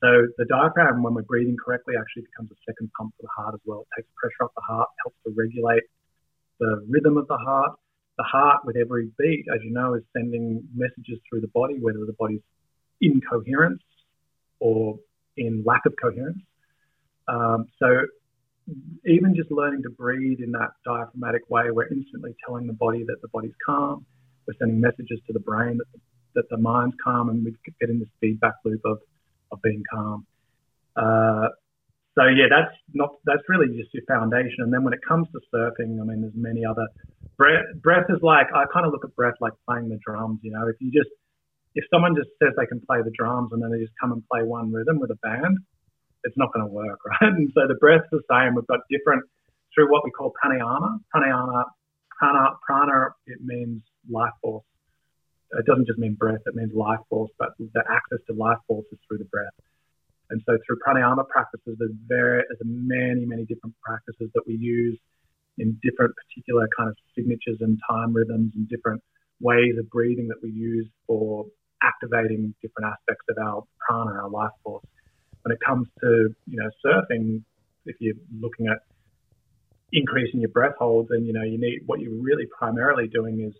So 0.00 0.26
the 0.38 0.44
diaphragm, 0.46 1.02
when 1.02 1.14
we're 1.14 1.22
breathing 1.22 1.56
correctly, 1.62 1.94
actually 1.98 2.22
becomes 2.22 2.50
a 2.52 2.58
second 2.66 2.90
pump 2.96 3.14
for 3.16 3.22
the 3.22 3.34
heart 3.36 3.54
as 3.54 3.60
well. 3.64 3.80
It 3.80 4.02
takes 4.02 4.08
pressure 4.16 4.44
off 4.44 4.54
the 4.54 4.62
heart, 4.62 4.88
helps 5.04 5.16
to 5.26 5.32
regulate 5.36 5.84
the 6.60 6.84
rhythm 6.88 7.16
of 7.16 7.26
the 7.28 7.36
heart. 7.38 7.78
The 8.16 8.24
heart, 8.24 8.64
with 8.64 8.76
every 8.76 9.10
beat, 9.18 9.46
as 9.52 9.60
you 9.64 9.72
know, 9.72 9.94
is 9.94 10.02
sending 10.16 10.62
messages 10.74 11.18
through 11.28 11.40
the 11.40 11.48
body, 11.48 11.78
whether 11.80 12.04
the 12.06 12.14
body's 12.18 12.42
in 13.00 13.20
coherence 13.20 13.82
or 14.60 14.98
in 15.36 15.64
lack 15.64 15.84
of 15.86 15.94
coherence. 16.00 16.38
Um, 17.26 17.66
so 17.78 18.06
even 19.04 19.34
just 19.34 19.50
learning 19.50 19.82
to 19.82 19.90
breathe 19.90 20.40
in 20.40 20.52
that 20.52 20.70
diaphragmatic 20.84 21.42
way, 21.50 21.70
we're 21.70 21.88
instantly 21.88 22.34
telling 22.46 22.66
the 22.66 22.72
body 22.72 23.04
that 23.04 23.20
the 23.20 23.28
body's 23.28 23.54
calm. 23.64 24.06
We're 24.46 24.54
sending 24.58 24.80
messages 24.80 25.20
to 25.26 25.32
the 25.32 25.40
brain 25.40 25.78
that 25.78 25.86
the, 25.92 26.00
that 26.34 26.48
the 26.50 26.58
mind's 26.58 26.94
calm, 27.02 27.30
and 27.30 27.44
we 27.44 27.54
get 27.80 27.90
in 27.90 27.98
this 27.98 28.08
feedback 28.20 28.54
loop 28.64 28.80
of, 28.84 28.98
of 29.50 29.60
being 29.62 29.82
calm. 29.92 30.26
Uh, 30.96 31.48
so 32.16 32.26
yeah, 32.26 32.46
that's 32.48 32.74
not 32.92 33.16
that's 33.24 33.42
really 33.48 33.76
just 33.76 33.92
your 33.92 34.04
foundation. 34.06 34.58
And 34.58 34.72
then 34.72 34.84
when 34.84 34.92
it 34.92 35.00
comes 35.06 35.26
to 35.32 35.40
surfing, 35.52 36.00
I 36.00 36.04
mean, 36.04 36.20
there's 36.20 36.34
many 36.36 36.64
other 36.64 36.86
breath. 37.36 37.64
Breath 37.82 38.06
is 38.08 38.22
like 38.22 38.46
I 38.54 38.64
kind 38.72 38.86
of 38.86 38.92
look 38.92 39.04
at 39.04 39.14
breath 39.14 39.34
like 39.40 39.52
playing 39.68 39.88
the 39.88 39.98
drums. 40.04 40.40
You 40.42 40.52
know, 40.52 40.66
if 40.68 40.76
you 40.80 40.90
just 40.90 41.10
if 41.74 41.84
someone 41.92 42.14
just 42.14 42.30
says 42.42 42.54
they 42.56 42.66
can 42.66 42.80
play 42.86 43.02
the 43.02 43.10
drums 43.10 43.50
and 43.52 43.62
then 43.62 43.70
they 43.70 43.78
just 43.78 43.94
come 44.00 44.12
and 44.12 44.22
play 44.30 44.42
one 44.42 44.72
rhythm 44.72 45.00
with 45.00 45.10
a 45.10 45.18
band, 45.22 45.58
it's 46.22 46.36
not 46.36 46.52
going 46.52 46.66
to 46.66 46.72
work, 46.72 46.98
right? 47.06 47.32
And 47.32 47.50
so 47.54 47.66
the 47.66 47.74
breath's 47.74 48.06
the 48.10 48.22
same. 48.30 48.54
We've 48.54 48.66
got 48.66 48.80
different 48.90 49.24
through 49.74 49.90
what 49.90 50.04
we 50.04 50.10
call 50.10 50.32
pranayama. 50.38 50.98
Pranayama, 51.14 51.64
prana, 52.18 52.50
prana, 52.66 53.10
it 53.26 53.38
means 53.42 53.82
life 54.10 54.32
force. 54.42 54.64
It 55.58 55.66
doesn't 55.66 55.86
just 55.86 55.98
mean 55.98 56.14
breath; 56.14 56.42
it 56.46 56.54
means 56.54 56.72
life 56.74 57.00
force. 57.08 57.30
But 57.38 57.50
the 57.58 57.84
access 57.88 58.18
to 58.26 58.34
life 58.34 58.58
force 58.66 58.86
is 58.90 58.98
through 59.06 59.18
the 59.18 59.30
breath. 59.30 59.54
And 60.30 60.42
so 60.46 60.58
through 60.66 60.78
pranayama 60.86 61.28
practices, 61.28 61.76
there's 61.78 61.94
very 62.08 62.42
there's 62.48 62.60
many 62.64 63.24
many 63.24 63.44
different 63.44 63.74
practices 63.84 64.30
that 64.34 64.42
we 64.46 64.54
use 64.54 64.98
in 65.58 65.78
different 65.82 66.14
particular 66.16 66.68
kind 66.76 66.88
of 66.88 66.96
signatures 67.16 67.58
and 67.60 67.78
time 67.88 68.12
rhythms 68.12 68.52
and 68.54 68.68
different 68.68 69.02
ways 69.40 69.74
of 69.78 69.88
breathing 69.90 70.28
that 70.28 70.38
we 70.42 70.50
use 70.50 70.86
for 71.06 71.46
activating 71.82 72.54
different 72.62 72.92
aspects 72.92 73.24
of 73.28 73.36
our 73.38 73.62
prana, 73.86 74.22
our 74.22 74.28
life 74.28 74.52
force. 74.62 74.84
When 75.42 75.52
it 75.52 75.58
comes 75.64 75.88
to 76.00 76.34
you 76.46 76.56
know 76.56 76.70
surfing, 76.84 77.42
if 77.86 77.96
you're 78.00 78.16
looking 78.40 78.66
at 78.68 78.78
increasing 79.92 80.40
your 80.40 80.50
breath 80.50 80.74
holds, 80.78 81.10
then 81.10 81.24
you 81.24 81.32
know 81.32 81.42
you 81.42 81.58
need 81.58 81.80
what 81.86 82.00
you're 82.00 82.20
really 82.20 82.46
primarily 82.58 83.08
doing 83.08 83.40
is 83.40 83.54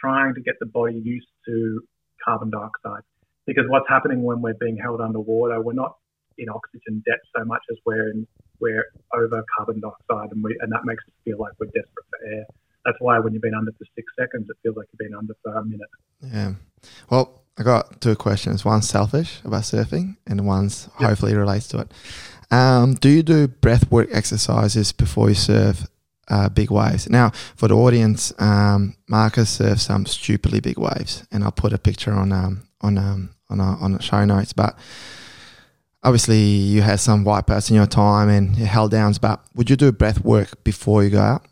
trying 0.00 0.34
to 0.34 0.40
get 0.40 0.54
the 0.60 0.66
body 0.66 1.00
used 1.02 1.28
to 1.46 1.80
carbon 2.24 2.50
dioxide. 2.50 3.02
Because 3.46 3.64
what's 3.68 3.88
happening 3.88 4.22
when 4.22 4.42
we're 4.42 4.54
being 4.54 4.76
held 4.76 5.00
underwater, 5.00 5.60
we're 5.60 5.72
not 5.72 5.96
in 6.38 6.48
oxygen 6.48 7.02
debt 7.06 7.18
so 7.36 7.44
much 7.44 7.62
as 7.70 7.76
we're 7.84 8.10
in, 8.10 8.26
we're 8.60 8.86
over 9.14 9.44
carbon 9.56 9.80
dioxide, 9.80 10.32
and 10.32 10.42
we 10.42 10.56
and 10.60 10.70
that 10.72 10.84
makes 10.84 11.04
us 11.04 11.12
feel 11.24 11.38
like 11.38 11.52
we're 11.58 11.66
desperate 11.66 12.06
for 12.10 12.26
air. 12.26 12.46
That's 12.84 12.98
why 13.00 13.18
when 13.18 13.32
you've 13.34 13.42
been 13.42 13.54
under 13.54 13.72
for 13.72 13.84
six 13.94 14.12
seconds, 14.18 14.48
it 14.48 14.56
feels 14.62 14.76
like 14.76 14.86
you've 14.92 14.98
been 14.98 15.16
under 15.16 15.34
for 15.42 15.54
a 15.54 15.64
minute. 15.64 15.88
Yeah. 16.22 16.54
Well, 17.10 17.42
I 17.58 17.62
got 17.62 18.00
two 18.00 18.16
questions. 18.16 18.64
One's 18.64 18.88
selfish 18.88 19.40
about 19.44 19.62
surfing, 19.62 20.16
and 20.26 20.46
one's 20.46 20.88
yep. 20.98 21.10
hopefully 21.10 21.34
relates 21.34 21.68
to 21.68 21.80
it. 21.80 21.92
Um, 22.50 22.94
do 22.94 23.08
you 23.08 23.22
do 23.22 23.48
breath 23.48 23.90
work 23.90 24.08
exercises 24.12 24.92
before 24.92 25.28
you 25.28 25.34
surf 25.34 25.86
uh, 26.28 26.48
big 26.48 26.70
waves? 26.70 27.08
Now, 27.08 27.30
for 27.54 27.68
the 27.68 27.76
audience, 27.76 28.32
um, 28.38 28.96
Marcus 29.08 29.50
surfs 29.50 29.82
some 29.82 30.06
stupidly 30.06 30.60
big 30.60 30.78
waves, 30.78 31.26
and 31.30 31.44
I'll 31.44 31.52
put 31.52 31.72
a 31.72 31.78
picture 31.78 32.12
on 32.12 32.32
um, 32.32 32.62
on 32.80 32.98
um, 32.98 33.34
on 33.50 33.60
a, 33.60 33.76
on 33.76 33.92
the 33.92 34.02
show 34.02 34.24
notes. 34.24 34.52
But 34.52 34.76
obviously, 36.02 36.38
you 36.38 36.82
had 36.82 37.00
some 37.00 37.24
white 37.24 37.46
wipeouts 37.46 37.70
in 37.70 37.76
your 37.76 37.86
time 37.86 38.28
and 38.28 38.56
held 38.56 38.90
downs. 38.90 39.18
But 39.18 39.44
would 39.54 39.70
you 39.70 39.76
do 39.76 39.92
breath 39.92 40.24
work 40.24 40.62
before 40.64 41.02
you 41.04 41.10
go 41.10 41.20
out? 41.20 41.46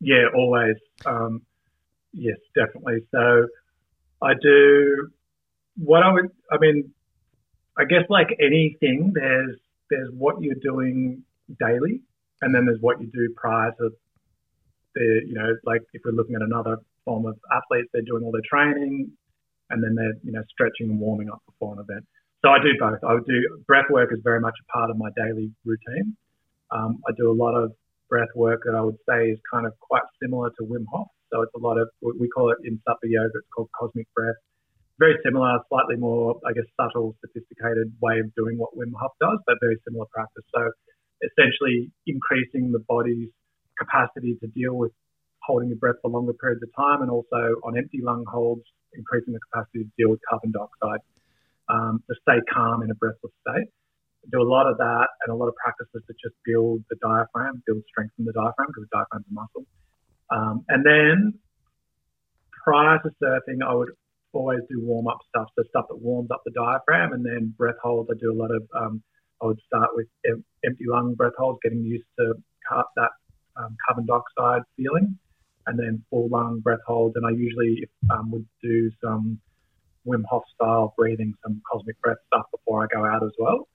Yeah, 0.00 0.26
always. 0.34 0.76
Um, 1.06 1.42
yes, 2.12 2.36
definitely. 2.54 3.06
So 3.10 3.46
I 4.20 4.32
do 4.40 5.10
what 5.76 6.02
I 6.02 6.12
would. 6.12 6.30
I 6.50 6.58
mean, 6.58 6.92
I 7.78 7.84
guess 7.84 8.04
like 8.08 8.28
anything, 8.40 9.12
there's 9.14 9.56
there's 9.90 10.10
what 10.16 10.40
you're 10.40 10.54
doing 10.62 11.22
daily, 11.60 12.00
and 12.40 12.54
then 12.54 12.66
there's 12.66 12.80
what 12.80 13.00
you 13.00 13.08
do 13.12 13.32
prior 13.36 13.70
to 13.78 13.90
the. 14.94 15.20
You 15.26 15.34
know, 15.34 15.54
like 15.64 15.82
if 15.92 16.02
we're 16.04 16.12
looking 16.12 16.34
at 16.34 16.42
another 16.42 16.78
form 17.04 17.26
of 17.26 17.38
athletes, 17.50 17.88
they're 17.92 18.02
doing 18.02 18.24
all 18.24 18.32
their 18.32 18.42
training, 18.48 19.10
and 19.70 19.82
then 19.82 19.94
they're 19.94 20.14
you 20.24 20.32
know 20.32 20.42
stretching 20.50 20.90
and 20.90 20.98
warming 20.98 21.30
up 21.30 21.42
before 21.46 21.74
an 21.74 21.80
event. 21.80 22.06
So 22.44 22.50
I 22.50 22.58
do 22.58 22.74
both. 22.78 22.98
I 23.06 23.18
do 23.26 23.62
breath 23.66 23.86
work 23.90 24.10
is 24.12 24.18
very 24.22 24.40
much 24.40 24.54
a 24.60 24.72
part 24.72 24.90
of 24.90 24.98
my 24.98 25.10
daily 25.16 25.52
routine. 25.64 26.16
Um, 26.70 26.98
I 27.08 27.12
do 27.16 27.30
a 27.30 27.36
lot 27.36 27.54
of 27.54 27.72
breath 28.10 28.34
work 28.34 28.62
that 28.64 28.74
I 28.74 28.80
would 28.80 28.98
say 29.08 29.30
is 29.30 29.38
kind 29.52 29.64
of 29.64 29.78
quite 29.78 30.02
similar 30.20 30.50
to 30.58 30.64
Wim 30.64 30.84
Hof. 30.92 31.06
So 31.32 31.42
it's 31.42 31.54
a 31.54 31.58
lot 31.58 31.78
of, 31.78 31.88
we 32.02 32.28
call 32.28 32.50
it 32.50 32.58
in 32.64 32.80
Sattva 32.86 33.04
Yoga, 33.04 33.30
it's 33.34 33.46
called 33.54 33.70
cosmic 33.78 34.12
breath. 34.14 34.34
Very 34.98 35.16
similar, 35.24 35.58
slightly 35.68 35.96
more, 35.96 36.38
I 36.46 36.52
guess, 36.52 36.68
subtle, 36.76 37.16
sophisticated 37.24 37.92
way 38.02 38.18
of 38.18 38.34
doing 38.34 38.58
what 38.58 38.76
Wim 38.76 38.92
Hof 39.00 39.12
does, 39.20 39.38
but 39.46 39.56
very 39.60 39.78
similar 39.88 40.06
practice. 40.12 40.44
So 40.54 40.70
essentially 41.22 41.90
increasing 42.06 42.72
the 42.72 42.80
body's 42.80 43.30
capacity 43.78 44.36
to 44.42 44.46
deal 44.48 44.74
with 44.74 44.92
holding 45.40 45.68
your 45.68 45.78
breath 45.78 45.96
for 46.02 46.10
longer 46.10 46.34
periods 46.34 46.62
of 46.62 46.68
time 46.76 47.02
and 47.02 47.10
also 47.10 47.56
on 47.64 47.78
empty 47.78 48.00
lung 48.02 48.24
holds, 48.28 48.62
increasing 48.94 49.32
the 49.32 49.40
capacity 49.50 49.84
to 49.84 49.90
deal 49.96 50.10
with 50.10 50.20
carbon 50.28 50.52
dioxide, 50.52 51.00
um, 51.72 52.02
to 52.08 52.14
stay 52.20 52.38
calm 52.52 52.82
in 52.82 52.90
a 52.90 52.94
breathless 52.94 53.32
state. 53.40 53.68
Do 54.30 54.40
a 54.40 54.46
lot 54.46 54.66
of 54.68 54.76
that 54.78 55.08
and 55.24 55.34
a 55.34 55.36
lot 55.36 55.48
of 55.48 55.56
practices 55.56 56.02
that 56.06 56.14
just 56.22 56.36
build 56.44 56.84
the 56.90 56.96
diaphragm, 57.02 57.62
build 57.66 57.82
strength 57.88 58.12
in 58.18 58.24
the 58.24 58.32
diaphragm 58.32 58.68
because 58.68 58.86
the 58.86 58.96
diaphragm's 58.96 59.26
a 59.30 59.34
muscle. 59.34 59.66
Um, 60.30 60.64
and 60.68 60.86
then 60.86 61.34
prior 62.62 63.00
to 63.02 63.10
surfing, 63.20 63.66
I 63.66 63.74
would 63.74 63.90
always 64.32 64.60
do 64.70 64.80
warm 64.80 65.08
up 65.08 65.18
stuff, 65.28 65.48
so 65.56 65.64
stuff 65.68 65.86
that 65.88 65.96
warms 65.96 66.30
up 66.30 66.42
the 66.44 66.52
diaphragm, 66.52 67.12
and 67.12 67.24
then 67.24 67.54
breath 67.56 67.76
holds. 67.82 68.10
I 68.10 68.14
do 68.20 68.32
a 68.32 68.38
lot 68.38 68.50
of. 68.54 68.62
Um, 68.76 69.02
I 69.42 69.46
would 69.46 69.60
start 69.66 69.90
with 69.94 70.06
em- 70.24 70.44
empty 70.64 70.84
lung 70.86 71.14
breath 71.14 71.32
holds, 71.36 71.58
getting 71.62 71.82
used 71.82 72.06
to 72.18 72.34
car- 72.68 72.86
that 72.96 73.10
um, 73.56 73.76
carbon 73.86 74.06
dioxide 74.06 74.62
feeling, 74.76 75.18
and 75.66 75.78
then 75.78 76.04
full 76.10 76.28
lung 76.28 76.60
breath 76.60 76.80
holds. 76.86 77.16
And 77.16 77.26
I 77.26 77.30
usually 77.30 77.88
um, 78.10 78.30
would 78.30 78.46
do 78.62 78.90
some 79.02 79.40
Wim 80.06 80.22
Hof 80.28 80.42
style 80.54 80.94
breathing, 80.96 81.34
some 81.42 81.62
cosmic 81.70 82.00
breath 82.00 82.18
stuff 82.26 82.46
before 82.50 82.84
I 82.84 82.86
go 82.92 83.04
out 83.04 83.22
as 83.22 83.32
well. 83.38 83.68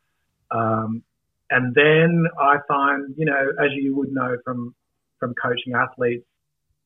Um, 0.52 1.04
and 1.50 1.74
then 1.74 2.26
I 2.40 2.58
find, 2.68 3.14
you 3.18 3.26
know, 3.26 3.52
as 3.60 3.72
you 3.74 3.96
would 3.96 4.12
know 4.12 4.38
from 4.44 4.76
from 5.20 5.34
coaching 5.42 5.74
athletes, 5.74 6.26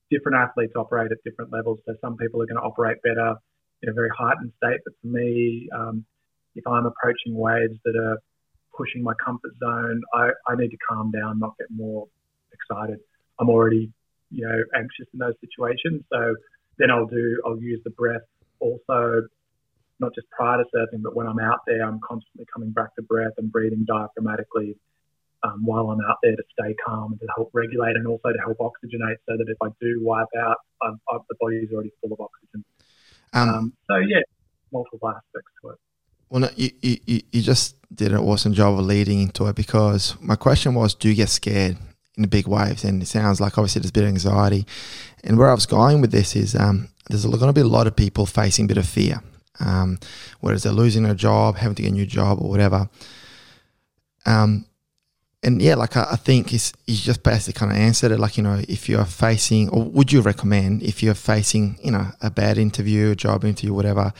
different 0.09 0.37
athletes 0.37 0.73
operate 0.75 1.11
at 1.11 1.17
different 1.25 1.51
levels. 1.51 1.79
So 1.85 1.95
some 2.01 2.15
people 2.17 2.41
are 2.41 2.45
going 2.45 2.57
to 2.57 2.61
operate 2.61 3.01
better 3.03 3.35
in 3.81 3.89
a 3.89 3.93
very 3.93 4.09
heightened 4.17 4.53
state. 4.57 4.79
But 4.85 4.93
for 5.01 5.07
me, 5.07 5.67
um, 5.75 6.05
if 6.55 6.65
I'm 6.67 6.85
approaching 6.85 7.35
waves 7.35 7.77
that 7.83 7.95
are 7.95 8.17
pushing 8.77 9.03
my 9.03 9.13
comfort 9.23 9.51
zone, 9.59 10.01
I, 10.13 10.29
I 10.47 10.55
need 10.55 10.69
to 10.69 10.77
calm 10.87 11.11
down, 11.11 11.39
not 11.39 11.57
get 11.57 11.67
more 11.71 12.07
excited. 12.53 12.99
I'm 13.39 13.49
already, 13.49 13.91
you 14.29 14.47
know, 14.47 14.63
anxious 14.75 15.07
in 15.13 15.19
those 15.19 15.33
situations. 15.41 16.03
So 16.11 16.35
then 16.77 16.91
I'll 16.91 17.07
do, 17.07 17.41
I'll 17.45 17.59
use 17.61 17.81
the 17.83 17.89
breath 17.91 18.21
also, 18.61 19.27
not 19.99 20.15
just 20.15 20.29
prior 20.29 20.57
to 20.57 20.63
surfing, 20.75 21.01
but 21.03 21.15
when 21.15 21.27
I'm 21.27 21.39
out 21.39 21.61
there, 21.67 21.83
I'm 21.83 21.99
constantly 22.07 22.45
coming 22.51 22.71
back 22.71 22.95
to 22.95 23.01
breath 23.01 23.33
and 23.37 23.51
breathing 23.51 23.85
diaphragmatically 23.89 24.75
um, 25.43 25.65
while 25.65 25.89
I'm 25.89 26.01
out 26.01 26.17
there 26.23 26.35
to 26.35 26.43
stay 26.57 26.75
calm 26.85 27.11
and 27.11 27.19
to 27.19 27.27
help 27.35 27.49
regulate 27.53 27.95
and 27.95 28.07
also 28.07 28.29
to 28.31 28.39
help 28.39 28.57
oxygenate 28.59 29.17
so 29.27 29.37
that 29.37 29.45
if 29.47 29.57
I 29.61 29.67
do 29.81 29.99
wipe 30.01 30.27
out, 30.39 30.57
I'm, 30.81 30.99
I'm, 31.11 31.19
the 31.29 31.35
body 31.39 31.57
is 31.57 31.71
already 31.73 31.91
full 32.01 32.13
of 32.13 32.21
oxygen. 32.21 32.63
Um, 33.33 33.49
um, 33.49 33.73
so 33.89 33.97
yeah, 33.97 34.21
multiple 34.71 35.09
aspects 35.09 35.51
to 35.61 35.69
it. 35.69 35.77
Well, 36.29 36.41
no, 36.41 36.49
you, 36.55 36.71
you, 36.81 37.21
you 37.31 37.41
just 37.41 37.75
did 37.93 38.11
an 38.13 38.19
awesome 38.19 38.53
job 38.53 38.79
of 38.79 38.85
leading 38.85 39.21
into 39.21 39.47
it 39.47 39.55
because 39.55 40.15
my 40.21 40.35
question 40.35 40.75
was, 40.75 40.93
do 40.93 41.09
you 41.09 41.15
get 41.15 41.29
scared 41.29 41.77
in 42.23 42.29
big 42.29 42.47
waves? 42.47 42.83
And 42.83 43.01
it 43.01 43.07
sounds 43.07 43.41
like 43.41 43.57
obviously 43.57 43.81
there's 43.81 43.89
a 43.89 43.93
bit 43.93 44.03
of 44.03 44.09
anxiety. 44.09 44.65
And 45.23 45.37
where 45.37 45.49
I 45.49 45.53
was 45.53 45.65
going 45.65 46.01
with 46.01 46.11
this 46.11 46.35
is 46.35 46.55
um, 46.55 46.89
there's 47.09 47.25
going 47.25 47.39
to 47.39 47.53
be 47.53 47.61
a 47.61 47.65
lot 47.65 47.87
of 47.87 47.95
people 47.95 48.25
facing 48.25 48.65
a 48.65 48.67
bit 48.67 48.77
of 48.77 48.87
fear, 48.87 49.21
um, 49.59 49.99
whether 50.39 50.57
they're 50.57 50.71
losing 50.71 51.03
their 51.03 51.15
job, 51.15 51.57
having 51.57 51.75
to 51.75 51.81
get 51.83 51.91
a 51.91 51.93
new 51.93 52.05
job, 52.05 52.41
or 52.41 52.49
whatever. 52.49 52.89
Um, 54.25 54.65
and 55.43 55.61
yeah, 55.61 55.75
like 55.75 55.97
I, 55.97 56.07
I 56.11 56.15
think 56.15 56.53
it's 56.53 56.73
you 56.85 56.95
just 56.95 57.23
basically 57.23 57.59
kind 57.59 57.71
of 57.71 57.77
answered 57.77 58.11
it. 58.11 58.19
Like 58.19 58.37
you 58.37 58.43
know, 58.43 58.61
if 58.67 58.87
you're 58.87 59.05
facing, 59.05 59.69
or 59.69 59.83
would 59.83 60.11
you 60.11 60.21
recommend 60.21 60.83
if 60.83 61.01
you're 61.01 61.13
facing, 61.15 61.79
you 61.83 61.91
know, 61.91 62.07
a 62.21 62.29
bad 62.29 62.57
interview, 62.57 63.11
a 63.11 63.15
job 63.15 63.43
interview, 63.43 63.73
whatever, 63.73 64.13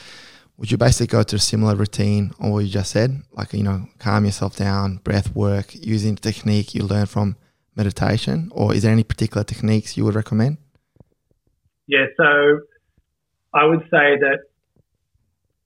would 0.58 0.72
you 0.72 0.78
basically 0.78 1.08
go 1.08 1.24
to 1.24 1.36
a 1.36 1.40
similar 1.40 1.76
routine 1.76 2.32
on 2.40 2.52
what 2.52 2.60
you 2.60 2.70
just 2.70 2.92
said? 2.92 3.22
Like 3.34 3.54
you 3.54 3.64
know, 3.64 3.88
calm 4.00 4.26
yourself 4.26 4.56
down, 4.56 4.98
breath 4.98 5.36
work, 5.36 5.74
using 5.74 6.16
the 6.16 6.22
technique 6.22 6.74
you 6.74 6.84
learn 6.84 7.06
from 7.06 7.36
meditation, 7.76 8.50
or 8.52 8.74
is 8.74 8.84
there 8.84 8.92
any 8.92 9.04
particular 9.04 9.44
techniques 9.44 9.98
you 9.98 10.06
would 10.06 10.16
recommend? 10.16 10.58
Yeah, 11.88 12.06
so 12.18 12.62
I 13.54 13.66
would 13.66 13.82
say 13.84 14.18
that 14.20 14.40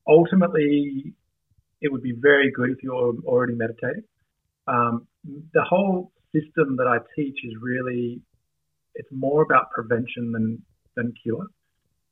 ultimately 0.07 1.13
it 1.81 1.91
would 1.91 2.01
be 2.01 2.13
very 2.13 2.51
good 2.51 2.69
if 2.69 2.77
you're 2.83 3.13
already 3.25 3.53
meditating. 3.53 4.03
Um, 4.67 5.07
the 5.53 5.63
whole 5.63 6.11
system 6.33 6.77
that 6.77 6.87
I 6.87 6.97
teach 7.15 7.37
is 7.43 7.53
really 7.61 8.21
it's 8.95 9.09
more 9.11 9.41
about 9.43 9.71
prevention 9.71 10.31
than 10.31 10.61
than 10.95 11.13
cure. 11.21 11.45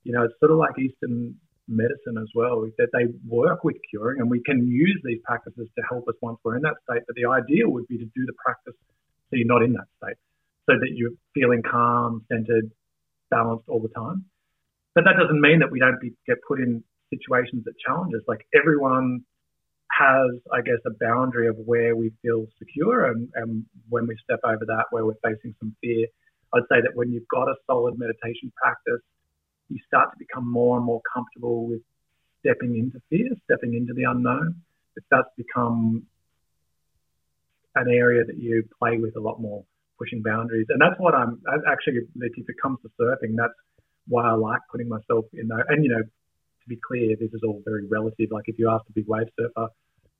You 0.04 0.12
know, 0.12 0.24
it's 0.24 0.34
sort 0.38 0.52
of 0.52 0.58
like 0.58 0.78
Eastern 0.78 1.34
medicine 1.66 2.18
as 2.20 2.28
well, 2.34 2.68
that 2.78 2.88
they 2.92 3.06
work 3.26 3.64
with 3.64 3.76
curing 3.90 4.20
and 4.20 4.30
we 4.30 4.42
can 4.42 4.66
use 4.68 5.00
these 5.02 5.18
practices 5.24 5.66
to 5.76 5.82
help 5.88 6.06
us 6.08 6.14
once 6.20 6.38
we're 6.44 6.56
in 6.56 6.62
that 6.62 6.74
state. 6.84 7.02
But 7.06 7.16
the 7.16 7.24
ideal 7.24 7.70
would 7.70 7.88
be 7.88 7.96
to 7.96 8.04
do 8.04 8.26
the 8.26 8.34
practice 8.44 8.74
so 9.34 9.38
you're 9.38 9.46
not 9.46 9.62
in 9.62 9.72
that 9.72 9.86
state, 9.98 10.16
so 10.70 10.78
that 10.78 10.90
you're 10.94 11.10
feeling 11.34 11.62
calm, 11.62 12.24
centered, 12.30 12.70
balanced 13.30 13.68
all 13.68 13.80
the 13.80 13.88
time. 13.88 14.24
But 14.94 15.04
that 15.04 15.16
doesn't 15.18 15.40
mean 15.40 15.58
that 15.58 15.70
we 15.72 15.80
don't 15.80 16.00
be, 16.00 16.12
get 16.26 16.38
put 16.46 16.60
in 16.60 16.84
situations 17.10 17.64
that 17.64 17.74
challenge 17.84 18.14
us. 18.14 18.22
Like 18.28 18.46
everyone 18.54 19.24
has, 19.90 20.30
I 20.52 20.60
guess, 20.60 20.78
a 20.86 20.90
boundary 21.00 21.48
of 21.48 21.56
where 21.56 21.96
we 21.96 22.12
feel 22.22 22.46
secure, 22.58 23.10
and, 23.10 23.28
and 23.34 23.64
when 23.88 24.06
we 24.06 24.16
step 24.22 24.40
over 24.44 24.64
that, 24.66 24.84
where 24.90 25.04
we're 25.04 25.14
facing 25.22 25.54
some 25.58 25.74
fear. 25.80 26.06
I'd 26.54 26.62
say 26.70 26.80
that 26.80 26.94
when 26.94 27.12
you've 27.12 27.26
got 27.26 27.48
a 27.48 27.56
solid 27.66 27.98
meditation 27.98 28.52
practice, 28.56 29.02
you 29.68 29.78
start 29.86 30.12
to 30.12 30.18
become 30.18 30.48
more 30.48 30.76
and 30.76 30.86
more 30.86 31.00
comfortable 31.12 31.66
with 31.66 31.80
stepping 32.38 32.78
into 32.78 33.00
fear, 33.10 33.30
stepping 33.44 33.74
into 33.74 33.92
the 33.94 34.04
unknown. 34.04 34.62
It 34.96 35.02
starts 35.06 35.30
to 35.36 35.42
become 35.42 36.06
an 37.74 37.88
area 37.88 38.24
that 38.24 38.38
you 38.38 38.64
play 38.78 38.98
with 38.98 39.16
a 39.16 39.20
lot 39.20 39.40
more, 39.40 39.64
pushing 39.98 40.22
boundaries. 40.22 40.66
And 40.68 40.80
that's 40.80 40.98
what 40.98 41.14
I'm 41.14 41.40
actually, 41.68 41.98
if 41.98 42.48
it 42.48 42.56
comes 42.62 42.78
to 42.82 42.90
surfing, 43.00 43.36
that's 43.36 43.54
why 44.06 44.28
I 44.28 44.32
like 44.32 44.60
putting 44.70 44.88
myself 44.88 45.24
in 45.32 45.48
there. 45.48 45.64
And, 45.68 45.84
you 45.84 45.90
know, 45.90 46.02
to 46.02 46.66
be 46.68 46.78
clear, 46.86 47.16
this 47.16 47.32
is 47.32 47.40
all 47.44 47.62
very 47.64 47.86
relative. 47.90 48.28
Like 48.30 48.44
if 48.46 48.58
you 48.58 48.70
ask 48.70 48.84
a 48.88 48.92
big 48.92 49.06
wave 49.08 49.28
surfer, 49.38 49.68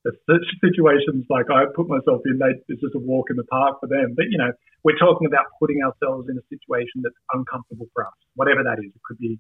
there's 0.05 0.45
situations 0.61 1.25
like 1.31 1.49
I 1.49 1.65
put 1.75 1.89
myself 1.89 2.21
in, 2.27 2.37
they, 2.37 2.53
it's 2.69 2.81
just 2.83 2.95
a 2.95 3.01
walk 3.01 3.31
in 3.31 3.37
the 3.37 3.45
park 3.45 3.81
for 3.81 3.89
them. 3.89 4.13
But, 4.15 4.27
you 4.29 4.37
know, 4.37 4.53
we're 4.85 4.99
talking 5.01 5.27
about 5.27 5.47
putting 5.59 5.81
ourselves 5.81 6.29
in 6.29 6.37
a 6.37 6.45
situation 6.53 7.01
that's 7.03 7.17
uncomfortable 7.33 7.87
for 7.95 8.07
us, 8.07 8.19
whatever 8.35 8.63
that 8.63 8.85
is. 8.85 8.93
It 8.93 9.01
could 9.05 9.19
be 9.19 9.39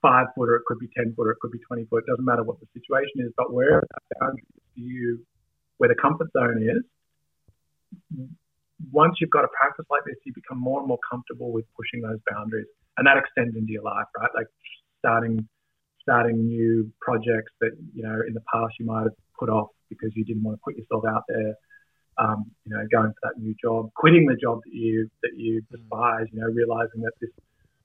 five 0.00 0.26
foot 0.36 0.48
or 0.48 0.56
it 0.56 0.62
could 0.66 0.78
be 0.78 0.88
10 0.96 1.14
foot 1.16 1.26
or 1.26 1.32
it 1.32 1.40
could 1.40 1.50
be 1.50 1.58
20 1.66 1.86
foot. 1.86 2.04
It 2.06 2.10
doesn't 2.10 2.24
matter 2.24 2.44
what 2.44 2.60
the 2.60 2.66
situation 2.72 3.26
is, 3.26 3.32
but 3.36 3.52
where 3.52 3.82
that 3.82 4.18
boundary 4.20 4.46
is 4.54 4.62
for 4.74 4.80
you, 4.80 5.26
where 5.78 5.88
the 5.88 5.98
comfort 6.00 6.30
zone 6.32 6.62
is, 6.62 6.86
once 8.92 9.16
you've 9.20 9.30
got 9.30 9.44
a 9.44 9.48
practice 9.48 9.86
like 9.90 10.04
this, 10.04 10.16
you 10.24 10.32
become 10.34 10.58
more 10.58 10.78
and 10.80 10.88
more 10.88 10.98
comfortable 11.10 11.52
with 11.52 11.64
pushing 11.76 12.00
those 12.00 12.18
boundaries. 12.30 12.66
And 12.96 13.06
that 13.06 13.16
extends 13.16 13.56
into 13.56 13.72
your 13.72 13.82
life, 13.82 14.06
right? 14.16 14.30
Like 14.34 14.46
starting 14.98 15.48
starting 16.02 16.46
new 16.46 16.90
projects 17.00 17.52
that 17.60 17.70
you 17.94 18.02
know 18.02 18.20
in 18.26 18.32
the 18.32 18.42
past 18.52 18.74
you 18.78 18.86
might 18.86 19.02
have 19.02 19.12
put 19.38 19.48
off 19.48 19.68
because 19.88 20.10
you 20.14 20.24
didn't 20.24 20.42
want 20.42 20.56
to 20.56 20.60
put 20.64 20.76
yourself 20.76 21.04
out 21.06 21.24
there. 21.28 21.54
Um, 22.18 22.50
you 22.64 22.74
know, 22.74 22.84
going 22.90 23.12
for 23.12 23.30
that 23.30 23.40
new 23.40 23.54
job, 23.62 23.90
quitting 23.94 24.26
the 24.26 24.34
job 24.34 24.60
that 24.64 24.74
you 24.74 25.08
that 25.22 25.36
you 25.36 25.62
mm. 25.62 25.76
despise. 25.76 26.26
You 26.32 26.40
know, 26.40 26.46
realizing 26.46 27.02
that 27.02 27.12
this 27.20 27.30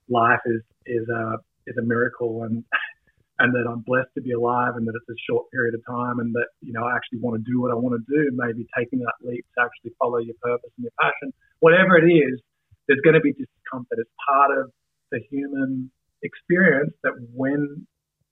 life 0.08 0.40
is 0.46 0.62
is 0.86 1.08
a 1.08 1.36
is 1.66 1.76
a 1.76 1.82
miracle 1.82 2.42
and 2.44 2.64
and 3.38 3.52
that 3.54 3.66
I'm 3.68 3.80
blessed 3.80 4.14
to 4.14 4.22
be 4.22 4.32
alive 4.32 4.76
and 4.76 4.86
that 4.86 4.94
it's 4.94 5.10
a 5.10 5.18
short 5.28 5.50
period 5.50 5.74
of 5.74 5.82
time 5.86 6.20
and 6.20 6.32
that 6.34 6.46
you 6.60 6.72
know 6.72 6.84
I 6.84 6.94
actually 6.94 7.18
want 7.20 7.42
to 7.42 7.44
do 7.50 7.60
what 7.60 7.70
I 7.70 7.74
want 7.74 7.98
to 7.98 8.04
do. 8.06 8.30
Maybe 8.32 8.66
taking 8.76 9.00
that 9.00 9.14
leap 9.22 9.44
to 9.58 9.64
actually 9.64 9.92
follow 9.98 10.18
your 10.18 10.36
purpose 10.42 10.70
and 10.76 10.84
your 10.84 10.96
passion, 11.00 11.32
whatever 11.60 11.98
it 11.98 12.10
is. 12.10 12.40
There's 12.86 13.00
going 13.00 13.14
to 13.14 13.24
be 13.24 13.32
discomfort. 13.32 13.96
It's 13.96 14.10
part 14.28 14.52
of 14.58 14.70
the 15.10 15.20
human 15.30 15.90
experience 16.22 16.92
that 17.02 17.14
when 17.32 17.86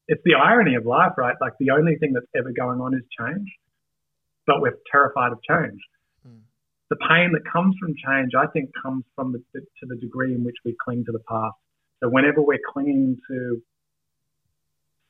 it's 0.08 0.22
the 0.24 0.34
irony 0.34 0.74
of 0.74 0.84
life, 0.84 1.12
right? 1.16 1.34
Like 1.40 1.54
the 1.58 1.70
only 1.70 1.96
thing 1.96 2.12
that's 2.12 2.26
ever 2.36 2.52
going 2.52 2.80
on 2.80 2.94
is 2.94 3.02
change, 3.18 3.48
but 4.46 4.60
we're 4.60 4.76
terrified 4.90 5.32
of 5.32 5.38
change. 5.48 5.80
Mm. 6.26 6.40
The 6.90 6.96
pain 6.96 7.32
that 7.32 7.50
comes 7.50 7.76
from 7.80 7.94
change, 7.96 8.32
I 8.36 8.46
think, 8.52 8.70
comes 8.82 9.04
from 9.14 9.32
the, 9.32 9.40
to 9.60 9.86
the 9.86 9.96
degree 9.96 10.34
in 10.34 10.44
which 10.44 10.56
we 10.64 10.76
cling 10.84 11.04
to 11.06 11.12
the 11.12 11.22
past. 11.28 11.56
So 12.02 12.08
whenever 12.08 12.42
we're 12.42 12.60
clinging 12.72 13.16
to 13.30 13.62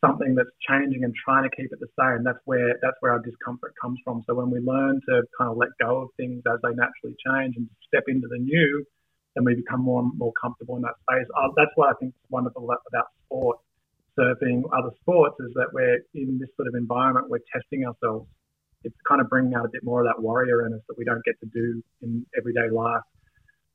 something 0.05 0.35
that's 0.35 0.51
changing 0.69 1.05
and 1.05 1.15
trying 1.15 1.49
to 1.49 1.57
keep 1.57 1.71
it 1.73 1.81
the 1.81 1.93
same, 1.99 2.25
that's 2.25 2.43
where 2.45 2.75
that's 2.83 2.97
where 3.01 3.13
our 3.13 3.21
discomfort 3.21 3.75
comes 3.81 3.99
from. 4.05 4.23
So 4.27 4.35
when 4.35 4.51
we 4.51 4.61
learn 4.61 5.01
to 5.09 5.23
kind 5.39 5.51
of 5.51 5.57
let 5.57 5.71
go 5.81 6.03
of 6.03 6.09
things 6.17 6.43
as 6.47 6.59
they 6.63 6.75
naturally 6.75 7.17
change 7.27 7.57
and 7.57 7.69
step 7.87 8.05
into 8.09 8.29
the 8.29 8.39
new, 8.39 8.85
then 9.35 9.45
we 9.45 9.55
become 9.55 9.81
more 9.81 10.01
and 10.03 10.13
more 10.19 10.33
comfortable 10.41 10.77
in 10.77 10.83
that 10.83 10.95
space. 11.09 11.27
Uh, 11.37 11.49
that's 11.57 11.73
what 11.77 11.89
I 11.91 11.95
think 12.01 12.15
is 12.15 12.31
wonderful 12.31 12.65
about 12.65 13.07
sport 13.27 13.59
surfing, 14.19 14.63
other 14.77 14.91
sports, 15.01 15.37
is 15.41 15.53
that 15.55 15.69
we're 15.73 16.01
in 16.15 16.39
this 16.39 16.49
sort 16.57 16.69
of 16.69 16.75
environment, 16.75 17.29
we're 17.29 17.39
testing 17.53 17.85
ourselves. 17.85 18.29
It's 18.85 18.97
kind 19.09 19.21
of 19.21 19.29
bringing 19.29 19.55
out 19.55 19.65
a 19.65 19.69
bit 19.73 19.85
more 19.85 20.01
of 20.01 20.07
that 20.07 20.21
warrior 20.21 20.67
in 20.67 20.75
us 20.75 20.81
that 20.89 20.99
we 20.99 21.05
don't 21.05 21.25
get 21.25 21.39
to 21.41 21.47
do 21.47 21.83
in 22.03 22.27
everyday 22.37 22.69
life. 22.71 23.03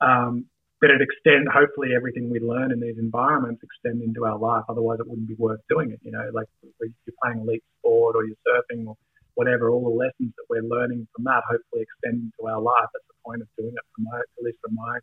Um, 0.01 0.45
but 0.79 0.91
it 0.91 1.01
extend, 1.01 1.47
hopefully, 1.49 1.89
everything 1.95 2.29
we 2.29 2.39
learn 2.39 2.71
in 2.71 2.79
these 2.79 2.97
environments 2.99 3.63
extend 3.63 4.03
into 4.03 4.25
our 4.25 4.37
life. 4.37 4.63
Otherwise, 4.69 4.99
it 4.99 5.07
wouldn't 5.07 5.27
be 5.27 5.35
worth 5.37 5.61
doing 5.69 5.91
it. 5.91 5.99
You 6.03 6.11
know, 6.11 6.29
like 6.33 6.47
you're 6.61 7.17
playing 7.23 7.41
elite 7.41 7.63
sport 7.79 8.15
or 8.15 8.25
you're 8.25 8.37
surfing 8.45 8.85
or 8.85 8.95
whatever, 9.37 9.69
all 9.69 9.83
the 9.83 9.89
lessons 9.89 10.33
that 10.35 10.45
we're 10.49 10.65
learning 10.65 11.07
from 11.15 11.23
that 11.25 11.43
hopefully 11.49 11.81
extend 11.81 12.21
into 12.21 12.49
our 12.49 12.61
life. 12.61 12.89
That's 12.93 13.05
the 13.07 13.21
point 13.25 13.41
of 13.41 13.47
doing 13.57 13.73
it, 13.73 13.85
from 13.95 14.05
my, 14.05 14.17
at 14.17 14.43
least 14.43 14.57
from 14.61 14.75
my 14.75 14.99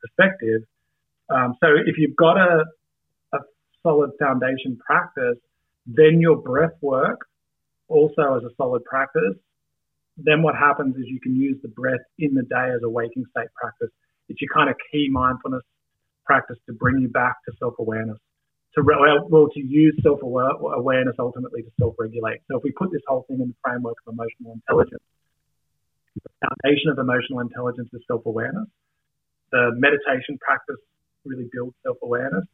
perspective. 0.00 0.62
Um, 1.30 1.56
so 1.62 1.68
if 1.86 1.96
you've 1.96 2.16
got 2.16 2.36
a, 2.36 2.64
a, 3.32 3.38
solid 3.82 4.10
foundation 4.18 4.76
practice, 4.84 5.38
then 5.86 6.20
your 6.20 6.36
breath 6.36 6.76
work 6.82 7.20
also 7.88 8.36
as 8.36 8.42
a 8.44 8.54
solid 8.56 8.84
practice. 8.84 9.36
Then 10.18 10.42
what 10.42 10.54
happens 10.54 10.96
is 10.96 11.04
you 11.06 11.20
can 11.20 11.34
use 11.34 11.56
the 11.62 11.68
breath 11.68 12.04
in 12.18 12.34
the 12.34 12.42
day 12.42 12.72
as 12.74 12.82
a 12.84 12.90
waking 12.90 13.24
state 13.30 13.48
practice. 13.54 13.88
It's 14.30 14.40
your 14.40 14.48
kind 14.54 14.70
of 14.70 14.76
key 14.90 15.08
mindfulness 15.10 15.62
practice 16.24 16.56
to 16.66 16.72
bring 16.72 16.98
you 17.02 17.08
back 17.08 17.36
to 17.46 17.52
self 17.58 17.74
awareness. 17.78 18.18
To 18.76 18.82
re- 18.82 19.20
well, 19.28 19.48
to 19.50 19.60
use 19.60 19.98
self 20.02 20.20
awareness 20.22 21.16
ultimately 21.18 21.62
to 21.62 21.70
self 21.78 21.94
regulate. 21.98 22.40
So 22.48 22.58
if 22.58 22.62
we 22.62 22.70
put 22.70 22.92
this 22.92 23.02
whole 23.06 23.24
thing 23.28 23.40
in 23.42 23.48
the 23.48 23.58
framework 23.62 23.96
of 24.06 24.14
emotional 24.14 24.54
intelligence, 24.54 25.02
the 26.14 26.30
foundation 26.46 26.90
of 26.90 26.98
emotional 26.98 27.40
intelligence 27.40 27.90
is 27.92 28.00
self 28.06 28.24
awareness. 28.24 28.68
The 29.50 29.72
meditation 29.74 30.38
practice 30.40 30.80
really 31.24 31.50
builds 31.52 31.74
self 31.84 31.98
awareness 32.02 32.46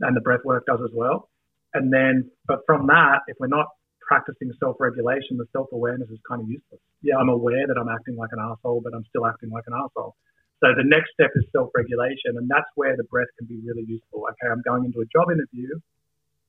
and 0.00 0.16
the 0.16 0.20
breath 0.20 0.44
work 0.44 0.66
does 0.66 0.80
as 0.82 0.90
well. 0.92 1.28
And 1.74 1.92
then, 1.92 2.30
but 2.46 2.60
from 2.66 2.86
that, 2.88 3.20
if 3.28 3.36
we're 3.40 3.46
not 3.46 3.66
practicing 4.00 4.52
self-regulation, 4.60 5.38
the 5.38 5.46
self-awareness 5.52 6.08
is 6.10 6.18
kind 6.28 6.42
of 6.42 6.48
useless. 6.48 6.80
Yeah, 7.00 7.16
I'm 7.16 7.28
aware 7.30 7.66
that 7.66 7.78
I'm 7.78 7.88
acting 7.88 8.16
like 8.16 8.30
an 8.32 8.40
asshole, 8.40 8.82
but 8.84 8.92
I'm 8.94 9.04
still 9.08 9.26
acting 9.26 9.50
like 9.50 9.64
an 9.66 9.74
asshole. 9.74 10.14
So 10.62 10.68
the 10.76 10.84
next 10.84 11.10
step 11.12 11.30
is 11.34 11.44
self-regulation, 11.50 12.38
and 12.38 12.48
that's 12.48 12.70
where 12.76 12.96
the 12.96 13.04
breath 13.04 13.26
can 13.36 13.48
be 13.48 13.58
really 13.66 13.82
useful. 13.82 14.28
Okay, 14.30 14.50
I'm 14.50 14.62
going 14.62 14.84
into 14.84 15.00
a 15.00 15.06
job 15.06 15.28
interview. 15.30 15.68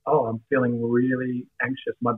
Oh, 0.05 0.25
I'm 0.25 0.39
feeling 0.49 0.81
really 0.83 1.47
anxious. 1.61 1.95
My 1.99 2.13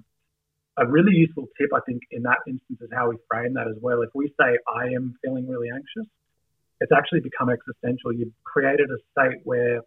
a 0.77 0.85
really 0.85 1.13
useful 1.13 1.47
tip, 1.57 1.69
I 1.73 1.79
think, 1.85 2.01
in 2.11 2.23
that 2.23 2.39
instance 2.47 2.79
is 2.81 2.89
how 2.93 3.09
we 3.09 3.15
frame 3.31 3.53
that 3.53 3.67
as 3.67 3.77
well. 3.81 4.01
If 4.01 4.09
we 4.13 4.27
say 4.37 4.57
I 4.67 4.87
am 4.87 5.15
feeling 5.23 5.47
really 5.47 5.69
anxious, 5.69 6.05
it's 6.81 6.91
actually 6.91 7.21
become 7.21 7.49
existential. 7.49 8.11
You've 8.11 8.33
created 8.43 8.89
a 8.91 8.97
state 9.11 9.39
where 9.45 9.79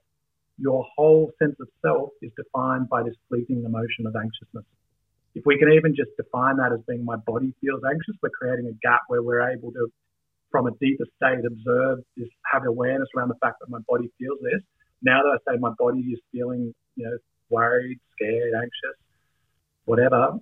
your 0.56 0.86
whole 0.96 1.30
sense 1.38 1.56
of 1.61 1.68
self 1.82 2.11
is 2.22 2.32
defined 2.36 2.88
by 2.88 3.02
this 3.02 3.14
fleeting 3.28 3.64
emotion 3.64 4.06
of 4.06 4.16
anxiousness. 4.16 4.64
If 5.34 5.44
we 5.44 5.59
can 5.59 5.70
even 5.72 5.94
just 5.94 6.11
define 6.16 6.56
that 6.56 6.72
as 6.72 6.80
being 6.88 7.04
my 7.04 7.16
body 7.16 7.54
feels 7.61 7.82
anxious, 7.84 8.16
we're 8.22 8.30
creating 8.30 8.66
a 8.66 8.72
gap 8.80 9.02
where 9.09 9.22
we're 9.22 9.46
able 9.46 9.72
to, 9.72 9.92
from 10.51 10.66
a 10.66 10.70
deeper 10.80 11.05
state, 11.16 11.44
observe 11.46 11.99
this, 12.16 12.28
have 12.53 12.64
awareness 12.66 13.09
around 13.16 13.28
the 13.28 13.38
fact 13.42 13.57
that 13.61 13.68
my 13.68 13.80
body 13.88 14.11
feels 14.18 14.38
this. 14.42 14.62
Now 15.03 15.20
that 15.22 15.38
I 15.38 15.53
say 15.53 15.59
my 15.59 15.72
body 15.78 16.01
is 16.01 16.20
feeling, 16.32 16.74
you 16.96 17.05
know, 17.05 17.16
worried, 17.51 17.99
scared, 18.12 18.55
anxious, 18.55 18.99
whatever, 19.84 20.38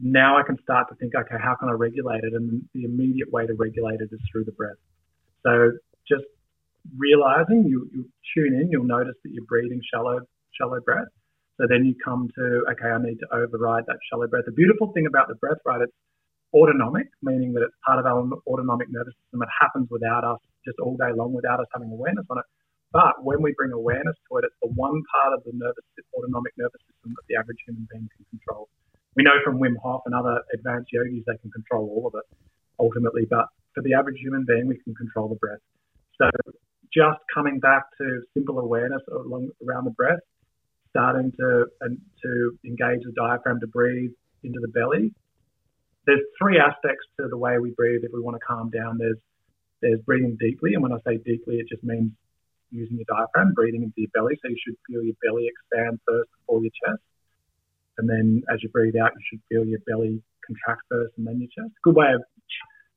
now 0.00 0.38
I 0.38 0.42
can 0.42 0.58
start 0.62 0.88
to 0.88 0.94
think, 0.96 1.14
okay, 1.14 1.36
how 1.42 1.54
can 1.54 1.68
I 1.68 1.72
regulate 1.72 2.24
it? 2.24 2.32
And 2.32 2.62
the 2.74 2.84
immediate 2.84 3.30
way 3.30 3.46
to 3.46 3.54
regulate 3.54 4.00
it 4.00 4.08
is 4.12 4.20
through 4.30 4.44
the 4.44 4.52
breath. 4.52 4.76
So 5.44 5.72
just 6.08 6.24
realizing 6.96 7.64
you, 7.66 7.88
you 7.92 8.08
tune 8.34 8.54
in, 8.54 8.70
you'll 8.70 8.84
notice 8.84 9.14
that 9.22 9.30
you're 9.32 9.44
breathing 9.44 9.80
shallow, 9.92 10.20
shallow 10.58 10.80
breath. 10.80 11.08
So 11.60 11.66
then 11.68 11.84
you 11.84 11.94
come 12.02 12.28
to, 12.36 12.64
okay, 12.72 12.88
I 12.88 12.98
need 13.02 13.18
to 13.20 13.26
override 13.32 13.84
that 13.86 13.98
shallow 14.10 14.26
breath. 14.26 14.44
The 14.46 14.52
beautiful 14.52 14.92
thing 14.92 15.06
about 15.06 15.28
the 15.28 15.34
breath, 15.36 15.58
right, 15.66 15.80
it's 15.82 15.92
autonomic, 16.54 17.08
meaning 17.22 17.52
that 17.54 17.62
it's 17.62 17.74
part 17.86 17.98
of 17.98 18.06
our 18.06 18.20
autonomic 18.46 18.88
nervous 18.90 19.14
system. 19.24 19.42
It 19.42 19.48
happens 19.60 19.88
without 19.90 20.24
us, 20.24 20.40
just 20.64 20.78
all 20.78 20.96
day 20.96 21.12
long, 21.14 21.32
without 21.32 21.60
us 21.60 21.66
having 21.72 21.90
awareness 21.90 22.26
on 22.30 22.38
it. 22.38 22.44
But 22.92 23.24
when 23.24 23.40
we 23.40 23.54
bring 23.56 23.72
awareness 23.72 24.16
to 24.28 24.38
it, 24.38 24.44
it's 24.44 24.56
the 24.60 24.68
one 24.68 25.02
part 25.08 25.32
of 25.32 25.44
the 25.44 25.52
nervous, 25.54 25.84
autonomic 26.12 26.52
nervous 26.58 26.80
system 26.84 27.16
that 27.16 27.24
the 27.28 27.36
average 27.36 27.58
human 27.66 27.88
being 27.90 28.08
can 28.14 28.24
control. 28.28 28.68
We 29.16 29.24
know 29.24 29.40
from 29.44 29.58
Wim 29.58 29.76
Hof 29.82 30.02
and 30.04 30.14
other 30.14 30.40
advanced 30.52 30.92
yogis 30.92 31.24
they 31.26 31.36
can 31.40 31.50
control 31.50 31.88
all 31.88 32.06
of 32.08 32.14
it 32.16 32.24
ultimately, 32.78 33.24
but 33.28 33.46
for 33.74 33.82
the 33.82 33.94
average 33.94 34.18
human 34.20 34.44
being, 34.46 34.66
we 34.66 34.78
can 34.84 34.94
control 34.94 35.28
the 35.28 35.36
breath. 35.36 35.60
So 36.20 36.28
just 36.92 37.18
coming 37.32 37.58
back 37.58 37.84
to 37.98 38.22
simple 38.34 38.58
awareness 38.58 39.02
along, 39.10 39.50
around 39.66 39.84
the 39.84 39.92
breath, 39.92 40.20
starting 40.90 41.32
to 41.40 41.66
and 41.80 41.98
to 42.22 42.58
engage 42.64 43.00
the 43.04 43.12
diaphragm 43.16 43.60
to 43.60 43.66
breathe 43.66 44.10
into 44.44 44.60
the 44.60 44.68
belly. 44.68 45.12
There's 46.06 46.20
three 46.40 46.58
aspects 46.58 47.06
to 47.20 47.28
the 47.28 47.36
way 47.36 47.58
we 47.58 47.70
breathe 47.70 48.02
if 48.02 48.12
we 48.12 48.20
want 48.20 48.36
to 48.36 48.44
calm 48.46 48.70
down. 48.70 48.98
There's 48.98 49.18
there's 49.80 50.00
breathing 50.02 50.36
deeply, 50.38 50.74
and 50.74 50.82
when 50.82 50.92
I 50.92 50.98
say 51.06 51.18
deeply, 51.18 51.56
it 51.56 51.66
just 51.68 51.82
means 51.82 52.12
using 52.70 52.96
your 52.96 53.06
diaphragm, 53.08 53.52
breathing 53.54 53.82
into 53.82 53.94
your 53.96 54.10
belly. 54.14 54.38
So 54.42 54.48
you 54.48 54.56
should 54.64 54.76
feel 54.86 55.02
your 55.02 55.16
belly 55.22 55.48
expand 55.50 56.00
first 56.06 56.30
before 56.38 56.62
your 56.62 56.70
chest. 56.84 57.02
And 57.98 58.08
then 58.08 58.42
as 58.52 58.62
you 58.62 58.68
breathe 58.70 58.96
out, 58.96 59.12
you 59.14 59.24
should 59.28 59.42
feel 59.48 59.66
your 59.66 59.80
belly 59.86 60.22
contract 60.46 60.82
first 60.88 61.12
and 61.18 61.26
then 61.26 61.38
your 61.40 61.48
chest. 61.48 61.74
A 61.76 61.82
good 61.82 61.96
way 61.96 62.12
of 62.14 62.22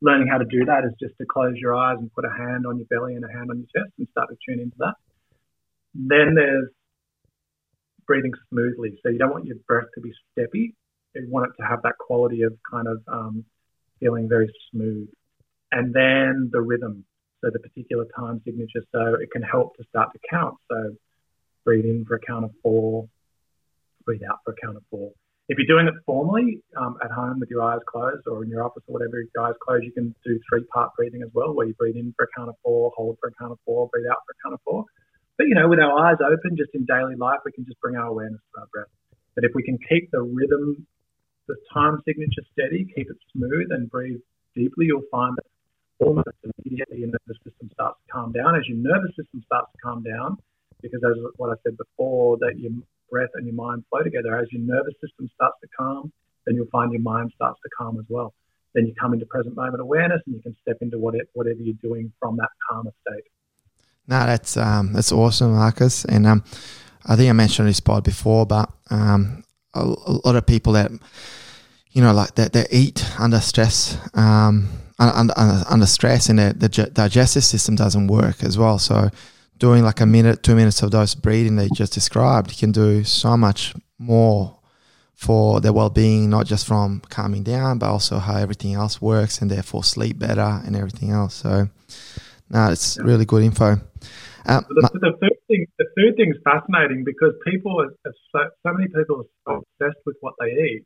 learning 0.02 0.28
how 0.28 0.38
to 0.38 0.46
do 0.46 0.66
that 0.66 0.86
is 0.86 0.94
just 1.00 1.18
to 1.18 1.26
close 1.26 1.56
your 1.58 1.76
eyes 1.76 1.98
and 2.00 2.12
put 2.14 2.26
a 2.26 2.30
hand 2.30 2.66
on 2.66 2.78
your 2.78 2.88
belly 2.88 3.16
and 3.16 3.26
a 3.26 3.32
hand 3.32 3.50
on 3.50 3.58
your 3.58 3.68
chest 3.76 3.94
and 3.98 4.08
start 4.12 4.30
to 4.30 4.38
tune 4.48 4.62
into 4.62 4.76
that. 4.80 4.96
Then 5.94 6.36
there's 6.36 6.70
breathing 8.08 8.34
smoothly. 8.50 9.00
So 9.04 9.10
you 9.10 9.18
don't 9.18 9.32
want 9.32 9.46
your 9.46 9.58
breath 9.68 9.88
to 9.96 10.02
be 10.02 10.14
steppy. 10.38 10.74
You 11.16 11.30
want 11.30 11.50
it 11.50 11.62
to 11.62 11.68
have 11.68 11.82
that 11.84 11.98
quality 11.98 12.42
of 12.44 12.54
kind 12.70 12.88
of 12.88 13.02
um, 13.08 13.46
feeling 14.00 14.28
very 14.28 14.52
smooth. 14.72 15.08
And 15.72 15.94
then 15.94 16.50
the 16.52 16.62
rhythm, 16.62 17.06
so 17.42 17.50
the 17.52 17.60
particular 17.60 18.06
time 18.18 18.42
signature. 18.46 18.84
So 18.92 19.16
it 19.16 19.32
can 19.32 19.42
help 19.42 19.76
to 19.78 19.84
start 19.90 20.10
to 20.14 20.20
count. 20.30 20.56
So 20.70 20.96
breathe 21.64 21.86
in 21.86 22.06
for 22.06 22.16
a 22.16 22.20
count 22.20 22.46
of 22.46 22.52
four, 22.62 23.08
breathe 24.06 24.22
out 24.30 24.40
for 24.46 24.52
a 24.52 24.56
count 24.64 24.78
of 24.78 24.84
four. 24.90 25.12
If 25.48 25.60
you're 25.60 25.68
doing 25.68 25.88
it 25.88 25.94
formally 26.06 26.62
um, 26.76 26.98
at 27.04 27.12
home 27.12 27.40
with 27.40 27.50
your 27.52 27.62
eyes 27.62 27.80
closed 27.88 28.26
or 28.26 28.44
in 28.44 28.50
your 28.50 28.64
office 28.64 28.82
or 28.88 28.94
whatever, 28.94 29.22
your 29.22 29.44
eyes 29.46 29.54
closed, 29.62 29.84
you 29.84 29.92
can 29.92 30.16
do 30.26 30.40
three 30.50 30.64
part 30.74 30.90
breathing 30.98 31.22
as 31.22 31.30
well, 31.34 31.54
where 31.54 31.68
you 31.68 31.76
breathe 31.76 31.98
in 31.98 32.14
for 32.18 32.26
a 32.26 32.28
count 32.36 32.50
of 32.50 32.56
four, 32.64 32.92
hold 32.96 33.18
for 33.22 33.30
a 33.30 33.34
count 33.40 33.52
of 33.52 33.60
four, 33.64 33.88
breathe 33.90 34.08
out 34.10 34.18
for 34.26 34.34
a 34.34 34.40
count 34.44 34.54
of 34.56 34.62
four. 34.66 34.86
But, 35.38 35.48
you 35.48 35.54
know, 35.54 35.68
with 35.68 35.80
our 35.80 36.00
eyes 36.00 36.18
open, 36.24 36.58
just 36.58 36.72
in 36.74 36.86
daily 36.86 37.16
life, 37.16 37.40
we 37.46 37.52
can 37.52 37.66
just 37.66 37.80
bring 37.80 37.96
our 37.96 38.08
awareness 38.08 38.40
to 38.56 38.62
our 38.62 38.68
breath. 38.74 38.88
But 39.36 39.44
if 39.44 39.52
we 39.54 39.62
can 39.62 39.78
keep 39.90 40.10
the 40.12 40.22
rhythm, 40.22 40.88
the 41.48 41.56
time 41.74 42.02
signature 42.06 42.44
steady, 42.54 42.88
keep 42.96 43.10
it 43.10 43.18
smooth 43.34 43.68
and 43.72 43.90
breathe 43.90 44.20
deeply, 44.56 44.86
you'll 44.86 45.10
find 45.12 45.36
that 45.38 45.46
almost 46.06 46.28
immediately 46.44 47.00
your 47.00 47.08
nervous 47.08 47.38
system 47.44 47.70
starts 47.74 48.00
to 48.06 48.12
calm 48.12 48.32
down. 48.32 48.56
As 48.56 48.68
your 48.68 48.78
nervous 48.78 49.16
system 49.16 49.44
starts 49.46 49.72
to 49.72 49.78
calm 49.82 50.04
down, 50.04 50.38
because 50.82 51.02
as 51.04 51.18
what 51.38 51.50
I 51.50 51.56
said 51.64 51.78
before, 51.78 52.38
that 52.38 52.54
your 52.58 52.72
breath 53.10 53.30
and 53.36 53.46
your 53.46 53.56
mind 53.56 53.84
flow 53.90 54.02
together. 54.02 54.38
As 54.38 54.48
your 54.52 54.62
nervous 54.62 54.94
system 55.02 55.30
starts 55.36 55.58
to 55.62 55.68
calm, 55.78 56.12
then 56.46 56.56
you'll 56.56 56.68
find 56.68 56.92
your 56.92 57.02
mind 57.02 57.32
starts 57.36 57.60
to 57.64 57.70
calm 57.78 57.98
as 57.98 58.06
well. 58.10 58.34
Then 58.74 58.86
you 58.86 58.94
come 59.00 59.14
into 59.14 59.26
present 59.26 59.56
moment 59.56 59.82
awareness 59.82 60.22
and 60.26 60.36
you 60.36 60.42
can 60.42 60.56
step 60.62 60.78
into 60.82 60.98
whatever, 61.00 61.24
whatever 61.34 61.60
you're 61.62 61.76
doing 61.82 62.12
from 62.20 62.36
that 62.38 62.50
calmer 62.70 62.92
state. 63.08 63.24
No, 64.08 64.26
that's 64.26 64.58
um, 64.58 64.94
that's 64.94 65.12
awesome, 65.12 65.54
Marcus. 65.54 66.04
And 66.06 66.28
um, 66.28 66.44
I 67.06 67.16
think 67.16 67.30
I 67.30 67.34
mentioned 67.34 67.70
this 67.70 67.80
pod 67.80 68.04
before, 68.04 68.46
but 68.46 68.70
um, 68.90 69.45
a, 69.76 69.82
a, 69.84 70.14
lot 70.26 70.36
of 70.36 70.46
people 70.46 70.74
that 70.74 70.92
you 71.96 72.02
know, 72.02 72.12
like 72.12 72.36
that, 72.36 72.52
they 72.52 72.68
eat 72.72 73.06
under 73.18 73.40
stress, 73.40 73.98
um, 74.16 74.68
under, 75.00 75.34
under 75.38 75.64
under 75.70 75.86
stress, 75.86 76.28
and 76.28 76.38
their, 76.38 76.52
the 76.52 76.68
digestive 76.94 77.46
system 77.46 77.78
doesn't 77.78 78.08
work 78.08 78.44
as 78.44 78.58
well. 78.58 78.78
So 78.80 79.10
doing 79.60 79.84
like 79.84 80.02
a 80.02 80.06
minute, 80.06 80.44
two 80.44 80.56
minutes 80.56 80.84
of 80.84 80.92
those 80.92 81.16
breathing 81.16 81.58
you 81.58 81.70
just 81.70 81.94
described 81.94 82.58
can 82.58 82.74
do 82.74 83.06
so 83.06 83.38
much 83.38 83.74
more 83.98 84.60
for 85.16 85.62
their 85.62 85.72
well-being, 85.72 86.30
not 86.30 86.46
just 86.46 86.68
from 86.68 87.00
calming 87.08 87.44
down, 87.44 87.80
but 87.80 87.88
also 87.88 88.20
how 88.20 88.36
everything 88.36 88.74
else 88.74 89.02
works, 89.02 89.42
and 89.42 89.50
therefore 89.50 89.82
sleep 89.82 90.20
better 90.20 90.62
and 90.66 90.76
everything 90.76 91.12
else. 91.12 91.36
So, 91.36 91.70
no, 92.50 92.72
it's 92.72 92.98
really 92.98 93.24
good 93.24 93.44
info. 93.44 93.80
Um, 94.48 94.66
the, 94.70 94.90
the, 94.94 95.14
third 95.22 95.40
thing, 95.48 95.66
the 95.80 95.90
third 95.98 96.16
thing 96.18 96.30
is 96.30 96.40
fascinating 96.46 97.04
because 97.04 97.34
people 97.46 97.82
are, 97.82 97.90
are 98.06 98.18
so, 98.32 98.40
so 98.62 98.74
many 98.74 98.88
people 98.88 99.26
are 99.26 99.32
so 99.48 99.66
obsessed 99.66 100.02
with 100.06 100.18
what 100.22 100.36
they 100.40 100.54
eat 100.54 100.86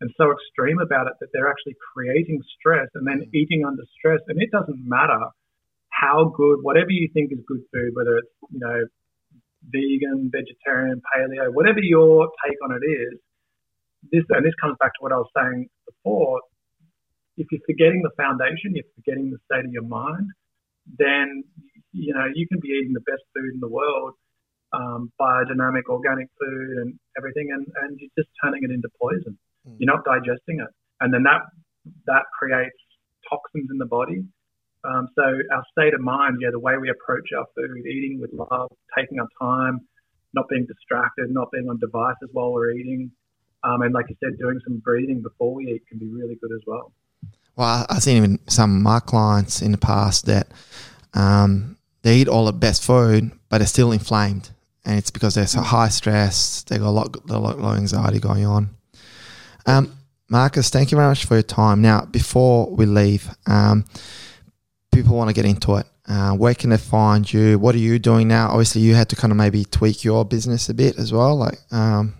and 0.00 0.10
so 0.16 0.30
extreme 0.30 0.78
about 0.78 1.06
it 1.06 1.14
that 1.20 1.28
they're 1.32 1.48
actually 1.48 1.76
creating 1.94 2.40
stress 2.58 2.88
and 2.94 3.06
then 3.06 3.22
eating 3.34 3.64
under 3.66 3.82
stress, 3.98 4.20
and 4.28 4.40
it 4.40 4.50
doesn't 4.50 4.78
matter 4.86 5.18
how 5.90 6.32
good, 6.36 6.58
whatever 6.62 6.90
you 6.90 7.08
think 7.12 7.32
is 7.32 7.38
good 7.46 7.62
food, 7.72 7.90
whether 7.94 8.18
it's, 8.18 8.30
you 8.50 8.60
know, 8.60 8.86
vegan, 9.70 10.30
vegetarian, 10.30 11.02
paleo, 11.02 11.52
whatever 11.52 11.80
your 11.80 12.30
take 12.46 12.56
on 12.62 12.72
it 12.72 12.86
is, 12.86 13.18
this, 14.12 14.22
and 14.30 14.46
this 14.46 14.54
comes 14.60 14.76
back 14.78 14.92
to 14.94 15.00
what 15.00 15.12
I 15.12 15.16
was 15.16 15.30
saying 15.36 15.68
before, 15.86 16.40
if 17.36 17.46
you're 17.50 17.60
forgetting 17.66 18.02
the 18.02 18.14
foundation, 18.16 18.74
you're 18.74 18.90
forgetting 18.94 19.30
the 19.30 19.38
state 19.50 19.64
of 19.64 19.72
your 19.72 19.86
mind, 19.86 20.30
then, 20.98 21.44
you 21.98 22.14
know, 22.14 22.26
you 22.34 22.46
can 22.48 22.60
be 22.60 22.68
eating 22.68 22.92
the 22.92 23.00
best 23.00 23.22
food 23.34 23.54
in 23.54 23.60
the 23.60 23.68
world, 23.68 24.14
um, 24.72 25.12
biodynamic, 25.20 25.84
organic 25.88 26.28
food 26.38 26.78
and 26.78 26.98
everything, 27.16 27.50
and, 27.52 27.66
and 27.82 27.98
you're 27.98 28.10
just 28.16 28.30
turning 28.42 28.62
it 28.62 28.70
into 28.70 28.88
poison. 29.00 29.36
Mm. 29.66 29.76
You're 29.78 29.94
not 29.94 30.04
digesting 30.04 30.60
it. 30.60 30.72
And 31.00 31.12
then 31.12 31.22
that, 31.24 31.42
that 32.06 32.24
creates 32.38 32.76
toxins 33.28 33.68
in 33.70 33.78
the 33.78 33.86
body 33.86 34.24
um, 34.84 35.08
so 35.14 35.22
our 35.22 35.64
state 35.72 35.94
of 35.94 36.00
mind, 36.00 36.38
yeah, 36.40 36.50
the 36.50 36.58
way 36.58 36.76
we 36.80 36.90
approach 36.90 37.28
our 37.36 37.46
food, 37.54 37.84
eating 37.86 38.20
with 38.20 38.30
love, 38.32 38.70
taking 38.96 39.18
our 39.18 39.28
time, 39.40 39.80
not 40.34 40.48
being 40.48 40.66
distracted, 40.66 41.30
not 41.30 41.50
being 41.50 41.68
on 41.68 41.78
devices 41.78 42.28
while 42.32 42.52
we're 42.52 42.72
eating, 42.72 43.10
um, 43.64 43.82
and 43.82 43.92
like 43.92 44.06
you 44.08 44.16
said, 44.22 44.38
doing 44.38 44.60
some 44.66 44.78
breathing 44.78 45.20
before 45.20 45.52
we 45.54 45.66
eat 45.66 45.86
can 45.88 45.98
be 45.98 46.08
really 46.08 46.36
good 46.40 46.52
as 46.52 46.60
well. 46.66 46.92
Well, 47.56 47.86
I've 47.90 48.02
seen 48.02 48.18
even 48.18 48.38
some 48.46 48.76
of 48.76 48.82
my 48.82 49.00
clients 49.00 49.60
in 49.60 49.72
the 49.72 49.78
past 49.78 50.26
that 50.26 50.46
um, 51.14 51.76
they 52.02 52.18
eat 52.18 52.28
all 52.28 52.44
the 52.44 52.52
best 52.52 52.82
food, 52.82 53.32
but 53.48 53.58
they're 53.58 53.66
still 53.66 53.92
inflamed, 53.92 54.50
and 54.84 54.98
it's 54.98 55.10
because 55.10 55.34
they're 55.34 55.46
so 55.46 55.60
high 55.60 55.88
stress. 55.88 56.62
They 56.62 56.78
got 56.78 56.88
a 56.88 56.90
lot, 56.90 57.16
a 57.28 57.38
lot 57.38 57.58
of 57.58 57.76
anxiety 57.76 58.20
going 58.20 58.46
on. 58.46 58.70
Um, 59.66 59.94
Marcus, 60.28 60.70
thank 60.70 60.90
you 60.90 60.96
very 60.96 61.08
much 61.08 61.24
for 61.24 61.34
your 61.34 61.42
time. 61.42 61.82
Now, 61.82 62.04
before 62.04 62.70
we 62.70 62.86
leave, 62.86 63.28
um, 63.46 63.84
people 64.92 65.16
want 65.16 65.28
to 65.28 65.34
get 65.34 65.44
into 65.44 65.76
it, 65.76 65.86
uh, 66.08 66.32
where 66.32 66.54
can 66.54 66.70
they 66.70 66.78
find 66.78 67.30
you? 67.30 67.58
What 67.58 67.74
are 67.74 67.78
you 67.78 67.98
doing 67.98 68.28
now? 68.28 68.48
Obviously, 68.48 68.80
you 68.80 68.94
had 68.94 69.08
to 69.10 69.16
kind 69.16 69.30
of 69.30 69.36
maybe 69.36 69.64
tweak 69.64 70.04
your 70.04 70.24
business 70.24 70.68
a 70.68 70.74
bit 70.74 70.98
as 70.98 71.12
well. 71.12 71.36
Like, 71.36 71.58
um, 71.70 72.14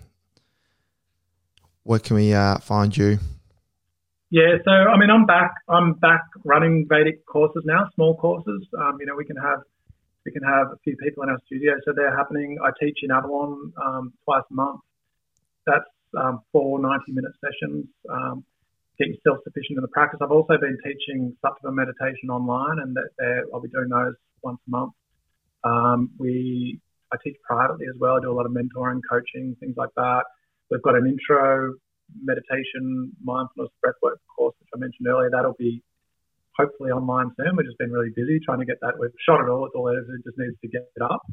where 1.83 1.99
can 1.99 2.15
we 2.15 2.33
uh, 2.33 2.59
find 2.59 2.95
you? 2.95 3.17
Yeah, 4.31 4.57
so 4.63 4.71
I 4.71 4.97
mean, 4.97 5.09
I'm 5.09 5.25
back. 5.25 5.51
I'm 5.67 5.93
back 5.93 6.21
running 6.45 6.85
Vedic 6.87 7.25
courses 7.25 7.63
now, 7.65 7.89
small 7.95 8.15
courses. 8.15 8.67
Um, 8.77 8.97
you 8.99 9.07
know, 9.07 9.15
we 9.15 9.25
can 9.25 9.37
have 9.37 9.61
we 10.23 10.31
can 10.31 10.43
have 10.43 10.67
a 10.67 10.77
few 10.83 10.95
people 10.97 11.23
in 11.23 11.29
our 11.29 11.39
studio, 11.47 11.73
so 11.83 11.93
they're 11.95 12.15
happening. 12.15 12.59
I 12.63 12.69
teach 12.79 12.99
in 13.01 13.09
Avalon 13.09 13.73
um, 13.83 14.13
twice 14.23 14.43
a 14.51 14.53
month. 14.53 14.81
That's 15.65 15.89
um, 16.15 16.41
four 16.51 16.79
90 16.79 17.11
minute 17.11 17.31
sessions. 17.41 17.87
Um, 18.07 18.43
get 18.99 19.07
yourself 19.07 19.39
sufficient 19.43 19.77
in 19.77 19.81
the 19.81 19.87
practice. 19.87 20.19
I've 20.21 20.31
also 20.31 20.59
been 20.59 20.77
teaching 20.85 21.35
Sattva 21.43 21.73
meditation 21.73 22.29
online, 22.29 22.77
and 22.77 22.95
that 22.95 23.45
I'll 23.51 23.61
be 23.61 23.69
doing 23.69 23.89
those 23.89 24.13
once 24.43 24.59
a 24.67 24.69
month. 24.69 24.93
Um, 25.63 26.11
we 26.19 26.79
I 27.11 27.17
teach 27.23 27.37
privately 27.43 27.87
as 27.89 27.99
well. 27.99 28.17
I 28.17 28.19
do 28.21 28.31
a 28.31 28.37
lot 28.37 28.45
of 28.45 28.51
mentoring, 28.51 29.01
coaching, 29.09 29.55
things 29.59 29.73
like 29.75 29.89
that. 29.95 30.25
We've 30.69 30.83
got 30.83 30.93
an 30.93 31.07
intro 31.07 31.73
meditation, 32.21 33.11
mindfulness, 33.23 33.71
breathwork 33.85 34.17
course, 34.35 34.55
which 34.59 34.69
I 34.75 34.79
mentioned 34.79 35.07
earlier. 35.07 35.29
That'll 35.31 35.53
be 35.53 35.81
hopefully 36.57 36.91
online 36.91 37.31
soon. 37.37 37.55
We've 37.55 37.65
just 37.65 37.77
been 37.77 37.91
really 37.91 38.11
busy 38.15 38.39
trying 38.39 38.59
to 38.59 38.65
get 38.65 38.79
that. 38.81 38.99
We've 38.99 39.11
shot 39.25 39.41
it 39.41 39.49
all. 39.49 39.65
It's 39.65 39.75
all 39.75 39.87
it 39.89 39.99
is. 39.99 40.09
It 40.09 40.23
just 40.23 40.37
needs 40.37 40.55
to 40.61 40.67
get 40.67 40.89
it 40.95 41.01
up. 41.01 41.25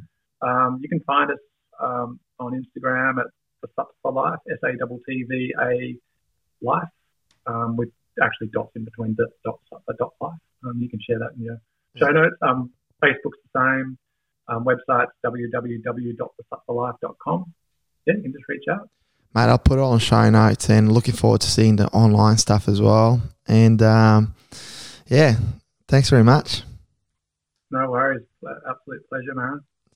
Um, 0.43 0.79
you 0.83 0.89
can 0.89 1.01
find 1.01 1.31
us 1.31 1.39
um, 1.81 2.21
on 2.39 2.53
Instagram 2.53 3.21
at 3.21 3.27
the 3.63 3.69
Sattva 3.77 4.15
Life, 4.15 4.39
S 4.51 4.59
A 4.65 4.73
T 4.73 4.79
T 5.09 5.25
V 5.29 5.55
A 5.61 5.97
Life 6.65 6.89
um, 7.47 7.77
with 7.77 7.91
actually 8.23 8.49
dots 8.49 8.73
in 8.77 8.85
between 8.85 9.15
the 9.17 9.29
dots, 9.45 9.63
the 9.87 9.95
dot 9.99 10.13
life. 10.21 10.39
Um, 10.65 10.81
you 10.81 10.89
can 10.89 11.01
share 11.07 11.19
that 11.19 11.33
in 11.37 11.43
your 11.43 11.61
show 11.97 12.09
notes. 12.09 12.37
Um, 12.43 12.71
Facebook's 13.03 13.39
the 13.53 13.55
same. 13.55 13.99
Um, 14.49 14.65
website's 14.65 15.13
www.thesattva.life.com. 15.25 17.53
yeah, 18.07 18.15
you 18.15 18.23
can 18.23 18.33
just 18.33 18.49
reach 18.49 18.65
out. 18.71 18.89
Mate, 19.37 19.51
I'll 19.51 19.59
put 19.59 19.79
it 19.79 19.83
on 19.83 19.99
show 19.99 20.31
notes 20.31 20.71
and 20.71 20.91
looking 20.91 21.13
forward 21.13 21.43
to 21.43 21.47
seeing 21.47 21.77
the 21.77 21.89
online 21.89 22.39
stuff 22.39 22.69
as 22.69 22.81
well. 22.81 23.21
And 23.47 23.83
um, 23.83 24.35
yeah, 25.09 25.37
thanks 25.89 26.09
very 26.09 26.25
much. 26.25 26.63
No 27.71 27.91
worries. 27.91 28.23
Absolute 28.43 29.07
pleasure, 29.11 29.35
man. 29.35 29.61